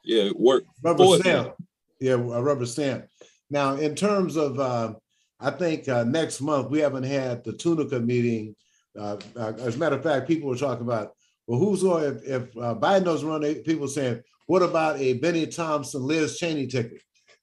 Yeah, 0.04 0.30
work 0.34 0.64
rubber 0.82 1.04
stamp. 1.18 1.48
Them. 1.48 1.66
Yeah, 2.00 2.12
a 2.14 2.42
rubber 2.42 2.64
stamp. 2.64 3.06
Now, 3.50 3.74
in 3.74 3.94
terms 3.94 4.36
of 4.36 4.58
uh, 4.58 4.94
I 5.40 5.50
think 5.50 5.88
uh, 5.88 6.04
next 6.04 6.40
month 6.40 6.70
we 6.70 6.80
haven't 6.80 7.04
had 7.04 7.44
the 7.44 7.52
Tunica 7.52 8.00
meeting. 8.00 8.56
Uh, 8.98 9.16
uh, 9.36 9.52
as 9.58 9.76
a 9.76 9.78
matter 9.78 9.96
of 9.96 10.02
fact, 10.02 10.26
people 10.26 10.48
were 10.48 10.56
talking 10.56 10.84
about, 10.84 11.12
well, 11.46 11.60
who's 11.60 11.82
going 11.82 12.04
if, 12.04 12.24
if 12.24 12.56
uh, 12.56 12.74
Biden 12.74 13.04
doesn't 13.04 13.28
run? 13.28 13.42
People 13.62 13.86
saying, 13.86 14.20
what 14.46 14.62
about 14.62 14.98
a 14.98 15.14
Bennie 15.14 15.46
Thompson, 15.46 16.02
Liz 16.02 16.38
Cheney 16.38 16.66
ticket? 16.66 17.00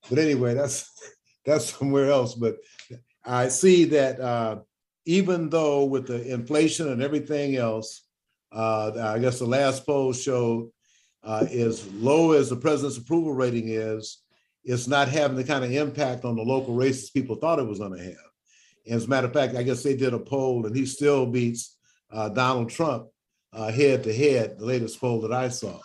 But 0.10 0.20
anyway, 0.20 0.54
that's 0.54 0.90
that's 1.46 1.74
somewhere 1.74 2.10
else. 2.10 2.36
But 2.36 2.58
I 3.24 3.48
see 3.48 3.86
that 3.86 4.20
uh, 4.20 4.60
even 5.06 5.50
though 5.50 5.86
with 5.86 6.08
the 6.08 6.34
inflation 6.34 6.90
and 6.90 7.02
everything 7.02 7.56
else, 7.56 8.04
uh, 8.52 9.14
I 9.16 9.20
guess 9.20 9.40
the 9.40 9.46
last 9.46 9.86
poll 9.86 10.14
showed 10.14 10.70
as 11.24 11.92
low 11.94 12.34
as 12.34 12.50
the 12.50 12.56
president's 12.56 12.98
approval 12.98 13.34
rating 13.34 13.70
is, 13.70 14.25
it's 14.66 14.88
not 14.88 15.08
having 15.08 15.38
the 15.38 15.44
kind 15.44 15.64
of 15.64 15.72
impact 15.72 16.26
on 16.26 16.36
the 16.36 16.42
local 16.42 16.74
races 16.74 17.12
people 17.12 17.36
thought 17.36 17.60
it 17.60 17.68
was 17.68 17.80
going 17.80 17.96
to 17.96 18.04
have. 18.04 18.16
And 18.86 18.96
as 18.96 19.06
a 19.06 19.08
matter 19.08 19.28
of 19.28 19.34
fact, 19.34 19.56
I 19.56 19.64
guess 19.64 19.84
they 19.84 19.96
did 19.96 20.14
a 20.14 20.20
poll 20.20 20.66
and 20.66 20.76
he 20.76 20.86
still 20.86 21.28
beats 21.28 21.78
uh, 22.12 22.30
Donald 22.30 22.70
Trump 22.70 23.08
uh, 23.54 23.72
head 23.72 24.04
to 24.04 24.14
head, 24.14 24.58
the 24.58 24.66
latest 24.66 25.00
poll 25.00 25.22
that 25.22 25.32
I 25.32 25.50
saw. 25.50 25.80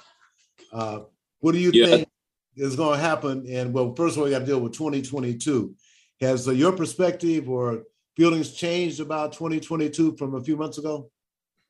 Uh, 0.72 1.00
what 1.40 1.52
do 1.52 1.58
you 1.58 1.70
yeah. 1.72 1.86
think 1.86 2.08
is 2.56 2.76
going 2.76 2.98
to 2.98 3.04
happen? 3.04 3.46
And 3.48 3.72
well, 3.72 3.94
first 3.94 4.16
of 4.16 4.20
all, 4.20 4.24
we 4.24 4.30
got 4.30 4.40
to 4.40 4.46
deal 4.46 4.60
with 4.60 4.72
2022. 4.72 5.74
Has 6.20 6.48
uh, 6.48 6.52
your 6.52 6.72
perspective 6.72 7.48
or 7.48 7.84
feelings 8.16 8.52
changed 8.52 9.00
about 9.00 9.32
2022 9.34 10.16
from 10.16 10.34
a 10.34 10.42
few 10.42 10.56
months 10.56 10.78
ago? 10.78 11.10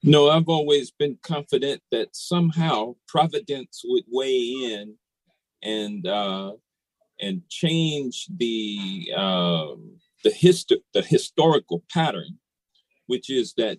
No, 0.02 0.30
I've 0.30 0.48
always 0.48 0.90
been 0.90 1.18
confident 1.22 1.82
that 1.90 2.16
somehow 2.16 2.94
Providence 3.06 3.82
would 3.84 4.04
weigh 4.10 4.72
in 4.72 4.94
and 5.62 6.06
uh, 6.06 6.52
and 7.20 7.42
change 7.48 8.26
the 8.36 9.12
uh, 9.16 9.74
the 10.24 10.30
histo- 10.30 10.82
the 10.94 11.02
historical 11.02 11.82
pattern, 11.92 12.38
which 13.06 13.30
is 13.30 13.54
that 13.56 13.78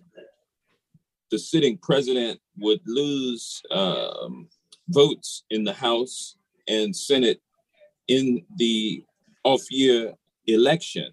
the 1.30 1.38
sitting 1.38 1.78
president 1.78 2.40
would 2.58 2.80
lose 2.86 3.62
um, 3.70 4.48
votes 4.88 5.44
in 5.50 5.64
the 5.64 5.72
House 5.72 6.36
and 6.68 6.94
Senate 6.94 7.40
in 8.08 8.44
the 8.56 9.02
off-year 9.44 10.12
election. 10.46 11.10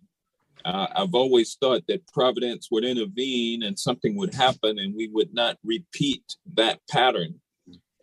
Uh, 0.65 0.87
I've 0.93 1.15
always 1.15 1.55
thought 1.55 1.83
that 1.87 2.05
Providence 2.07 2.67
would 2.69 2.83
intervene 2.83 3.63
and 3.63 3.79
something 3.79 4.17
would 4.17 4.33
happen, 4.33 4.77
and 4.77 4.93
we 4.93 5.07
would 5.07 5.33
not 5.33 5.57
repeat 5.63 6.23
that 6.55 6.81
pattern. 6.89 7.39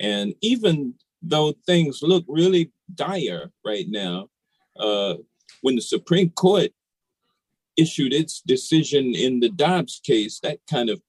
And 0.00 0.34
even 0.40 0.94
though 1.22 1.52
things 1.66 2.00
look 2.02 2.24
really 2.28 2.72
dire 2.94 3.50
right 3.64 3.86
now. 3.88 4.28
Uh, 4.78 5.14
when 5.62 5.74
the 5.74 5.82
Supreme 5.82 6.30
Court 6.30 6.70
issued 7.76 8.12
its 8.12 8.40
decision 8.40 9.14
in 9.14 9.40
the 9.40 9.48
Dobbs 9.48 10.00
case, 10.04 10.40
that 10.40 10.58
kind 10.70 10.90
of 10.90 11.00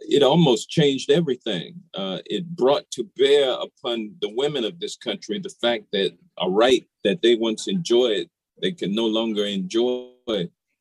it 0.00 0.22
almost 0.22 0.70
changed 0.70 1.10
everything. 1.10 1.74
Uh, 1.94 2.18
it 2.26 2.56
brought 2.56 2.90
to 2.90 3.08
bear 3.16 3.52
upon 3.52 4.14
the 4.20 4.30
women 4.34 4.64
of 4.64 4.80
this 4.80 4.96
country 4.96 5.38
the 5.38 5.54
fact 5.60 5.84
that 5.92 6.16
a 6.38 6.48
right 6.48 6.86
that 7.04 7.22
they 7.22 7.36
once 7.36 7.68
enjoyed, 7.68 8.28
they 8.60 8.72
can 8.72 8.94
no 8.94 9.06
longer 9.06 9.44
enjoy. 9.44 10.08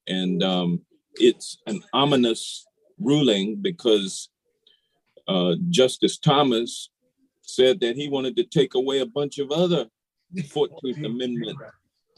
And 0.08 0.42
um, 0.42 0.82
it's 1.16 1.58
an 1.68 1.84
ominous 1.94 2.66
ruling 2.98 3.58
because 3.62 4.30
uh, 5.28 5.56
Justice 5.70 6.18
Thomas 6.18 6.90
said 7.56 7.80
that 7.82 7.96
he 7.96 8.10
wanted 8.10 8.36
to 8.38 8.44
take 8.44 8.76
away 8.76 9.00
a 9.00 9.06
bunch 9.06 9.40
of 9.40 9.52
other 9.52 9.88
14th 10.36 11.06
Amendment 11.06 11.58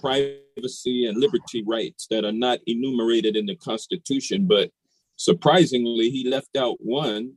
privacy 0.01 1.05
and 1.05 1.17
liberty 1.17 1.63
rights 1.65 2.07
that 2.09 2.25
are 2.25 2.31
not 2.31 2.59
enumerated 2.67 3.37
in 3.37 3.45
the 3.45 3.55
Constitution. 3.55 4.47
But 4.47 4.71
surprisingly, 5.15 6.09
he 6.09 6.27
left 6.27 6.57
out 6.57 6.77
one, 6.79 7.33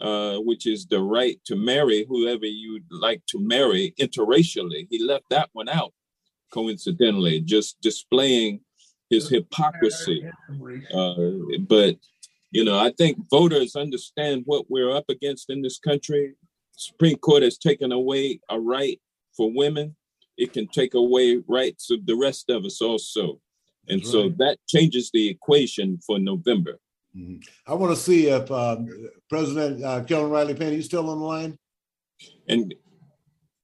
uh, 0.00 0.38
which 0.38 0.66
is 0.66 0.86
the 0.86 1.00
right 1.00 1.38
to 1.44 1.54
marry 1.54 2.06
whoever 2.08 2.46
you'd 2.46 2.86
like 2.90 3.22
to 3.26 3.38
marry 3.38 3.94
interracially. 4.00 4.86
He 4.90 5.02
left 5.02 5.24
that 5.30 5.50
one 5.52 5.68
out, 5.68 5.92
coincidentally, 6.52 7.40
just 7.40 7.80
displaying 7.80 8.60
his 9.10 9.28
hypocrisy. 9.28 10.24
Uh, 10.92 11.14
but 11.60 11.96
you 12.50 12.64
know, 12.64 12.78
I 12.78 12.92
think 12.96 13.18
voters 13.30 13.76
understand 13.76 14.42
what 14.46 14.70
we're 14.70 14.90
up 14.90 15.04
against 15.10 15.50
in 15.50 15.60
this 15.60 15.78
country. 15.78 16.34
Supreme 16.78 17.16
Court 17.16 17.42
has 17.42 17.58
taken 17.58 17.90
away 17.90 18.40
a 18.48 18.58
right 18.58 19.00
for 19.36 19.52
women, 19.52 19.96
it 20.36 20.52
can 20.52 20.68
take 20.68 20.94
away 20.94 21.42
rights 21.48 21.90
of 21.90 22.06
the 22.06 22.14
rest 22.14 22.48
of 22.50 22.64
us 22.64 22.80
also. 22.80 23.40
And 23.88 24.00
That's 24.00 24.12
so 24.12 24.28
that 24.38 24.58
changes 24.68 25.10
the 25.12 25.28
equation 25.28 25.98
for 26.06 26.18
November. 26.18 26.78
Mm-hmm. 27.16 27.38
I 27.66 27.74
want 27.74 27.94
to 27.96 28.00
see 28.00 28.28
if 28.28 28.50
um, 28.50 28.88
President 29.28 29.82
uh, 29.82 30.04
Carolyn 30.04 30.30
Riley 30.30 30.54
Payne, 30.54 30.74
you 30.74 30.82
still 30.82 31.10
on 31.10 31.18
the 31.18 31.24
line? 31.24 31.58
And 32.48 32.74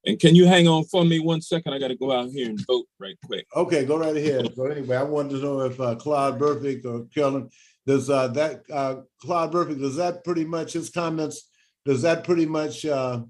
and 0.07 0.19
can 0.19 0.35
you 0.35 0.47
hang 0.47 0.69
on 0.69 0.85
for 0.85 1.05
me 1.05 1.19
one 1.19 1.41
second? 1.41 1.73
I 1.73 1.79
got 1.79 1.89
to 1.89 1.97
go 1.97 2.13
out 2.13 2.31
here 2.31 2.49
and 2.51 2.59
vote 2.67 2.87
right 2.99 3.17
quick. 3.25 3.47
Okay, 3.57 3.85
go 3.85 3.97
right 3.97 4.17
ahead. 4.17 4.53
So 4.55 4.67
anyway, 4.67 4.97
I 4.97 5.03
wanted 5.03 5.31
to 5.31 5.39
know 5.39 5.61
if 5.61 5.81
uh, 5.81 5.95
Claude 5.95 6.39
Burfect 6.39 6.85
or 6.85 7.07
Carolyn, 7.15 7.49
does 7.87 8.11
uh, 8.11 8.29
that 8.29 8.63
uh, 8.71 8.97
Claude 9.23 9.53
Burfect, 9.53 9.81
does 9.81 9.97
that 9.97 10.23
pretty 10.25 10.45
much 10.45 10.75
his 10.75 10.91
comments? 10.91 11.49
Does 11.85 12.03
that 12.03 12.25
pretty 12.25 12.47
much 12.47 12.87
uh, 12.87 13.23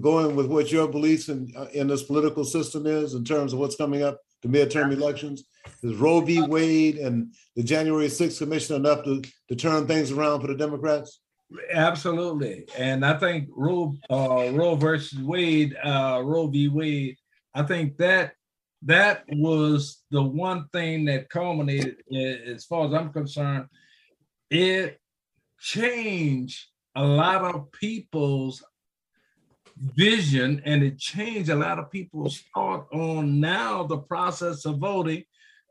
going 0.00 0.36
with 0.36 0.46
what 0.46 0.70
your 0.70 0.88
beliefs 0.88 1.28
in 1.28 1.52
uh, 1.56 1.66
in 1.72 1.86
this 1.88 2.02
political 2.02 2.44
system 2.44 2.86
is 2.86 3.14
in 3.14 3.24
terms 3.24 3.52
of 3.52 3.58
what's 3.58 3.76
coming 3.76 4.02
up, 4.02 4.18
the 4.42 4.48
midterm 4.48 4.92
elections? 4.92 5.44
Is 5.82 5.96
Roe 5.96 6.20
v. 6.20 6.42
Wade 6.42 6.96
and 6.96 7.34
the 7.56 7.62
January 7.62 8.08
6th 8.08 8.38
commission 8.38 8.76
enough 8.76 9.04
to, 9.04 9.22
to 9.48 9.56
turn 9.56 9.86
things 9.86 10.10
around 10.10 10.40
for 10.40 10.46
the 10.46 10.56
Democrats? 10.56 11.20
Absolutely, 11.72 12.66
and 12.78 13.04
I 13.04 13.18
think 13.18 13.48
Roe 13.50 13.94
uh, 14.10 14.50
Roe 14.52 14.76
versus 14.76 15.18
Wade, 15.18 15.76
uh, 15.82 16.22
Roe 16.24 16.46
v. 16.46 16.68
Wade. 16.68 17.16
I 17.54 17.62
think 17.62 17.96
that 17.96 18.34
that 18.82 19.24
was 19.28 20.02
the 20.10 20.22
one 20.22 20.66
thing 20.72 21.06
that 21.06 21.28
culminated, 21.28 21.96
as 22.12 22.64
far 22.64 22.86
as 22.86 22.94
I'm 22.94 23.12
concerned, 23.12 23.66
it 24.48 24.98
changed 25.58 26.69
a 26.94 27.04
lot 27.04 27.42
of 27.54 27.70
people's 27.72 28.62
vision 29.80 30.60
and 30.64 30.82
it 30.82 30.98
changed 30.98 31.48
a 31.48 31.56
lot 31.56 31.78
of 31.78 31.90
people's 31.90 32.42
thought 32.54 32.86
on 32.92 33.40
now 33.40 33.84
the 33.84 33.98
process 33.98 34.64
of 34.66 34.78
voting. 34.78 35.24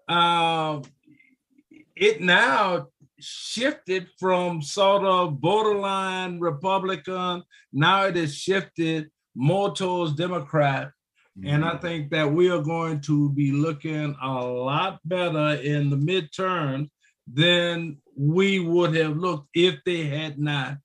Uh, 0.08 0.82
it 1.96 2.22
now 2.22 2.88
shifted 3.20 4.08
from 4.18 4.62
sort 4.62 5.04
of 5.04 5.40
borderline 5.40 6.40
Republican, 6.40 7.44
now 7.72 8.06
it 8.06 8.16
has 8.16 8.36
shifted 8.36 9.10
more 9.36 9.74
towards 9.74 10.14
Democrat. 10.14 10.92
Mm-hmm. 11.38 11.48
And 11.48 11.66
I 11.66 11.72
mm-hmm. 11.72 11.82
think 11.82 12.12
that 12.12 12.32
we 12.32 12.50
are 12.50 12.62
going 12.62 13.02
to 13.02 13.30
be 13.32 13.52
looking 13.52 14.16
a 14.22 14.34
lot 14.34 15.00
better 15.06 15.56
in 15.62 15.90
the 15.90 15.98
midterms 15.98 16.90
than 17.32 17.98
we 18.18 18.60
would 18.60 18.96
have 18.96 19.18
looked 19.18 19.50
if 19.54 19.76
they 19.86 20.06
had 20.06 20.40
not 20.40 20.78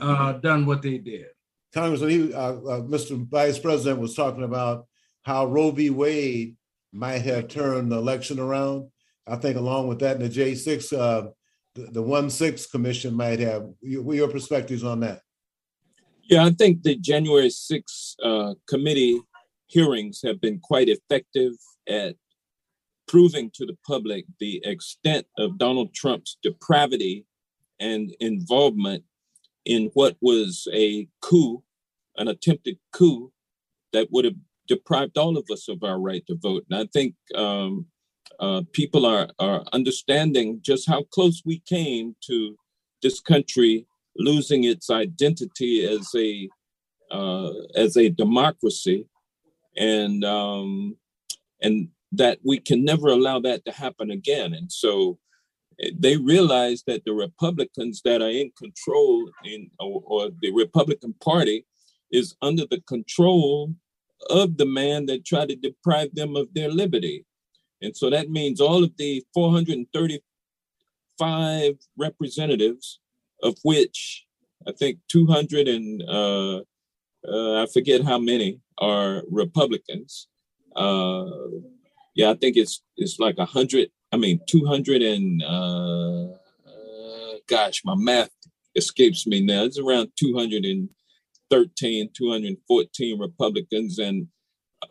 uh, 0.00 0.32
done 0.34 0.66
what 0.66 0.82
they 0.82 0.98
did. 0.98 1.26
Congressman, 1.72 2.10
he, 2.10 2.34
uh, 2.34 2.52
uh, 2.52 2.80
Mr. 2.82 3.26
Vice 3.28 3.58
President 3.58 4.00
was 4.00 4.14
talking 4.14 4.44
about 4.44 4.86
how 5.22 5.46
Roe 5.46 5.70
v. 5.70 5.90
Wade 5.90 6.56
might 6.92 7.22
have 7.22 7.48
turned 7.48 7.92
the 7.92 7.96
election 7.96 8.38
around. 8.38 8.88
I 9.26 9.36
think 9.36 9.56
along 9.56 9.86
with 9.88 10.00
that, 10.00 10.16
and 10.16 10.24
the 10.24 10.28
J6, 10.28 10.98
uh, 10.98 11.30
the, 11.74 11.82
the 11.92 12.02
1 12.02 12.30
6 12.30 12.66
commission 12.66 13.14
might 13.14 13.38
have. 13.40 13.68
What 13.80 14.16
your 14.16 14.28
perspectives 14.28 14.82
on 14.82 15.00
that? 15.00 15.20
Yeah, 16.22 16.44
I 16.44 16.50
think 16.50 16.82
the 16.82 16.96
January 16.96 17.50
6 17.50 18.16
uh, 18.22 18.54
committee 18.68 19.20
hearings 19.66 20.20
have 20.24 20.40
been 20.40 20.58
quite 20.58 20.88
effective 20.88 21.52
at 21.88 22.16
proving 23.06 23.50
to 23.54 23.66
the 23.66 23.76
public 23.86 24.24
the 24.38 24.60
extent 24.64 25.26
of 25.38 25.58
Donald 25.58 25.92
Trump's 25.94 26.38
depravity 26.42 27.26
and 27.80 28.14
involvement 28.20 29.04
in 29.70 29.88
what 29.94 30.16
was 30.20 30.66
a 30.72 31.06
coup, 31.22 31.62
an 32.16 32.26
attempted 32.26 32.76
coup 32.92 33.32
that 33.92 34.08
would 34.10 34.24
have 34.24 34.34
deprived 34.66 35.16
all 35.16 35.38
of 35.38 35.46
us 35.48 35.68
of 35.68 35.84
our 35.84 36.00
right 36.00 36.26
to 36.26 36.34
vote. 36.34 36.64
And 36.68 36.80
I 36.80 36.86
think 36.92 37.14
um, 37.36 37.86
uh, 38.40 38.62
people 38.72 39.06
are, 39.06 39.28
are 39.38 39.62
understanding 39.72 40.58
just 40.60 40.88
how 40.88 41.04
close 41.04 41.42
we 41.46 41.60
came 41.60 42.16
to 42.26 42.56
this 43.00 43.20
country 43.20 43.86
losing 44.16 44.64
its 44.64 44.90
identity 44.90 45.86
as 45.86 46.08
a 46.16 46.48
uh, 47.12 47.52
as 47.76 47.96
a 47.96 48.08
democracy, 48.08 49.06
and 49.76 50.24
um, 50.24 50.96
and 51.62 51.88
that 52.12 52.38
we 52.44 52.58
can 52.58 52.84
never 52.84 53.08
allow 53.08 53.38
that 53.38 53.64
to 53.64 53.72
happen 53.72 54.10
again. 54.10 54.52
And 54.52 54.70
so 54.70 55.18
they 55.98 56.16
realize 56.16 56.84
that 56.86 57.04
the 57.04 57.12
Republicans 57.12 58.00
that 58.04 58.22
are 58.22 58.30
in 58.30 58.52
control 58.58 59.30
in 59.44 59.70
or, 59.78 60.02
or 60.04 60.30
the 60.40 60.50
Republican 60.52 61.14
Party 61.14 61.66
is 62.10 62.34
under 62.42 62.64
the 62.70 62.80
control 62.82 63.74
of 64.28 64.58
the 64.58 64.66
man 64.66 65.06
that 65.06 65.24
tried 65.24 65.48
to 65.48 65.56
deprive 65.56 66.14
them 66.14 66.36
of 66.36 66.52
their 66.54 66.70
liberty. 66.70 67.24
And 67.82 67.96
so 67.96 68.10
that 68.10 68.30
means 68.30 68.60
all 68.60 68.84
of 68.84 68.94
the 68.98 69.24
435 69.32 71.78
representatives, 71.96 73.00
of 73.42 73.56
which 73.62 74.26
I 74.66 74.72
think 74.72 74.98
200 75.08 75.68
and 75.68 76.02
uh, 76.02 76.60
uh, 77.26 77.62
I 77.62 77.66
forget 77.72 78.04
how 78.04 78.18
many 78.18 78.60
are 78.78 79.22
Republicans. 79.30 80.28
Uh, 80.76 81.24
yeah, 82.14 82.30
I 82.30 82.34
think 82.34 82.56
it's 82.56 82.82
it's 82.96 83.18
like 83.18 83.36
a 83.38 83.44
hundred. 83.44 83.90
I 84.12 84.16
mean, 84.16 84.40
200 84.46 85.02
and 85.02 85.42
uh, 85.42 86.24
uh, 86.24 87.34
gosh, 87.48 87.82
my 87.84 87.94
math 87.94 88.30
escapes 88.74 89.26
me 89.26 89.40
now. 89.40 89.64
It's 89.64 89.78
around 89.78 90.10
213, 90.18 92.10
214 92.14 93.18
Republicans, 93.20 93.98
and 93.98 94.26
uh, 94.82 94.86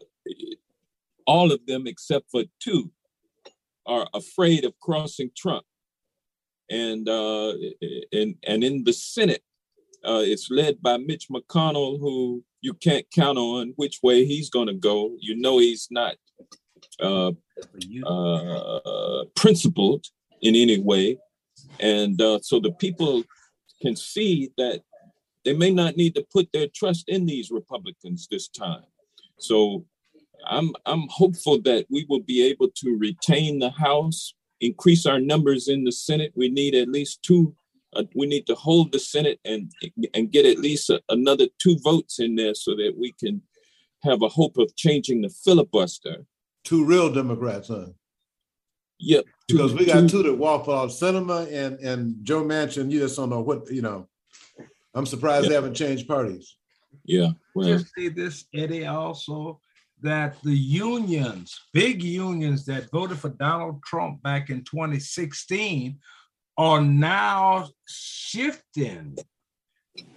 all 1.27 1.51
of 1.51 1.65
them 1.65 1.87
except 1.87 2.31
for 2.31 2.43
two 2.59 2.91
are 3.85 4.07
afraid 4.13 4.63
of 4.63 4.79
crossing 4.79 5.31
Trump. 5.35 5.65
And 6.69 7.09
uh, 7.09 7.53
and 8.13 8.35
and 8.47 8.63
in 8.63 8.83
the 8.83 8.93
Senate, 8.93 9.41
uh, 10.05 10.21
it's 10.23 10.51
led 10.51 10.81
by 10.81 10.97
Mitch 10.97 11.27
McConnell, 11.29 11.99
who 11.99 12.43
you 12.61 12.73
can't 12.73 13.05
count 13.13 13.37
on 13.39 13.73
which 13.75 13.99
way 14.03 14.23
he's 14.25 14.49
going 14.49 14.67
to 14.67 14.75
go. 14.75 15.15
You 15.19 15.35
know 15.35 15.57
he's 15.57 15.87
not 15.89 16.15
uh, 17.01 17.31
uh, 18.05 19.23
principled 19.35 20.05
in 20.41 20.55
any 20.55 20.79
way, 20.79 21.17
and 21.79 22.21
uh, 22.21 22.39
so 22.41 22.59
the 22.59 22.71
people 22.73 23.23
can 23.81 23.95
see 23.95 24.51
that 24.57 24.81
they 25.45 25.53
may 25.53 25.71
not 25.71 25.97
need 25.97 26.15
to 26.15 26.25
put 26.31 26.49
their 26.51 26.67
trust 26.73 27.05
in 27.07 27.25
these 27.25 27.51
Republicans 27.51 28.27
this 28.29 28.47
time. 28.47 28.83
So 29.39 29.85
I'm 30.45 30.71
I'm 30.85 31.07
hopeful 31.09 31.61
that 31.61 31.85
we 31.89 32.05
will 32.09 32.21
be 32.21 32.43
able 32.43 32.69
to 32.75 32.97
retain 32.97 33.59
the 33.59 33.69
House, 33.69 34.33
increase 34.61 35.05
our 35.05 35.19
numbers 35.19 35.67
in 35.67 35.83
the 35.83 35.91
Senate. 35.91 36.33
We 36.35 36.49
need 36.49 36.75
at 36.75 36.89
least 36.89 37.23
two. 37.23 37.55
Uh, 37.95 38.03
we 38.15 38.27
need 38.27 38.45
to 38.45 38.55
hold 38.55 38.91
the 38.91 38.99
Senate 38.99 39.39
and 39.45 39.71
and 40.13 40.31
get 40.31 40.45
at 40.45 40.59
least 40.59 40.89
a, 40.89 41.01
another 41.09 41.47
two 41.59 41.77
votes 41.83 42.19
in 42.19 42.35
there 42.35 42.53
so 42.53 42.75
that 42.75 42.93
we 42.97 43.13
can 43.13 43.41
have 44.03 44.21
a 44.21 44.29
hope 44.29 44.57
of 44.57 44.75
changing 44.75 45.21
the 45.21 45.29
filibuster. 45.29 46.25
Two 46.69 46.85
real 46.85 47.11
Democrats, 47.11 47.69
huh? 47.69 47.87
Yep. 48.99 49.25
Because 49.47 49.73
we 49.73 49.87
got 49.87 50.07
two, 50.07 50.21
that 50.21 50.35
walk 50.35 50.65
for 50.65 50.85
Sinema 50.85 51.51
and 51.51 51.79
and 51.79 52.15
Joe 52.21 52.43
Manchin. 52.43 52.91
You 52.91 52.99
just 52.99 53.15
don't 53.15 53.31
know 53.31 53.39
what 53.39 53.71
you 53.71 53.81
know. 53.81 54.07
I'm 54.93 55.07
surprised 55.07 55.45
yep. 55.45 55.49
they 55.49 55.55
haven't 55.55 55.73
changed 55.73 56.07
parties. 56.07 56.57
Yeah. 57.05 57.29
Well, 57.55 57.67
just 57.67 57.91
say 57.97 58.09
this, 58.09 58.45
Eddie. 58.53 58.85
Also, 58.85 59.59
that 60.01 60.39
the 60.43 60.55
unions, 60.55 61.59
big 61.73 62.03
unions 62.03 62.65
that 62.65 62.91
voted 62.91 63.17
for 63.17 63.29
Donald 63.29 63.81
Trump 63.81 64.21
back 64.21 64.51
in 64.51 64.63
2016, 64.63 65.97
are 66.55 66.81
now 66.81 67.67
shifting 67.87 69.17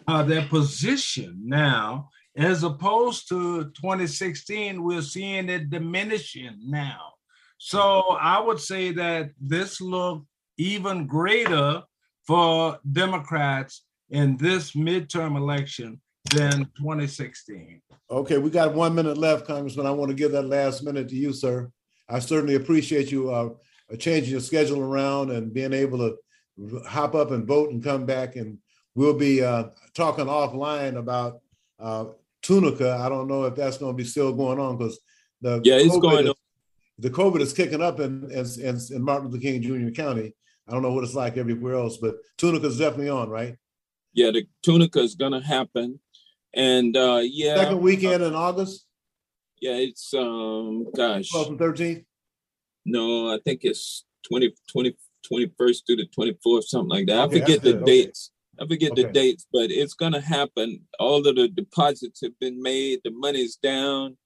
uh, 0.06 0.22
their 0.22 0.46
position 0.48 1.40
now. 1.46 2.10
As 2.36 2.62
opposed 2.62 3.28
to 3.28 3.64
2016, 3.64 4.82
we're 4.82 5.02
seeing 5.02 5.48
it 5.48 5.68
diminishing 5.68 6.56
now. 6.64 7.12
So 7.58 8.16
I 8.20 8.40
would 8.40 8.58
say 8.58 8.92
that 8.92 9.30
this 9.40 9.80
looked 9.80 10.26
even 10.56 11.06
greater 11.06 11.82
for 12.26 12.78
Democrats 12.90 13.84
in 14.10 14.36
this 14.36 14.72
midterm 14.72 15.36
election 15.36 16.00
than 16.34 16.64
2016. 16.76 17.82
Okay, 18.10 18.38
we 18.38 18.50
got 18.50 18.74
one 18.74 18.94
minute 18.94 19.18
left, 19.18 19.46
Congressman. 19.46 19.86
I 19.86 19.90
want 19.90 20.10
to 20.10 20.16
give 20.16 20.32
that 20.32 20.42
last 20.42 20.82
minute 20.82 21.08
to 21.08 21.16
you, 21.16 21.32
sir. 21.32 21.70
I 22.08 22.18
certainly 22.18 22.54
appreciate 22.54 23.10
you 23.10 23.30
uh, 23.30 23.50
changing 23.98 24.32
your 24.32 24.40
schedule 24.40 24.80
around 24.80 25.30
and 25.30 25.52
being 25.52 25.72
able 25.72 25.98
to 25.98 26.82
hop 26.86 27.14
up 27.14 27.30
and 27.30 27.46
vote 27.46 27.70
and 27.70 27.82
come 27.82 28.06
back. 28.06 28.36
And 28.36 28.58
we'll 28.94 29.16
be 29.16 29.42
uh, 29.42 29.66
talking 29.94 30.26
offline 30.26 30.96
about 30.96 31.40
uh, 31.78 32.06
Tunica. 32.42 32.98
I 33.00 33.08
don't 33.08 33.28
know 33.28 33.44
if 33.44 33.54
that's 33.54 33.78
going 33.78 33.92
to 33.92 33.96
be 33.96 34.08
still 34.08 34.32
going 34.32 34.58
on 34.58 34.76
because 34.76 34.98
the 35.40 35.60
yeah, 35.64 35.76
it's 35.76 35.98
going 35.98 36.26
is, 36.26 36.34
The 36.98 37.10
COVID 37.10 37.40
is 37.40 37.52
kicking 37.52 37.82
up 37.82 38.00
in, 38.00 38.30
in, 38.30 38.78
in 38.90 39.02
Martin 39.02 39.28
Luther 39.28 39.42
King 39.42 39.62
Jr. 39.62 39.90
County. 39.90 40.34
I 40.68 40.72
don't 40.72 40.82
know 40.82 40.92
what 40.92 41.04
it's 41.04 41.14
like 41.14 41.36
everywhere 41.36 41.74
else, 41.74 41.96
but 41.96 42.16
Tunica 42.38 42.66
is 42.66 42.78
definitely 42.78 43.08
on, 43.08 43.28
right? 43.28 43.56
Yeah, 44.12 44.30
the 44.30 44.46
Tunica 44.62 45.00
is 45.00 45.14
going 45.14 45.32
to 45.32 45.40
happen. 45.40 45.98
And 46.54 46.96
uh, 46.96 47.20
yeah, 47.22 47.56
second 47.56 47.80
weekend 47.80 48.22
uh, 48.22 48.26
in 48.26 48.34
August. 48.34 48.86
Yeah, 49.60 49.74
it's 49.74 50.12
um, 50.12 50.86
gosh, 50.94 51.30
12th 51.32 51.48
and 51.48 51.58
13th. 51.58 52.04
No, 52.84 53.32
I 53.32 53.38
think 53.44 53.60
it's 53.62 54.04
20, 54.28 54.52
20 54.70 54.96
21st 55.30 55.86
through 55.86 55.96
the 55.96 56.08
24th, 56.16 56.64
something 56.64 56.88
like 56.88 57.06
that. 57.06 57.26
Okay, 57.26 57.36
I 57.36 57.40
forget 57.40 57.62
the 57.62 57.74
dates. 57.74 58.31
I 58.60 58.66
forget 58.66 58.92
okay. 58.92 59.04
the 59.04 59.08
dates, 59.12 59.46
but 59.52 59.70
it's 59.70 59.94
gonna 59.94 60.20
happen. 60.20 60.80
All 60.98 61.26
of 61.26 61.36
the 61.36 61.48
deposits 61.48 62.20
have 62.22 62.38
been 62.38 62.62
made. 62.62 63.00
The 63.04 63.10
money's 63.10 63.56
down. 63.56 64.16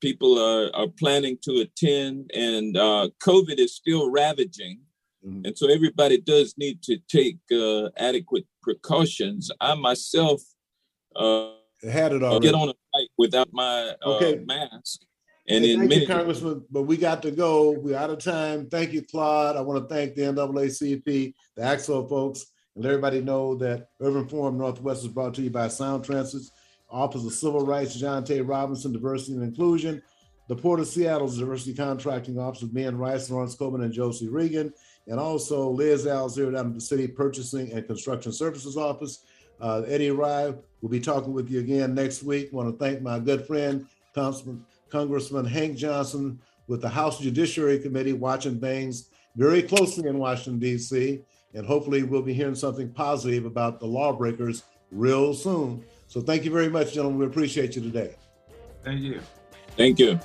People 0.00 0.38
are 0.38 0.74
are 0.74 0.88
planning 0.88 1.38
to 1.42 1.60
attend, 1.60 2.30
and 2.34 2.76
uh, 2.76 3.08
COVID 3.20 3.58
is 3.58 3.74
still 3.74 4.10
ravaging. 4.10 4.80
Mm-hmm. 5.26 5.46
And 5.46 5.58
so 5.58 5.68
everybody 5.68 6.18
does 6.18 6.54
need 6.56 6.82
to 6.84 6.98
take 7.08 7.38
uh, 7.52 7.90
adequate 7.96 8.46
precautions. 8.62 9.50
I 9.60 9.74
myself 9.74 10.40
uh, 11.14 11.50
had 11.82 12.12
it 12.12 12.22
already. 12.22 12.46
Get 12.46 12.54
on 12.54 12.68
a 12.68 12.74
flight 12.92 13.08
without 13.18 13.48
my 13.52 13.94
uh, 14.04 14.16
okay. 14.16 14.40
mask. 14.44 15.00
And 15.48 15.64
hey, 15.64 15.76
thank 15.76 15.94
you, 15.94 16.06
Congressman. 16.06 16.64
But 16.70 16.82
we 16.82 16.96
got 16.96 17.22
to 17.22 17.30
go. 17.30 17.70
We're 17.70 17.96
out 17.96 18.10
of 18.10 18.18
time. 18.18 18.68
Thank 18.68 18.92
you, 18.92 19.02
Claude. 19.02 19.56
I 19.56 19.60
want 19.60 19.88
to 19.88 19.94
thank 19.94 20.14
the 20.14 20.22
NAACP, 20.22 21.34
the 21.56 21.62
ACT-SO 21.62 22.08
folks, 22.08 22.46
and 22.76 22.84
let 22.84 22.90
everybody 22.90 23.20
know 23.20 23.54
that 23.56 23.88
Urban 24.00 24.28
Forum 24.28 24.58
Northwest 24.58 25.02
is 25.02 25.08
brought 25.08 25.34
to 25.34 25.42
you 25.42 25.50
by 25.50 25.66
Sound 25.66 26.04
Transit, 26.04 26.42
Office 26.90 27.24
of 27.24 27.32
Civil 27.32 27.66
Rights, 27.66 27.96
John 27.96 28.22
T. 28.22 28.40
Robinson, 28.42 28.92
Diversity 28.92 29.32
and 29.32 29.42
Inclusion, 29.42 30.02
the 30.48 30.54
Port 30.54 30.78
of 30.78 30.86
Seattle's 30.86 31.38
Diversity 31.38 31.74
Contracting 31.74 32.38
Office 32.38 32.62
of 32.62 32.72
Ben 32.72 32.96
Rice, 32.96 33.30
Lawrence 33.30 33.54
Coleman, 33.54 33.82
and 33.82 33.92
Josie 33.92 34.28
Regan, 34.28 34.72
and 35.08 35.18
also 35.18 35.70
Liz 35.70 36.06
Alzir 36.06 36.52
down 36.52 36.68
at 36.68 36.74
the 36.74 36.80
City 36.80 37.08
Purchasing 37.08 37.72
and 37.72 37.86
Construction 37.86 38.30
Services 38.30 38.76
Office. 38.76 39.24
Uh, 39.60 39.82
Eddie 39.86 40.10
Rye 40.10 40.52
will 40.82 40.90
be 40.90 41.00
talking 41.00 41.32
with 41.32 41.50
you 41.50 41.60
again 41.60 41.94
next 41.94 42.22
week. 42.22 42.52
Want 42.52 42.70
to 42.70 42.78
thank 42.78 43.00
my 43.00 43.18
good 43.18 43.46
friend, 43.46 43.86
Congressman, 44.14 44.64
Congressman 44.90 45.46
Hank 45.46 45.76
Johnson 45.76 46.38
with 46.68 46.82
the 46.82 46.88
House 46.88 47.18
Judiciary 47.18 47.78
Committee 47.78 48.12
watching 48.12 48.60
things 48.60 49.08
very 49.34 49.62
closely 49.62 50.08
in 50.08 50.18
Washington, 50.18 50.58
D.C. 50.58 51.22
And 51.56 51.66
hopefully 51.66 52.02
we'll 52.02 52.20
be 52.20 52.34
hearing 52.34 52.54
something 52.54 52.90
positive 52.90 53.46
about 53.46 53.80
the 53.80 53.86
lawbreakers 53.86 54.64
real 54.90 55.32
soon. 55.32 55.82
So 56.06 56.20
thank 56.20 56.44
you 56.44 56.50
very 56.50 56.68
much, 56.68 56.92
gentlemen. 56.92 57.18
We 57.18 57.26
appreciate 57.26 57.74
you 57.74 57.82
today. 57.82 58.14
Thank 58.84 59.00
you. 59.00 59.20
Thank 59.74 59.98
you. 59.98 60.20